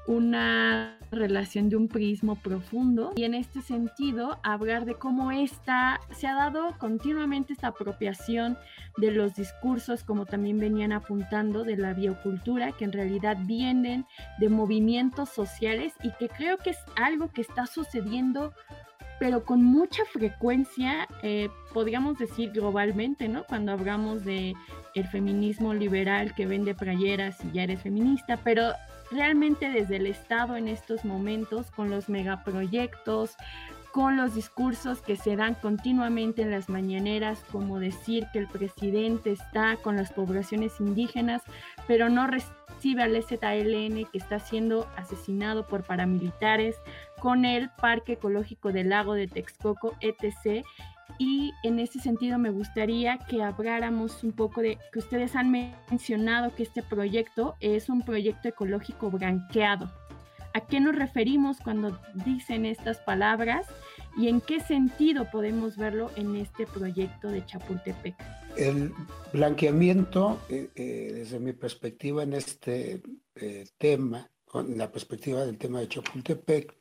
una 0.07 0.97
relación 1.11 1.69
de 1.69 1.75
un 1.75 1.87
prismo 1.87 2.35
profundo 2.35 3.13
y 3.15 3.23
en 3.23 3.33
este 3.33 3.61
sentido 3.61 4.39
hablar 4.43 4.85
de 4.85 4.95
cómo 4.95 5.31
esta 5.31 5.99
se 6.11 6.27
ha 6.27 6.33
dado 6.33 6.77
continuamente 6.79 7.53
esta 7.53 7.67
apropiación 7.67 8.57
de 8.97 9.11
los 9.11 9.35
discursos 9.35 10.03
como 10.03 10.25
también 10.25 10.59
venían 10.59 10.91
apuntando 10.91 11.63
de 11.63 11.77
la 11.77 11.93
biocultura 11.93 12.71
que 12.71 12.85
en 12.85 12.93
realidad 12.93 13.37
vienen 13.45 14.05
de 14.39 14.49
movimientos 14.49 15.29
sociales 15.29 15.93
y 16.03 16.11
que 16.13 16.29
creo 16.29 16.57
que 16.57 16.71
es 16.71 16.79
algo 16.95 17.29
que 17.29 17.41
está 17.41 17.67
sucediendo 17.67 18.53
pero 19.19 19.43
con 19.43 19.63
mucha 19.63 20.05
frecuencia, 20.05 21.07
eh, 21.23 21.49
podríamos 21.73 22.19
decir 22.19 22.51
globalmente, 22.51 23.27
¿no? 23.27 23.45
Cuando 23.45 23.71
hablamos 23.71 24.23
de 24.23 24.53
el 24.93 25.07
feminismo 25.07 25.73
liberal 25.73 26.35
que 26.35 26.45
vende 26.45 26.75
playeras 26.75 27.43
y 27.43 27.51
ya 27.51 27.63
eres 27.63 27.81
feminista, 27.81 28.37
pero 28.43 28.73
realmente 29.11 29.69
desde 29.69 29.97
el 29.97 30.07
Estado 30.07 30.55
en 30.55 30.67
estos 30.67 31.05
momentos, 31.05 31.71
con 31.71 31.89
los 31.89 32.09
megaproyectos, 32.09 33.35
con 33.91 34.15
los 34.15 34.35
discursos 34.35 35.01
que 35.01 35.15
se 35.15 35.35
dan 35.35 35.55
continuamente 35.55 36.43
en 36.43 36.51
las 36.51 36.69
mañaneras, 36.69 37.43
como 37.51 37.79
decir 37.79 38.27
que 38.31 38.39
el 38.39 38.47
presidente 38.47 39.31
está 39.31 39.77
con 39.77 39.95
las 39.95 40.11
poblaciones 40.11 40.79
indígenas, 40.79 41.41
pero 41.87 42.07
no 42.07 42.27
recibe 42.27 43.01
al 43.01 43.23
ZLN 43.23 44.05
que 44.05 44.17
está 44.17 44.39
siendo 44.39 44.87
asesinado 44.95 45.65
por 45.65 45.83
paramilitares, 45.83 46.75
con 47.19 47.43
el 47.43 47.71
Parque 47.71 48.13
Ecológico 48.13 48.71
del 48.71 48.89
Lago 48.89 49.15
de 49.15 49.27
Texcoco, 49.27 49.95
etc. 50.01 50.63
Y 51.17 51.53
en 51.63 51.79
ese 51.79 51.99
sentido 51.99 52.37
me 52.37 52.49
gustaría 52.49 53.17
que 53.29 53.41
habláramos 53.41 54.23
un 54.23 54.33
poco 54.33 54.61
de 54.61 54.77
que 54.91 54.99
ustedes 54.99 55.35
han 55.35 55.51
mencionado 55.51 56.53
que 56.55 56.63
este 56.63 56.83
proyecto 56.83 57.55
es 57.59 57.89
un 57.89 58.03
proyecto 58.03 58.49
ecológico 58.49 59.09
branqueado. 59.09 59.91
¿A 60.53 60.61
qué 60.61 60.79
nos 60.79 60.95
referimos 60.95 61.57
cuando 61.59 61.99
dicen 62.25 62.65
estas 62.65 62.97
palabras 62.97 63.67
y 64.17 64.27
en 64.27 64.41
qué 64.41 64.59
sentido 64.59 65.29
podemos 65.29 65.77
verlo 65.77 66.09
en 66.15 66.35
este 66.35 66.65
proyecto 66.65 67.27
de 67.29 67.45
Chapultepec? 67.45 68.15
El 68.57 68.91
blanqueamiento, 69.31 70.39
eh, 70.49 70.69
eh, 70.73 71.11
desde 71.13 71.39
mi 71.39 71.53
perspectiva 71.53 72.23
en 72.23 72.33
este 72.33 73.03
eh, 73.35 73.65
tema, 73.77 74.31
con 74.45 74.75
la 74.77 74.91
perspectiva 74.91 75.45
del 75.45 75.59
tema 75.59 75.79
de 75.79 75.89
Chapultepec, 75.89 76.75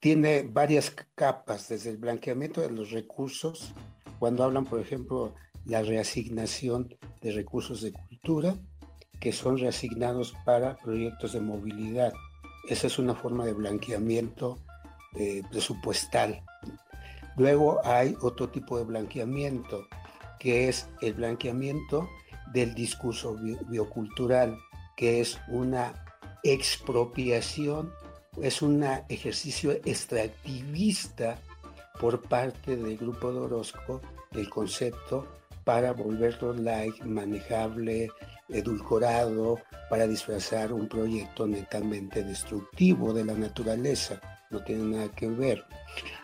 tiene 0.00 0.42
varias 0.42 0.90
capas, 1.14 1.68
desde 1.68 1.90
el 1.90 1.96
blanqueamiento 1.96 2.60
de 2.60 2.70
los 2.70 2.90
recursos, 2.90 3.72
cuando 4.18 4.44
hablan, 4.44 4.64
por 4.64 4.80
ejemplo, 4.80 5.34
la 5.64 5.82
reasignación 5.82 6.96
de 7.20 7.32
recursos 7.32 7.82
de 7.82 7.92
cultura, 7.92 8.56
que 9.20 9.32
son 9.32 9.58
reasignados 9.58 10.34
para 10.44 10.76
proyectos 10.76 11.32
de 11.32 11.40
movilidad. 11.40 12.12
Esa 12.68 12.86
es 12.86 12.98
una 12.98 13.14
forma 13.14 13.44
de 13.44 13.52
blanqueamiento 13.52 14.58
eh, 15.14 15.42
presupuestal. 15.50 16.42
Luego 17.36 17.80
hay 17.84 18.16
otro 18.20 18.48
tipo 18.48 18.78
de 18.78 18.84
blanqueamiento, 18.84 19.86
que 20.38 20.68
es 20.68 20.88
el 21.00 21.14
blanqueamiento 21.14 22.08
del 22.52 22.74
discurso 22.74 23.36
biocultural, 23.68 24.56
que 24.96 25.20
es 25.20 25.38
una 25.48 26.04
expropiación 26.42 27.92
es 28.42 28.62
un 28.62 28.84
ejercicio 29.08 29.72
extractivista 29.72 31.38
por 32.00 32.22
parte 32.22 32.76
del 32.76 32.96
grupo 32.96 33.32
de 33.32 33.38
Orozco 33.38 34.00
del 34.30 34.48
concepto 34.50 35.26
para 35.64 35.92
volverlo 35.92 36.52
light, 36.52 37.02
manejable, 37.02 38.10
edulcorado, 38.48 39.58
para 39.90 40.06
disfrazar 40.06 40.72
un 40.72 40.88
proyecto 40.88 41.46
netamente 41.46 42.22
destructivo 42.22 43.12
de 43.12 43.24
la 43.24 43.34
naturaleza. 43.34 44.20
No 44.50 44.62
tiene 44.62 44.96
nada 44.96 45.08
que 45.10 45.28
ver. 45.28 45.64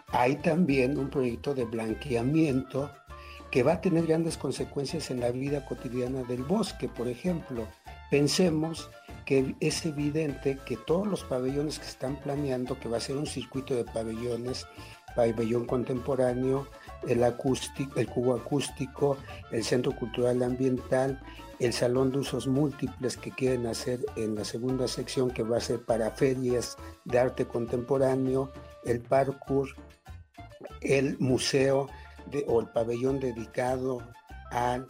Hay 0.08 0.36
también 0.36 0.98
un 0.98 1.10
proyecto 1.10 1.54
de 1.54 1.64
blanqueamiento 1.64 2.92
que 3.50 3.62
va 3.62 3.74
a 3.74 3.80
tener 3.80 4.06
grandes 4.06 4.36
consecuencias 4.36 5.10
en 5.10 5.20
la 5.20 5.30
vida 5.30 5.64
cotidiana 5.64 6.22
del 6.22 6.44
bosque. 6.44 6.88
Por 6.88 7.08
ejemplo, 7.08 7.66
pensemos 8.12 8.90
que 9.24 9.56
es 9.60 9.86
evidente 9.86 10.58
que 10.66 10.76
todos 10.76 11.06
los 11.06 11.24
pabellones 11.24 11.78
que 11.78 11.86
están 11.86 12.16
planeando, 12.16 12.78
que 12.78 12.90
va 12.90 12.98
a 12.98 13.00
ser 13.00 13.16
un 13.16 13.24
circuito 13.24 13.74
de 13.74 13.86
pabellones, 13.86 14.66
pabellón 15.16 15.64
contemporáneo, 15.64 16.68
el, 17.08 17.24
acústico, 17.24 17.98
el 17.98 18.06
cubo 18.08 18.34
acústico, 18.34 19.16
el 19.50 19.64
centro 19.64 19.96
cultural 19.96 20.42
ambiental, 20.42 21.22
el 21.58 21.72
salón 21.72 22.12
de 22.12 22.18
usos 22.18 22.46
múltiples 22.46 23.16
que 23.16 23.30
quieren 23.30 23.66
hacer 23.66 24.00
en 24.16 24.34
la 24.34 24.44
segunda 24.44 24.88
sección 24.88 25.30
que 25.30 25.42
va 25.42 25.56
a 25.56 25.60
ser 25.60 25.80
para 25.82 26.10
ferias 26.10 26.76
de 27.06 27.18
arte 27.18 27.46
contemporáneo, 27.46 28.52
el 28.84 29.00
parkour, 29.00 29.70
el 30.82 31.18
museo 31.18 31.88
o 32.46 32.60
el 32.60 32.68
pabellón 32.68 33.20
dedicado 33.20 34.02
al, 34.50 34.86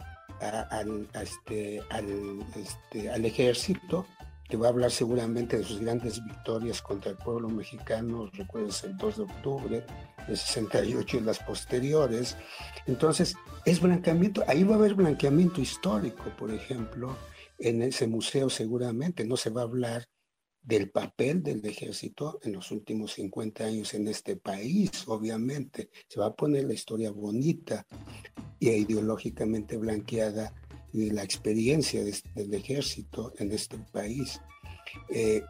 este, 1.21 1.81
al, 1.89 2.45
este, 2.55 3.09
al 3.09 3.25
ejército, 3.25 4.05
que 4.49 4.57
va 4.57 4.67
a 4.67 4.69
hablar 4.69 4.91
seguramente 4.91 5.57
de 5.57 5.63
sus 5.63 5.79
grandes 5.79 6.23
victorias 6.23 6.81
contra 6.81 7.11
el 7.11 7.17
pueblo 7.17 7.49
mexicano, 7.49 8.29
recuerdes 8.33 8.83
el 8.83 8.97
2 8.97 9.17
de 9.17 9.23
octubre 9.23 9.85
de 10.27 10.35
68 10.35 11.17
y 11.17 11.21
las 11.21 11.39
posteriores. 11.39 12.37
Entonces, 12.85 13.35
es 13.65 13.81
blanqueamiento, 13.81 14.43
ahí 14.47 14.63
va 14.63 14.75
a 14.75 14.77
haber 14.77 14.93
blanqueamiento 14.93 15.61
histórico, 15.61 16.23
por 16.37 16.51
ejemplo, 16.51 17.17
en 17.57 17.81
ese 17.81 18.07
museo 18.07 18.49
seguramente, 18.49 19.25
no 19.25 19.37
se 19.37 19.49
va 19.49 19.61
a 19.61 19.65
hablar 19.65 20.05
del 20.63 20.89
papel 20.89 21.43
del 21.43 21.65
ejército 21.65 22.39
en 22.43 22.53
los 22.53 22.71
últimos 22.71 23.13
50 23.13 23.65
años 23.65 23.93
en 23.93 24.07
este 24.07 24.37
país, 24.37 24.89
obviamente. 25.07 25.89
Se 26.07 26.19
va 26.19 26.27
a 26.27 26.33
poner 26.33 26.63
la 26.63 26.73
historia 26.73 27.11
bonita 27.11 27.85
e 28.59 28.77
ideológicamente 28.77 29.77
blanqueada 29.77 30.53
de 30.93 31.11
la 31.11 31.23
experiencia 31.23 32.03
del 32.03 32.53
ejército 32.53 33.33
en 33.39 33.51
este 33.51 33.77
país. 33.91 34.39
Eh, 35.09 35.43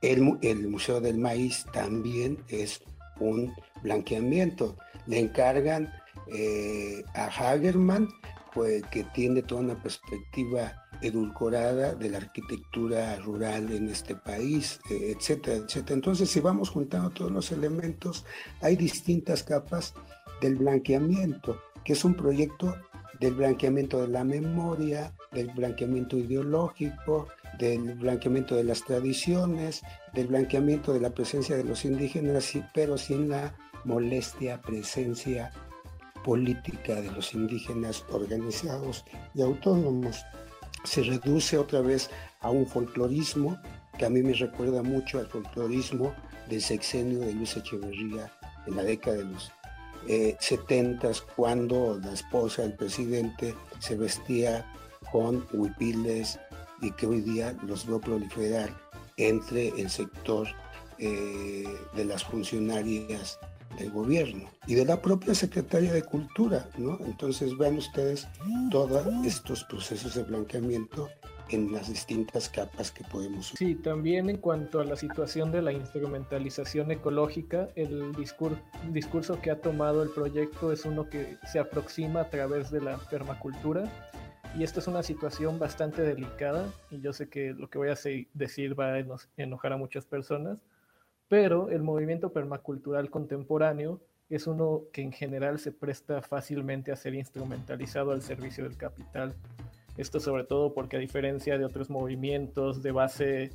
el, 0.00 0.38
el, 0.42 0.68
Museo 0.68 1.00
del 1.00 1.18
Maíz 1.18 1.66
también 1.72 2.38
es 2.48 2.80
un 3.20 3.52
blanqueamiento. 3.82 4.76
Le 5.06 5.18
encargan 5.18 5.92
eh, 6.32 7.04
a 7.14 7.26
Hagerman, 7.26 8.08
pues, 8.54 8.82
que 8.84 9.04
tiene 9.04 9.42
toda 9.42 9.62
una 9.62 9.82
perspectiva 9.82 10.86
edulcorada 11.02 11.94
de 11.94 12.08
la 12.08 12.18
arquitectura 12.18 13.16
rural 13.16 13.72
en 13.72 13.88
este 13.88 14.14
país, 14.14 14.80
eh, 14.90 15.14
etcétera, 15.16 15.56
etcétera. 15.56 15.94
Entonces, 15.94 16.30
si 16.30 16.40
vamos 16.40 16.70
juntando 16.70 17.10
todos 17.10 17.32
los 17.32 17.52
elementos, 17.52 18.24
hay 18.62 18.76
distintas 18.76 19.42
capas 19.42 19.94
del 20.40 20.56
blanqueamiento, 20.56 21.60
que 21.84 21.94
es 21.94 22.04
un 22.04 22.14
proyecto 22.14 22.76
del 23.20 23.34
blanqueamiento 23.34 24.00
de 24.00 24.08
la 24.08 24.24
memoria, 24.24 25.12
del 25.32 25.48
blanqueamiento 25.50 26.16
ideológico, 26.16 27.28
del 27.58 27.94
blanqueamiento 27.94 28.56
de 28.56 28.64
las 28.64 28.84
tradiciones, 28.84 29.82
del 30.12 30.28
blanqueamiento 30.28 30.92
de 30.92 31.00
la 31.00 31.10
presencia 31.10 31.56
de 31.56 31.64
los 31.64 31.84
indígenas, 31.84 32.52
pero 32.72 32.98
sin 32.98 33.28
la 33.28 33.54
molestia 33.84 34.60
presencia 34.60 35.52
política 36.24 37.00
de 37.00 37.12
los 37.12 37.34
indígenas 37.34 38.04
organizados 38.10 39.04
y 39.34 39.42
autónomos. 39.42 40.24
Se 40.82 41.02
reduce 41.02 41.56
otra 41.56 41.80
vez 41.80 42.10
a 42.40 42.50
un 42.50 42.66
folclorismo 42.66 43.56
que 43.96 44.06
a 44.06 44.10
mí 44.10 44.22
me 44.22 44.32
recuerda 44.32 44.82
mucho 44.82 45.20
al 45.20 45.28
folclorismo 45.28 46.12
del 46.48 46.60
sexenio 46.60 47.20
de 47.20 47.32
Luis 47.32 47.56
Echeverría 47.56 48.32
en 48.66 48.76
la 48.76 48.82
década 48.82 49.18
de 49.18 49.24
los 49.24 49.52
eh, 50.08 50.36
70 50.40 51.12
cuando 51.36 51.98
la 52.02 52.12
esposa 52.12 52.62
del 52.62 52.74
presidente 52.74 53.54
se 53.78 53.96
vestía 53.96 54.70
con 55.12 55.46
huipiles 55.52 56.38
y 56.82 56.90
que 56.92 57.06
hoy 57.06 57.20
día 57.20 57.56
los 57.66 57.86
veo 57.86 58.00
proliferar 58.00 58.70
entre 59.16 59.68
el 59.80 59.88
sector 59.88 60.48
eh, 60.98 61.64
de 61.94 62.04
las 62.04 62.24
funcionarias 62.24 63.38
del 63.78 63.90
gobierno 63.90 64.48
y 64.66 64.74
de 64.74 64.84
la 64.84 65.00
propia 65.00 65.34
Secretaría 65.34 65.92
de 65.92 66.02
Cultura, 66.02 66.68
¿no? 66.78 66.98
Entonces 67.04 67.56
vean 67.58 67.76
ustedes 67.76 68.26
todos 68.70 69.06
estos 69.24 69.64
procesos 69.64 70.14
de 70.14 70.22
blanqueamiento 70.22 71.08
en 71.50 71.72
las 71.72 71.88
distintas 71.88 72.48
capas 72.48 72.90
que 72.90 73.04
podemos. 73.04 73.52
Sí, 73.56 73.74
también 73.74 74.30
en 74.30 74.38
cuanto 74.38 74.80
a 74.80 74.84
la 74.84 74.96
situación 74.96 75.52
de 75.52 75.60
la 75.60 75.72
instrumentalización 75.72 76.90
ecológica, 76.90 77.68
el 77.74 78.12
discurso 78.92 79.40
que 79.42 79.50
ha 79.50 79.60
tomado 79.60 80.02
el 80.02 80.08
proyecto 80.08 80.72
es 80.72 80.86
uno 80.86 81.08
que 81.10 81.36
se 81.52 81.58
aproxima 81.58 82.22
a 82.22 82.30
través 82.30 82.70
de 82.70 82.80
la 82.80 82.96
permacultura. 82.96 83.84
Y 84.56 84.62
esta 84.62 84.80
es 84.80 84.86
una 84.86 85.02
situación 85.02 85.58
bastante 85.58 86.02
delicada 86.02 86.72
y 86.90 87.00
yo 87.00 87.12
sé 87.12 87.28
que 87.28 87.52
lo 87.52 87.68
que 87.68 87.76
voy 87.76 87.88
a 87.88 87.98
decir 88.34 88.78
va 88.78 88.94
a 88.94 89.04
enojar 89.36 89.72
a 89.72 89.76
muchas 89.76 90.06
personas, 90.06 90.58
pero 91.34 91.68
el 91.68 91.82
movimiento 91.82 92.32
permacultural 92.32 93.10
contemporáneo 93.10 94.00
es 94.30 94.46
uno 94.46 94.82
que 94.92 95.02
en 95.02 95.10
general 95.10 95.58
se 95.58 95.72
presta 95.72 96.22
fácilmente 96.22 96.92
a 96.92 96.96
ser 96.96 97.12
instrumentalizado 97.16 98.12
al 98.12 98.22
servicio 98.22 98.62
del 98.62 98.76
capital. 98.76 99.34
Esto 99.96 100.20
sobre 100.20 100.44
todo 100.44 100.74
porque 100.74 100.96
a 100.96 101.00
diferencia 101.00 101.58
de 101.58 101.64
otros 101.64 101.90
movimientos 101.90 102.84
de 102.84 102.92
base 102.92 103.50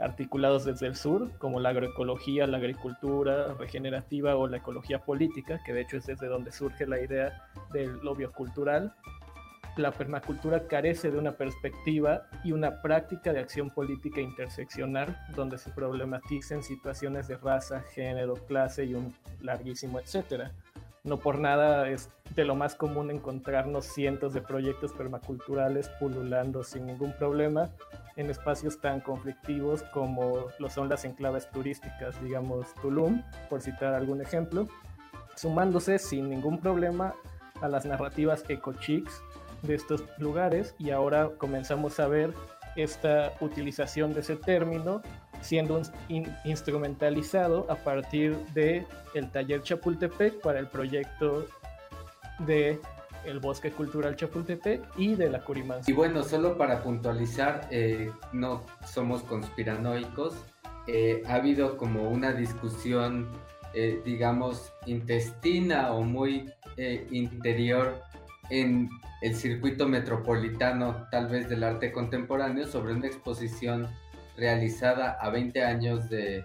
articulados 0.00 0.64
desde 0.64 0.88
el 0.88 0.96
sur, 0.96 1.30
como 1.38 1.60
la 1.60 1.68
agroecología, 1.68 2.48
la 2.48 2.56
agricultura 2.56 3.54
regenerativa 3.54 4.34
o 4.34 4.48
la 4.48 4.56
ecología 4.56 5.04
política, 5.04 5.60
que 5.64 5.72
de 5.72 5.82
hecho 5.82 5.98
es 5.98 6.06
desde 6.06 6.26
donde 6.26 6.50
surge 6.50 6.84
la 6.84 7.00
idea 7.00 7.44
del 7.72 7.96
lo 8.02 8.16
biocultural, 8.16 8.92
la 9.80 9.92
permacultura 9.92 10.66
carece 10.66 11.10
de 11.10 11.18
una 11.18 11.32
perspectiva 11.32 12.28
y 12.44 12.52
una 12.52 12.82
práctica 12.82 13.32
de 13.32 13.40
acción 13.40 13.70
política 13.70 14.20
interseccional 14.20 15.18
donde 15.34 15.58
se 15.58 15.70
problematicen 15.70 16.62
situaciones 16.62 17.28
de 17.28 17.36
raza, 17.36 17.80
género, 17.92 18.34
clase 18.34 18.84
y 18.84 18.94
un 18.94 19.14
larguísimo 19.40 19.98
etcétera. 19.98 20.52
No 21.02 21.16
por 21.18 21.38
nada 21.38 21.88
es 21.88 22.10
de 22.34 22.44
lo 22.44 22.54
más 22.54 22.74
común 22.74 23.10
encontrarnos 23.10 23.86
cientos 23.86 24.34
de 24.34 24.42
proyectos 24.42 24.92
permaculturales 24.92 25.88
pululando 25.98 26.62
sin 26.62 26.86
ningún 26.86 27.14
problema 27.14 27.70
en 28.16 28.28
espacios 28.28 28.80
tan 28.80 29.00
conflictivos 29.00 29.82
como 29.94 30.48
lo 30.58 30.68
son 30.68 30.90
las 30.90 31.06
enclaves 31.06 31.50
turísticas, 31.50 32.22
digamos 32.22 32.74
Tulum, 32.82 33.22
por 33.48 33.62
citar 33.62 33.94
algún 33.94 34.20
ejemplo, 34.20 34.68
sumándose 35.36 35.98
sin 35.98 36.28
ningún 36.28 36.60
problema 36.60 37.14
a 37.62 37.68
las 37.68 37.86
narrativas 37.86 38.44
eco-chics 38.48 39.22
de 39.62 39.74
estos 39.74 40.04
lugares 40.18 40.74
y 40.78 40.90
ahora 40.90 41.30
comenzamos 41.38 42.00
a 42.00 42.08
ver 42.08 42.32
esta 42.76 43.32
utilización 43.40 44.14
de 44.14 44.20
ese 44.20 44.36
término 44.36 45.02
siendo 45.40 45.80
instrumentalizado 46.44 47.66
a 47.70 47.76
partir 47.76 48.36
de 48.54 48.86
el 49.14 49.30
taller 49.30 49.62
Chapultepec 49.62 50.40
para 50.40 50.58
el 50.58 50.66
proyecto 50.68 51.46
de 52.40 52.80
el 53.24 53.38
Bosque 53.38 53.70
Cultural 53.70 54.16
Chapultepec 54.16 54.82
y 54.96 55.14
de 55.14 55.30
la 55.30 55.44
Curimanza. 55.44 55.90
Y 55.90 55.94
bueno, 55.94 56.22
solo 56.22 56.56
para 56.56 56.82
puntualizar, 56.82 57.68
eh, 57.70 58.10
no 58.32 58.64
somos 58.86 59.22
conspiranoicos, 59.22 60.34
eh, 60.86 61.22
ha 61.26 61.34
habido 61.34 61.76
como 61.76 62.08
una 62.08 62.32
discusión, 62.32 63.28
eh, 63.74 64.00
digamos, 64.04 64.72
intestina 64.86 65.92
o 65.92 66.02
muy 66.02 66.50
interior 67.10 68.00
en 68.50 68.90
el 69.22 69.34
circuito 69.34 69.88
metropolitano, 69.88 71.06
tal 71.10 71.28
vez 71.28 71.48
del 71.48 71.64
arte 71.64 71.92
contemporáneo, 71.92 72.66
sobre 72.66 72.94
una 72.94 73.06
exposición 73.06 73.88
realizada 74.36 75.12
a 75.20 75.30
20 75.30 75.64
años 75.64 76.08
de 76.10 76.44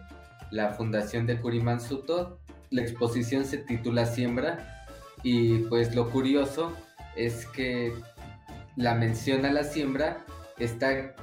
la 0.52 0.72
fundación 0.72 1.26
de 1.26 1.40
Suto. 1.80 2.40
La 2.70 2.82
exposición 2.82 3.46
se 3.46 3.58
titula 3.58 4.06
Siembra 4.06 4.86
y 5.24 5.60
pues 5.70 5.96
lo 5.96 6.10
curioso 6.12 6.76
es 7.16 7.46
que 7.48 7.94
la 8.76 8.94
mención 8.96 9.46
a 9.46 9.52
la 9.52 9.64
siembra 9.64 10.26
está 10.58 11.16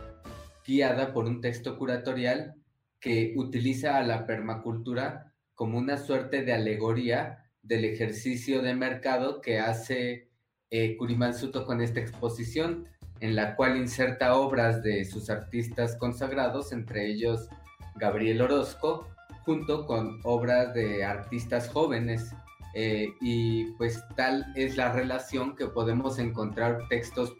guiada 0.67 1.13
por 1.13 1.27
un 1.27 1.41
texto 1.41 1.77
curatorial 1.79 2.55
que 2.99 3.35
utiliza 3.37 3.99
a 3.99 4.03
la 4.03 4.27
permacultura 4.27 5.33
como 5.55 5.79
una 5.79 5.99
suerte 5.99 6.43
de 6.43 6.55
alegoría 6.55 7.45
del 7.63 7.85
ejercicio 7.85 8.63
de 8.63 8.75
mercado 8.75 9.41
que 9.41 9.59
hace 9.59 10.32
eh, 10.75 10.97
con 10.97 11.83
esta 11.83 12.01
exposición 12.01 12.87
en 13.21 13.37
la 13.37 13.57
cual 13.57 13.77
inserta 13.77 14.35
obras 14.35 14.83
de 14.83 15.05
sus 15.05 15.29
artistas 15.29 15.97
consagrados, 15.97 16.73
entre 16.73 17.07
ellos 17.07 17.51
Gabriel 17.97 18.41
Orozco, 18.41 19.07
junto 19.45 19.87
con 19.87 20.21
obras 20.25 20.73
de 20.73 21.05
artistas 21.05 21.69
jóvenes. 21.69 22.35
Eh, 22.75 23.11
y 23.21 23.67
pues 23.73 24.03
tal 24.17 24.47
es 24.57 24.79
la 24.79 24.91
relación 24.91 25.57
que 25.57 25.67
podemos 25.67 26.19
encontrar 26.19 26.89
textos, 26.89 27.35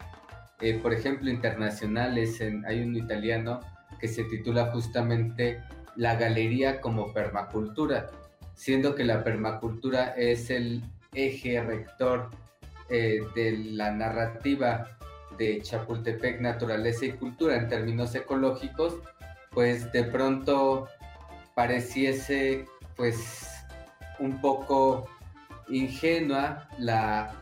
eh, 0.61 0.79
por 0.79 0.93
ejemplo, 0.93 1.31
internacionales. 1.31 2.39
Hay 2.67 2.83
un 2.83 2.95
italiano 2.95 3.61
que 3.99 4.09
se 4.09 4.25
titula 4.25 4.67
justamente 4.67 5.59
La 5.95 6.17
Galería 6.17 6.79
como 6.81 7.11
Permacultura, 7.13 8.11
siendo 8.53 8.93
que 8.93 9.05
la 9.05 9.23
permacultura 9.23 10.13
es 10.15 10.51
el 10.51 10.83
eje 11.15 11.59
rector 11.63 12.29
eh, 12.89 13.21
de 13.35 13.57
la 13.71 13.91
narrativa 13.91 14.97
de 15.37 15.61
Chapultepec 15.61 16.41
Naturaleza 16.41 17.05
y 17.05 17.13
Cultura 17.13 17.55
en 17.55 17.67
términos 17.67 18.13
ecológicos, 18.15 18.95
pues 19.51 19.91
de 19.91 20.03
pronto 20.03 20.87
pareciese 21.55 22.65
pues 22.95 23.49
un 24.19 24.39
poco 24.41 25.07
ingenua 25.69 26.67
la 26.77 27.33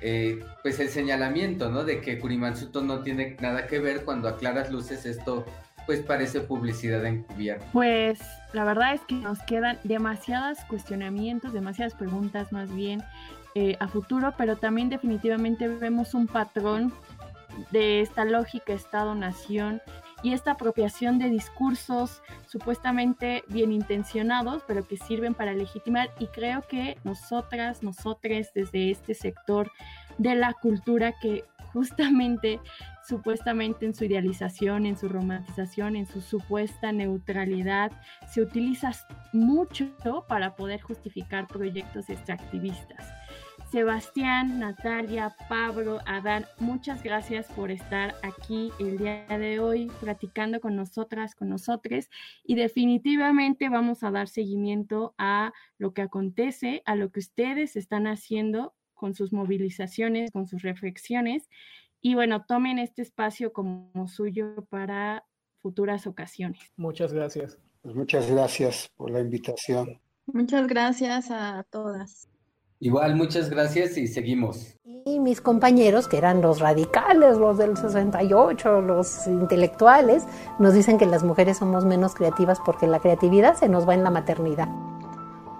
eh, 0.00 0.44
pues 0.62 0.80
el 0.80 0.88
señalamiento 0.88 1.70
¿no? 1.70 1.84
de 1.84 2.00
que 2.00 2.18
Kurimansuto 2.18 2.82
no 2.82 3.02
tiene 3.02 3.36
nada 3.40 3.66
que 3.68 3.78
ver 3.78 4.04
cuando 4.04 4.28
a 4.28 4.36
claras 4.36 4.70
luces 4.70 5.06
esto 5.06 5.44
pues 5.86 6.00
parece 6.00 6.40
publicidad 6.40 7.04
encubierta. 7.06 7.64
Pues 7.72 8.20
la 8.52 8.64
verdad 8.64 8.94
es 8.94 9.00
que 9.02 9.14
nos 9.14 9.40
quedan 9.42 9.78
demasiados 9.84 10.58
cuestionamientos, 10.68 11.52
demasiadas 11.52 11.94
preguntas 11.94 12.52
más 12.52 12.74
bien 12.74 13.02
eh, 13.54 13.76
a 13.80 13.88
futuro, 13.88 14.34
pero 14.36 14.56
también 14.56 14.88
definitivamente 14.88 15.68
vemos 15.68 16.14
un 16.14 16.26
patrón 16.26 16.92
de 17.70 18.00
esta 18.00 18.24
lógica 18.24 18.72
Estado-Nación 18.72 19.82
y 20.22 20.32
esta 20.32 20.52
apropiación 20.52 21.18
de 21.18 21.28
discursos 21.28 22.22
supuestamente 22.46 23.44
bien 23.48 23.72
intencionados, 23.72 24.62
pero 24.66 24.86
que 24.86 24.96
sirven 24.96 25.34
para 25.34 25.52
legitimar. 25.52 26.10
Y 26.18 26.28
creo 26.28 26.62
que 26.62 26.96
nosotras, 27.04 27.82
nosotres, 27.82 28.52
desde 28.54 28.90
este 28.90 29.14
sector 29.14 29.70
de 30.18 30.34
la 30.36 30.52
cultura 30.54 31.12
que 31.20 31.44
justamente, 31.72 32.60
supuestamente 33.06 33.86
en 33.86 33.94
su 33.94 34.04
idealización, 34.04 34.86
en 34.86 34.96
su 34.96 35.08
romantización, 35.08 35.96
en 35.96 36.06
su 36.06 36.20
supuesta 36.20 36.92
neutralidad, 36.92 37.90
se 38.30 38.42
utiliza 38.42 38.92
mucho 39.32 39.90
para 40.28 40.54
poder 40.54 40.80
justificar 40.80 41.48
proyectos 41.48 42.10
extractivistas. 42.10 43.21
Sebastián, 43.72 44.58
Natalia, 44.58 45.34
Pablo, 45.48 46.00
Adán, 46.04 46.44
muchas 46.58 47.02
gracias 47.02 47.46
por 47.46 47.70
estar 47.70 48.14
aquí 48.22 48.70
el 48.78 48.98
día 48.98 49.26
de 49.26 49.60
hoy 49.60 49.90
platicando 49.98 50.60
con 50.60 50.76
nosotras, 50.76 51.34
con 51.34 51.48
nosotros 51.48 52.10
y 52.44 52.54
definitivamente 52.54 53.70
vamos 53.70 54.02
a 54.02 54.10
dar 54.10 54.28
seguimiento 54.28 55.14
a 55.16 55.54
lo 55.78 55.94
que 55.94 56.02
acontece, 56.02 56.82
a 56.84 56.96
lo 56.96 57.10
que 57.12 57.20
ustedes 57.20 57.74
están 57.76 58.06
haciendo 58.06 58.74
con 58.92 59.14
sus 59.14 59.32
movilizaciones, 59.32 60.30
con 60.32 60.46
sus 60.46 60.60
reflexiones 60.60 61.48
y 62.02 62.14
bueno, 62.14 62.44
tomen 62.46 62.78
este 62.78 63.00
espacio 63.00 63.54
como 63.54 64.06
suyo 64.06 64.66
para 64.68 65.24
futuras 65.62 66.06
ocasiones. 66.06 66.60
Muchas 66.76 67.14
gracias. 67.14 67.58
Pues 67.80 67.94
muchas 67.94 68.30
gracias 68.30 68.92
por 68.98 69.10
la 69.10 69.20
invitación. 69.20 69.98
Muchas 70.26 70.66
gracias 70.66 71.30
a 71.30 71.64
todas. 71.70 72.28
Igual, 72.84 73.14
muchas 73.14 73.48
gracias 73.48 73.96
y 73.96 74.08
seguimos. 74.08 74.76
Y 75.04 75.20
mis 75.20 75.40
compañeros, 75.40 76.08
que 76.08 76.18
eran 76.18 76.42
los 76.42 76.58
radicales, 76.58 77.38
los 77.38 77.56
del 77.56 77.76
68, 77.76 78.80
los 78.80 79.28
intelectuales, 79.28 80.26
nos 80.58 80.74
dicen 80.74 80.98
que 80.98 81.06
las 81.06 81.22
mujeres 81.22 81.58
somos 81.58 81.84
menos 81.84 82.16
creativas 82.16 82.58
porque 82.66 82.88
la 82.88 82.98
creatividad 82.98 83.54
se 83.54 83.68
nos 83.68 83.88
va 83.88 83.94
en 83.94 84.02
la 84.02 84.10
maternidad. 84.10 84.66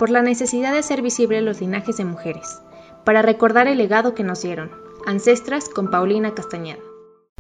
Por 0.01 0.11
la 0.11 0.23
necesidad 0.23 0.73
de 0.73 0.81
hacer 0.81 1.01
visibles 1.01 1.45
los 1.45 1.61
linajes 1.61 1.97
de 1.97 2.05
mujeres, 2.05 2.61
para 3.05 3.23
recordar 3.23 3.69
el 3.69 3.79
legado 3.79 4.17
que 4.17 4.25
nos 4.25 4.43
dieron, 4.43 4.73
Ancestras 5.07 5.69
con 5.69 5.93
Paulina 5.93 6.35
Castañeda. 6.35 6.83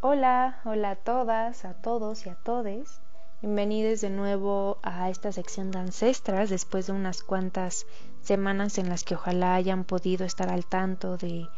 Hola, 0.01 0.61
hola 0.64 0.91
a 0.91 0.97
todas, 0.97 1.64
a 1.64 1.74
todos 1.74 2.24
y 2.26 2.28
a 2.28 2.37
todes. 2.37 3.01
Bienvenidos 3.41 4.01
de 4.01 4.11
nuevo 4.11 4.78
a 4.85 5.11
esta 5.11 5.33
sección 5.33 5.72
de 5.72 5.80
Ancestras 5.80 6.51
después 6.51 6.87
de 6.87 6.93
unas 6.93 7.24
cuantas 7.24 7.85
semanas 8.23 8.79
en 8.79 8.89
las 8.89 9.05
que 9.05 9.14
ojalá 9.14 9.55
hayan 9.55 9.85
podido 9.85 10.25
estar 10.25 10.49
al 10.49 10.64
tanto 10.64 11.16
de, 11.16 11.49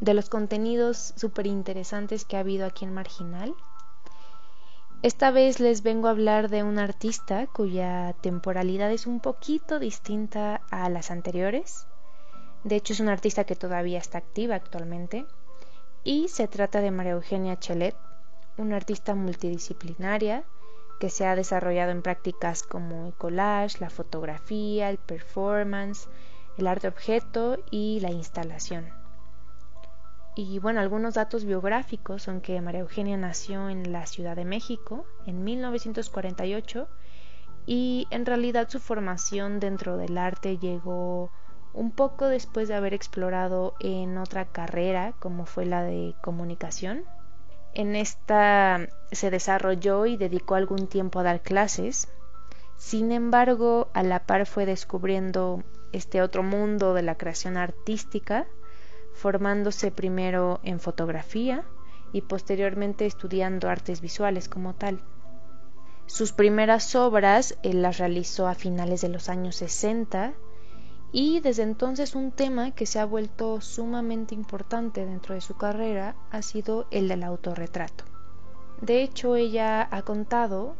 los 0.00 0.28
contenidos 0.28 1.12
súper 1.16 1.46
interesantes 1.46 2.24
que 2.24 2.36
ha 2.36 2.40
habido 2.40 2.66
aquí 2.66 2.84
en 2.84 2.94
Marginal. 2.94 3.54
Esta 5.02 5.30
vez 5.30 5.60
les 5.60 5.82
vengo 5.82 6.08
a 6.08 6.10
hablar 6.10 6.48
de 6.48 6.62
un 6.62 6.78
artista 6.78 7.46
cuya 7.46 8.14
temporalidad 8.20 8.90
es 8.90 9.06
un 9.06 9.20
poquito 9.20 9.78
distinta 9.78 10.60
a 10.70 10.88
las 10.88 11.10
anteriores. 11.10 11.86
De 12.64 12.76
hecho 12.76 12.92
es 12.92 13.00
una 13.00 13.12
artista 13.12 13.44
que 13.44 13.54
todavía 13.54 13.98
está 13.98 14.18
activa 14.18 14.56
actualmente. 14.56 15.26
Y 16.04 16.28
se 16.28 16.48
trata 16.48 16.80
de 16.80 16.90
María 16.90 17.12
Eugenia 17.12 17.58
Chelet, 17.58 17.94
una 18.56 18.76
artista 18.76 19.14
multidisciplinaria 19.14 20.44
que 20.98 21.10
se 21.10 21.26
ha 21.26 21.36
desarrollado 21.36 21.90
en 21.90 22.02
prácticas 22.02 22.62
como 22.62 23.06
el 23.06 23.14
collage, 23.14 23.78
la 23.80 23.90
fotografía, 23.90 24.90
el 24.90 24.98
performance, 24.98 26.08
el 26.56 26.66
arte 26.66 26.88
objeto 26.88 27.58
y 27.70 28.00
la 28.00 28.10
instalación. 28.10 28.86
Y 30.34 30.60
bueno, 30.60 30.80
algunos 30.80 31.14
datos 31.14 31.44
biográficos 31.44 32.22
son 32.22 32.40
que 32.40 32.60
María 32.60 32.82
Eugenia 32.82 33.16
nació 33.16 33.70
en 33.70 33.92
la 33.92 34.06
Ciudad 34.06 34.36
de 34.36 34.44
México 34.44 35.04
en 35.26 35.42
1948 35.42 36.88
y 37.66 38.06
en 38.10 38.24
realidad 38.24 38.68
su 38.68 38.78
formación 38.78 39.58
dentro 39.58 39.96
del 39.96 40.16
arte 40.16 40.58
llegó 40.58 41.30
un 41.72 41.90
poco 41.90 42.26
después 42.26 42.68
de 42.68 42.74
haber 42.74 42.94
explorado 42.94 43.74
en 43.80 44.16
otra 44.16 44.46
carrera 44.46 45.12
como 45.18 45.44
fue 45.44 45.66
la 45.66 45.82
de 45.82 46.14
comunicación. 46.22 47.04
En 47.72 47.96
esta 47.96 48.88
se 49.12 49.30
desarrolló 49.30 50.06
y 50.06 50.16
dedicó 50.16 50.54
algún 50.54 50.88
tiempo 50.88 51.20
a 51.20 51.22
dar 51.22 51.42
clases. 51.42 52.08
Sin 52.76 53.12
embargo, 53.12 53.88
a 53.94 54.02
la 54.02 54.20
par 54.20 54.46
fue 54.46 54.66
descubriendo 54.66 55.62
este 55.92 56.22
otro 56.22 56.42
mundo 56.42 56.94
de 56.94 57.02
la 57.02 57.16
creación 57.16 57.56
artística, 57.56 58.46
formándose 59.12 59.90
primero 59.90 60.60
en 60.62 60.80
fotografía 60.80 61.64
y 62.12 62.22
posteriormente 62.22 63.06
estudiando 63.06 63.68
artes 63.68 64.00
visuales 64.00 64.48
como 64.48 64.74
tal. 64.74 65.00
Sus 66.06 66.32
primeras 66.32 66.94
obras 66.94 67.58
él 67.62 67.82
las 67.82 67.98
realizó 67.98 68.48
a 68.48 68.54
finales 68.54 69.02
de 69.02 69.08
los 69.08 69.28
años 69.28 69.56
60 69.56 70.32
y 71.12 71.40
desde 71.40 71.62
entonces 71.62 72.14
un 72.14 72.32
tema 72.32 72.72
que 72.72 72.86
se 72.86 72.98
ha 72.98 73.06
vuelto 73.06 73.60
sumamente 73.60 74.34
importante 74.34 75.06
dentro 75.06 75.34
de 75.34 75.40
su 75.40 75.56
carrera 75.56 76.14
ha 76.30 76.42
sido 76.42 76.86
el 76.90 77.08
del 77.08 77.22
autorretrato. 77.22 78.04
De 78.82 79.02
hecho, 79.02 79.34
ella 79.34 79.88
ha 79.90 80.02
contado 80.02 80.74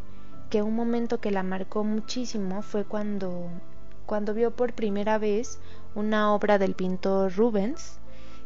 que 0.51 0.63
un 0.63 0.77
momento 0.77 1.21
que 1.21 1.31
la 1.31 1.43
marcó 1.43 1.83
muchísimo 1.83 2.63
fue 2.63 2.85
cuando, 2.85 3.49
cuando 4.07 4.35
vio 4.35 4.51
por 4.51 4.73
primera 4.75 5.19
vez 5.19 5.59
una 5.95 6.35
obra 6.35 6.59
del 6.59 6.75
pintor 6.75 7.35
Rubens 7.35 7.99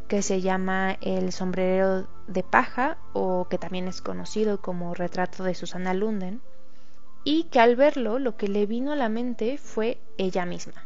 que 0.08 0.22
se 0.22 0.40
llama 0.40 0.96
El 1.00 1.32
sombrero 1.32 2.06
de 2.26 2.42
paja 2.42 2.96
o 3.12 3.46
que 3.48 3.58
también 3.58 3.88
es 3.88 4.00
conocido 4.00 4.60
como 4.60 4.94
Retrato 4.94 5.42
de 5.42 5.54
Susana 5.54 5.94
Lunden 5.94 6.40
y 7.24 7.44
que 7.44 7.60
al 7.60 7.76
verlo 7.76 8.18
lo 8.18 8.36
que 8.36 8.48
le 8.48 8.66
vino 8.66 8.92
a 8.92 8.96
la 8.96 9.08
mente 9.08 9.58
fue 9.58 9.98
ella 10.18 10.44
misma. 10.44 10.82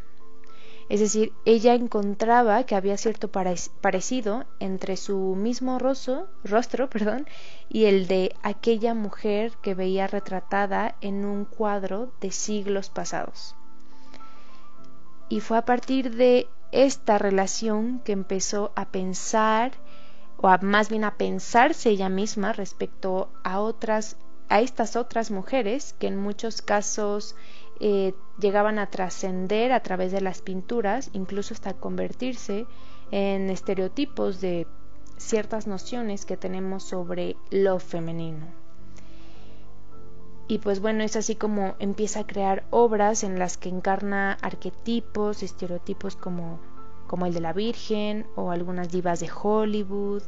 Es 0.88 1.00
decir, 1.00 1.32
ella 1.44 1.74
encontraba 1.74 2.64
que 2.64 2.76
había 2.76 2.96
cierto 2.96 3.28
parecido 3.30 4.44
entre 4.60 4.96
su 4.96 5.34
mismo 5.34 5.78
rostro, 5.78 6.28
rostro 6.44 6.88
perdón, 6.90 7.26
y 7.68 7.86
el 7.86 8.06
de 8.06 8.34
aquella 8.42 8.94
mujer 8.94 9.52
que 9.62 9.74
veía 9.74 10.06
retratada 10.06 10.94
en 11.00 11.24
un 11.24 11.44
cuadro 11.44 12.12
de 12.20 12.30
siglos 12.30 12.88
pasados. 12.88 13.56
Y 15.28 15.40
fue 15.40 15.58
a 15.58 15.64
partir 15.64 16.14
de 16.14 16.48
esta 16.70 17.18
relación 17.18 18.00
que 18.04 18.12
empezó 18.12 18.72
a 18.76 18.86
pensar, 18.86 19.72
o 20.36 20.56
más 20.60 20.88
bien 20.88 21.02
a 21.02 21.16
pensarse 21.16 21.90
ella 21.90 22.08
misma 22.08 22.52
respecto 22.52 23.30
a 23.42 23.60
otras 23.60 24.16
a 24.48 24.60
estas 24.60 24.94
otras 24.96 25.30
mujeres 25.30 25.94
que 25.98 26.06
en 26.06 26.16
muchos 26.16 26.62
casos 26.62 27.34
eh, 27.80 28.14
llegaban 28.38 28.78
a 28.78 28.90
trascender 28.90 29.72
a 29.72 29.80
través 29.80 30.12
de 30.12 30.20
las 30.20 30.42
pinturas, 30.42 31.10
incluso 31.12 31.54
hasta 31.54 31.74
convertirse 31.74 32.66
en 33.10 33.50
estereotipos 33.50 34.40
de 34.40 34.66
ciertas 35.16 35.66
nociones 35.66 36.26
que 36.26 36.36
tenemos 36.36 36.82
sobre 36.82 37.36
lo 37.50 37.78
femenino. 37.78 38.46
Y 40.48 40.58
pues 40.58 40.80
bueno, 40.80 41.02
es 41.02 41.16
así 41.16 41.34
como 41.34 41.74
empieza 41.80 42.20
a 42.20 42.26
crear 42.26 42.64
obras 42.70 43.24
en 43.24 43.38
las 43.38 43.56
que 43.56 43.68
encarna 43.68 44.38
arquetipos, 44.42 45.42
estereotipos 45.42 46.14
como, 46.14 46.60
como 47.08 47.26
el 47.26 47.34
de 47.34 47.40
la 47.40 47.52
Virgen 47.52 48.26
o 48.36 48.52
algunas 48.52 48.90
divas 48.90 49.18
de 49.18 49.30
Hollywood 49.30 50.22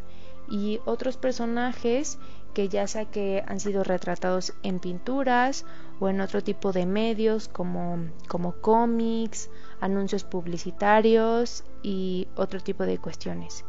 y 0.50 0.80
otros 0.86 1.16
personajes 1.16 2.18
que 2.58 2.68
ya 2.68 2.88
sea 2.88 3.04
que 3.04 3.44
han 3.46 3.60
sido 3.60 3.84
retratados 3.84 4.52
en 4.64 4.80
pinturas 4.80 5.64
o 6.00 6.08
en 6.08 6.20
otro 6.20 6.42
tipo 6.42 6.72
de 6.72 6.86
medios 6.86 7.46
como, 7.46 8.08
como 8.26 8.54
cómics, 8.60 9.48
anuncios 9.80 10.24
publicitarios 10.24 11.62
y 11.84 12.26
otro 12.34 12.58
tipo 12.58 12.82
de 12.82 12.98
cuestiones. 12.98 13.64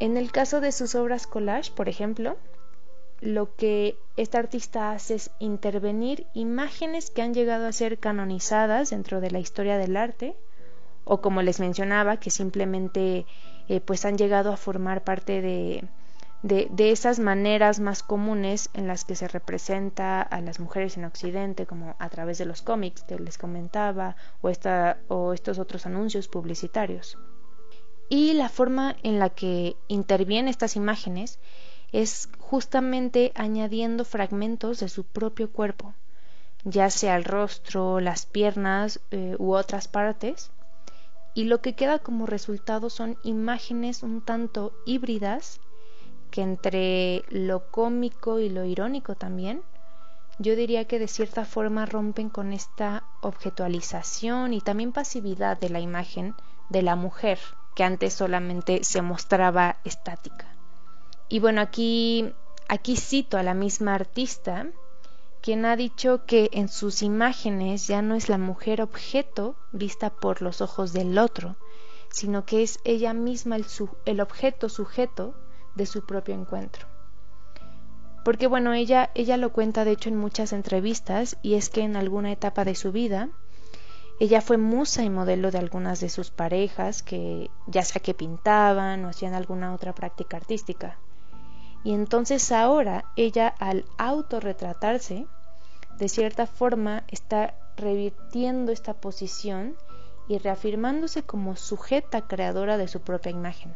En 0.00 0.16
el 0.16 0.32
caso 0.32 0.62
de 0.62 0.72
sus 0.72 0.94
obras 0.94 1.26
collage, 1.26 1.72
por 1.72 1.90
ejemplo, 1.90 2.38
lo 3.20 3.54
que 3.54 3.98
esta 4.16 4.38
artista 4.38 4.92
hace 4.92 5.16
es 5.16 5.30
intervenir 5.38 6.26
imágenes 6.32 7.10
que 7.10 7.20
han 7.20 7.34
llegado 7.34 7.66
a 7.66 7.72
ser 7.72 7.98
canonizadas 7.98 8.88
dentro 8.88 9.20
de 9.20 9.30
la 9.30 9.40
historia 9.40 9.76
del 9.76 9.98
arte 9.98 10.34
o 11.04 11.20
como 11.20 11.42
les 11.42 11.60
mencionaba 11.60 12.16
que 12.16 12.30
simplemente 12.30 13.26
eh, 13.68 13.82
pues 13.82 14.06
han 14.06 14.16
llegado 14.16 14.50
a 14.54 14.56
formar 14.56 15.04
parte 15.04 15.42
de, 15.42 15.84
de, 16.42 16.90
esas 16.90 17.20
maneras 17.20 17.78
más 17.78 18.02
comunes 18.02 18.68
en 18.74 18.88
las 18.88 19.04
que 19.04 19.14
se 19.14 19.28
representa 19.28 20.20
a 20.20 20.40
las 20.40 20.58
mujeres 20.58 20.96
en 20.96 21.04
Occidente, 21.04 21.66
como 21.66 21.94
a 21.98 22.08
través 22.08 22.38
de 22.38 22.46
los 22.46 22.62
cómics 22.62 23.04
que 23.04 23.18
les 23.18 23.38
comentaba, 23.38 24.16
o, 24.40 24.48
esta, 24.48 24.98
o 25.08 25.32
estos 25.32 25.58
otros 25.58 25.86
anuncios 25.86 26.26
publicitarios. 26.26 27.16
Y 28.08 28.32
la 28.32 28.48
forma 28.48 28.96
en 29.04 29.18
la 29.18 29.30
que 29.30 29.76
intervienen 29.86 30.48
estas 30.48 30.74
imágenes 30.74 31.38
es 31.92 32.28
justamente 32.38 33.32
añadiendo 33.34 34.04
fragmentos 34.04 34.80
de 34.80 34.88
su 34.88 35.04
propio 35.04 35.52
cuerpo, 35.52 35.94
ya 36.64 36.90
sea 36.90 37.16
el 37.16 37.24
rostro, 37.24 38.00
las 38.00 38.26
piernas 38.26 39.00
eh, 39.10 39.36
u 39.38 39.54
otras 39.54 39.86
partes, 39.86 40.50
y 41.34 41.44
lo 41.44 41.60
que 41.62 41.74
queda 41.74 42.00
como 42.00 42.26
resultado 42.26 42.90
son 42.90 43.16
imágenes 43.22 44.02
un 44.02 44.22
tanto 44.22 44.74
híbridas 44.84 45.60
que 46.32 46.42
entre 46.42 47.24
lo 47.28 47.70
cómico 47.70 48.40
y 48.40 48.48
lo 48.48 48.64
irónico 48.64 49.14
también, 49.14 49.62
yo 50.38 50.56
diría 50.56 50.86
que 50.86 50.98
de 50.98 51.06
cierta 51.06 51.44
forma 51.44 51.86
rompen 51.86 52.30
con 52.30 52.52
esta 52.52 53.04
objetualización 53.20 54.54
y 54.54 54.60
también 54.60 54.92
pasividad 54.92 55.60
de 55.60 55.68
la 55.68 55.78
imagen 55.78 56.34
de 56.70 56.82
la 56.82 56.96
mujer, 56.96 57.38
que 57.76 57.84
antes 57.84 58.14
solamente 58.14 58.82
se 58.82 59.02
mostraba 59.02 59.76
estática. 59.84 60.46
Y 61.28 61.38
bueno, 61.38 61.60
aquí, 61.60 62.32
aquí 62.66 62.96
cito 62.96 63.36
a 63.36 63.42
la 63.42 63.54
misma 63.54 63.94
artista, 63.94 64.66
quien 65.42 65.66
ha 65.66 65.76
dicho 65.76 66.24
que 66.24 66.48
en 66.52 66.68
sus 66.68 67.02
imágenes 67.02 67.86
ya 67.86 68.00
no 68.00 68.14
es 68.14 68.28
la 68.28 68.38
mujer 68.38 68.80
objeto 68.80 69.54
vista 69.70 70.08
por 70.08 70.40
los 70.40 70.62
ojos 70.62 70.92
del 70.94 71.18
otro, 71.18 71.56
sino 72.08 72.44
que 72.46 72.62
es 72.62 72.78
ella 72.84 73.12
misma 73.12 73.56
el, 73.56 73.66
el 74.06 74.20
objeto 74.20 74.68
sujeto 74.68 75.34
de 75.74 75.86
su 75.86 76.04
propio 76.04 76.34
encuentro. 76.34 76.86
Porque 78.24 78.46
bueno, 78.46 78.72
ella, 78.72 79.10
ella 79.14 79.36
lo 79.36 79.52
cuenta 79.52 79.84
de 79.84 79.92
hecho 79.92 80.08
en 80.08 80.16
muchas 80.16 80.52
entrevistas 80.52 81.36
y 81.42 81.54
es 81.54 81.70
que 81.70 81.82
en 81.82 81.96
alguna 81.96 82.30
etapa 82.30 82.64
de 82.64 82.74
su 82.74 82.92
vida 82.92 83.30
ella 84.20 84.40
fue 84.40 84.56
musa 84.56 85.02
y 85.02 85.10
modelo 85.10 85.50
de 85.50 85.58
algunas 85.58 85.98
de 85.98 86.08
sus 86.08 86.30
parejas 86.30 87.02
que 87.02 87.50
ya 87.66 87.82
sea 87.82 88.00
que 88.00 88.14
pintaban 88.14 89.04
o 89.04 89.08
hacían 89.08 89.34
alguna 89.34 89.74
otra 89.74 89.94
práctica 89.94 90.36
artística. 90.36 90.98
Y 91.82 91.92
entonces 91.92 92.52
ahora 92.52 93.06
ella 93.16 93.48
al 93.58 93.84
autorretratarse, 93.98 95.26
de 95.98 96.08
cierta 96.08 96.46
forma 96.46 97.02
está 97.08 97.54
revirtiendo 97.76 98.70
esta 98.70 98.94
posición 98.94 99.74
y 100.28 100.38
reafirmándose 100.38 101.24
como 101.24 101.56
sujeta 101.56 102.28
creadora 102.28 102.78
de 102.78 102.86
su 102.86 103.00
propia 103.00 103.32
imagen. 103.32 103.74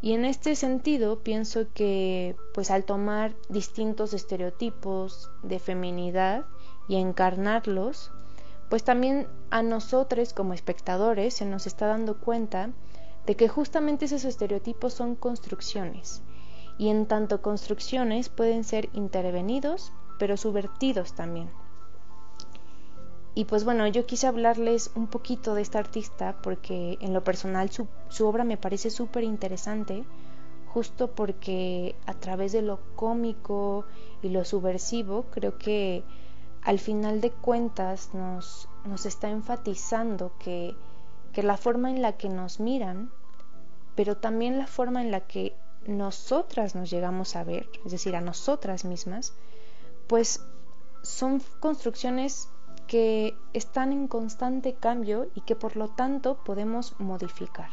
Y 0.00 0.12
en 0.12 0.24
este 0.24 0.54
sentido 0.54 1.20
pienso 1.20 1.66
que 1.74 2.36
pues 2.54 2.70
al 2.70 2.84
tomar 2.84 3.34
distintos 3.48 4.14
estereotipos 4.14 5.28
de 5.42 5.58
feminidad 5.58 6.44
y 6.88 6.96
encarnarlos, 6.96 8.10
pues 8.68 8.84
también 8.84 9.26
a 9.50 9.62
nosotros 9.62 10.32
como 10.32 10.54
espectadores 10.54 11.34
se 11.34 11.44
nos 11.44 11.66
está 11.66 11.86
dando 11.86 12.14
cuenta 12.14 12.70
de 13.26 13.34
que 13.34 13.48
justamente 13.48 14.04
esos 14.04 14.24
estereotipos 14.24 14.94
son 14.94 15.16
construcciones 15.16 16.22
y 16.78 16.88
en 16.88 17.06
tanto 17.06 17.42
construcciones 17.42 18.28
pueden 18.28 18.62
ser 18.64 18.88
intervenidos 18.92 19.92
pero 20.16 20.36
subvertidos 20.36 21.12
también. 21.12 21.48
Y 23.38 23.44
pues 23.44 23.62
bueno, 23.62 23.86
yo 23.86 24.04
quise 24.04 24.26
hablarles 24.26 24.90
un 24.96 25.06
poquito 25.06 25.54
de 25.54 25.62
esta 25.62 25.78
artista 25.78 26.34
porque 26.42 26.98
en 27.00 27.14
lo 27.14 27.22
personal 27.22 27.70
su, 27.70 27.86
obra 28.26 28.42
me 28.42 28.56
parece 28.56 28.90
súper 28.90 29.22
interesante, 29.22 30.02
justo 30.66 31.06
porque 31.06 31.94
a 32.06 32.14
través 32.14 32.50
de 32.50 32.62
lo 32.62 32.80
cómico 32.96 33.84
y 34.22 34.30
lo 34.30 34.44
subversivo 34.44 35.26
creo 35.30 35.56
que 35.56 36.02
al 36.62 36.80
final 36.80 37.20
de 37.20 37.30
cuentas 37.30 38.12
nos, 38.12 38.66
nos 38.84 39.06
está 39.06 39.30
enfatizando 39.30 40.32
que, 40.40 40.74
que 41.32 41.44
la 41.44 41.56
forma 41.56 41.90
en 41.90 42.02
la 42.02 42.14
que 42.14 42.28
nos 42.28 42.58
miran, 42.58 43.08
pero 43.94 44.16
también 44.16 44.58
la 44.58 44.66
forma 44.66 45.00
en 45.00 45.12
la 45.12 45.20
que 45.20 45.54
nosotras 45.86 46.74
nos 46.74 46.90
llegamos 46.90 47.36
a 47.36 47.44
ver, 47.44 47.68
es 47.84 47.92
decir, 47.92 48.16
a 48.16 48.20
nosotras 48.20 48.84
mismas, 48.84 49.32
pues 50.08 50.44
son 51.02 51.40
construcciones 51.60 52.48
que 52.88 53.36
están 53.52 53.92
en 53.92 54.08
constante 54.08 54.74
cambio 54.74 55.28
y 55.34 55.42
que 55.42 55.54
por 55.54 55.76
lo 55.76 55.88
tanto 55.88 56.38
podemos 56.44 56.98
modificar. 56.98 57.70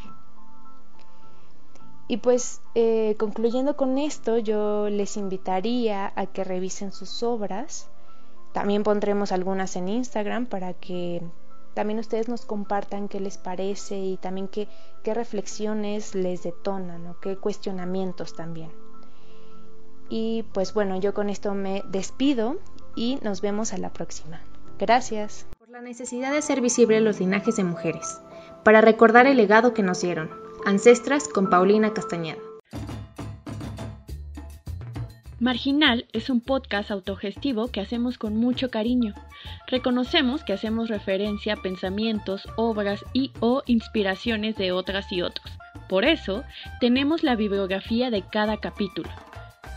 Y 2.08 2.18
pues 2.18 2.62
eh, 2.76 3.16
concluyendo 3.18 3.76
con 3.76 3.98
esto, 3.98 4.38
yo 4.38 4.90
les 4.90 5.18
invitaría 5.18 6.14
a 6.16 6.28
que 6.28 6.44
revisen 6.44 6.92
sus 6.92 7.24
obras. 7.24 7.88
También 8.54 8.84
pondremos 8.84 9.32
algunas 9.32 9.76
en 9.76 9.90
Instagram 9.90 10.46
para 10.46 10.74
que 10.74 11.24
también 11.74 12.00
ustedes 12.00 12.30
nos 12.30 12.46
compartan 12.46 13.08
qué 13.08 13.20
les 13.20 13.38
parece 13.38 13.98
y 13.98 14.18
también 14.18 14.48
qué, 14.48 14.68
qué 15.04 15.14
reflexiones 15.14 16.14
les 16.14 16.44
detonan 16.44 17.08
o 17.08 17.20
qué 17.20 17.38
cuestionamientos 17.38 18.36
también. 18.36 18.72
Y 20.08 20.44
pues 20.54 20.74
bueno, 20.74 21.00
yo 21.00 21.14
con 21.16 21.30
esto 21.30 21.56
me 21.56 21.84
despido 21.90 22.58
y 22.96 23.18
nos 23.24 23.42
vemos 23.42 23.74
a 23.74 23.78
la 23.80 23.92
próxima. 23.92 24.42
Gracias. 24.78 25.48
Por 25.58 25.70
la 25.70 25.82
necesidad 25.82 26.32
de 26.32 26.40
hacer 26.40 26.60
visible 26.60 27.00
los 27.00 27.20
linajes 27.20 27.56
de 27.56 27.64
mujeres, 27.64 28.20
para 28.64 28.82
recordar 28.82 29.26
el 29.26 29.38
legado 29.38 29.74
que 29.74 29.84
nos 29.84 30.02
dieron. 30.02 30.30
Ancestras 30.66 31.28
con 31.28 31.50
Paulina 31.50 31.94
Castañeda. 31.94 32.42
Marginal 35.40 36.08
es 36.12 36.30
un 36.30 36.42
podcast 36.42 36.92
autogestivo 36.92 37.68
que 37.68 37.80
hacemos 37.80 38.18
con 38.18 38.36
mucho 38.36 38.72
cariño. 38.72 39.14
Reconocemos 39.68 40.44
que 40.44 40.54
hacemos 40.54 40.90
referencia 40.90 41.54
a 41.54 41.62
pensamientos, 41.62 42.48
obras 42.56 43.04
y 43.14 43.32
o 43.42 43.62
inspiraciones 43.66 44.56
de 44.56 44.72
otras 44.72 45.12
y 45.12 45.22
otros. 45.22 45.52
Por 45.88 46.04
eso, 46.04 46.44
tenemos 46.80 47.22
la 47.22 47.36
bibliografía 47.36 48.10
de 48.10 48.24
cada 48.24 48.58
capítulo. 48.58 49.10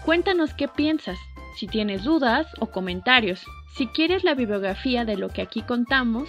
Cuéntanos 0.04 0.54
qué 0.54 0.68
piensas, 0.68 1.18
si 1.56 1.66
tienes 1.66 2.04
dudas 2.04 2.46
o 2.60 2.66
comentarios. 2.66 3.44
Si 3.78 3.86
quieres 3.86 4.24
la 4.24 4.34
bibliografía 4.34 5.04
de 5.04 5.16
lo 5.16 5.28
que 5.28 5.40
aquí 5.40 5.62
contamos, 5.62 6.28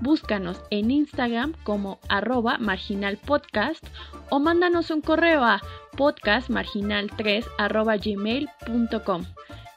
búscanos 0.00 0.62
en 0.68 0.90
Instagram 0.90 1.54
como 1.62 1.98
arroba 2.10 2.58
marginalpodcast 2.58 3.82
o 4.28 4.40
mándanos 4.40 4.90
un 4.90 5.00
correo 5.00 5.42
a 5.42 5.62
podcastmarginal3 5.96 7.46
arroba 7.56 7.96
gmail.com. 7.96 9.24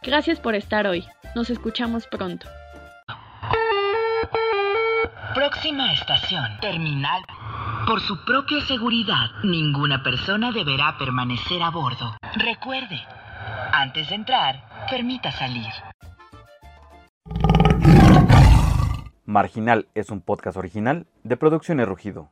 Gracias 0.04 0.42
por 0.42 0.56
estar 0.56 0.88
hoy. 0.88 1.06
Nos 1.36 1.50
escuchamos 1.50 2.06
pronto. 2.08 2.50
Próxima 5.34 5.94
estación, 5.94 6.60
terminal. 6.60 7.22
Por 7.88 8.02
su 8.02 8.26
propia 8.26 8.60
seguridad, 8.66 9.30
ninguna 9.42 10.04
persona 10.04 10.52
deberá 10.52 10.98
permanecer 10.98 11.64
a 11.64 11.70
bordo. 11.70 12.18
Recuerde, 12.36 13.02
antes 13.72 14.10
de 14.10 14.16
entrar, 14.16 14.88
permita 14.90 15.32
salir. 15.32 15.72
Marginal 19.26 19.88
es 19.96 20.12
un 20.12 20.22
podcast 20.22 20.56
original 20.56 21.08
de 21.24 21.36
Producciones 21.36 21.88
Rugido. 21.88 22.32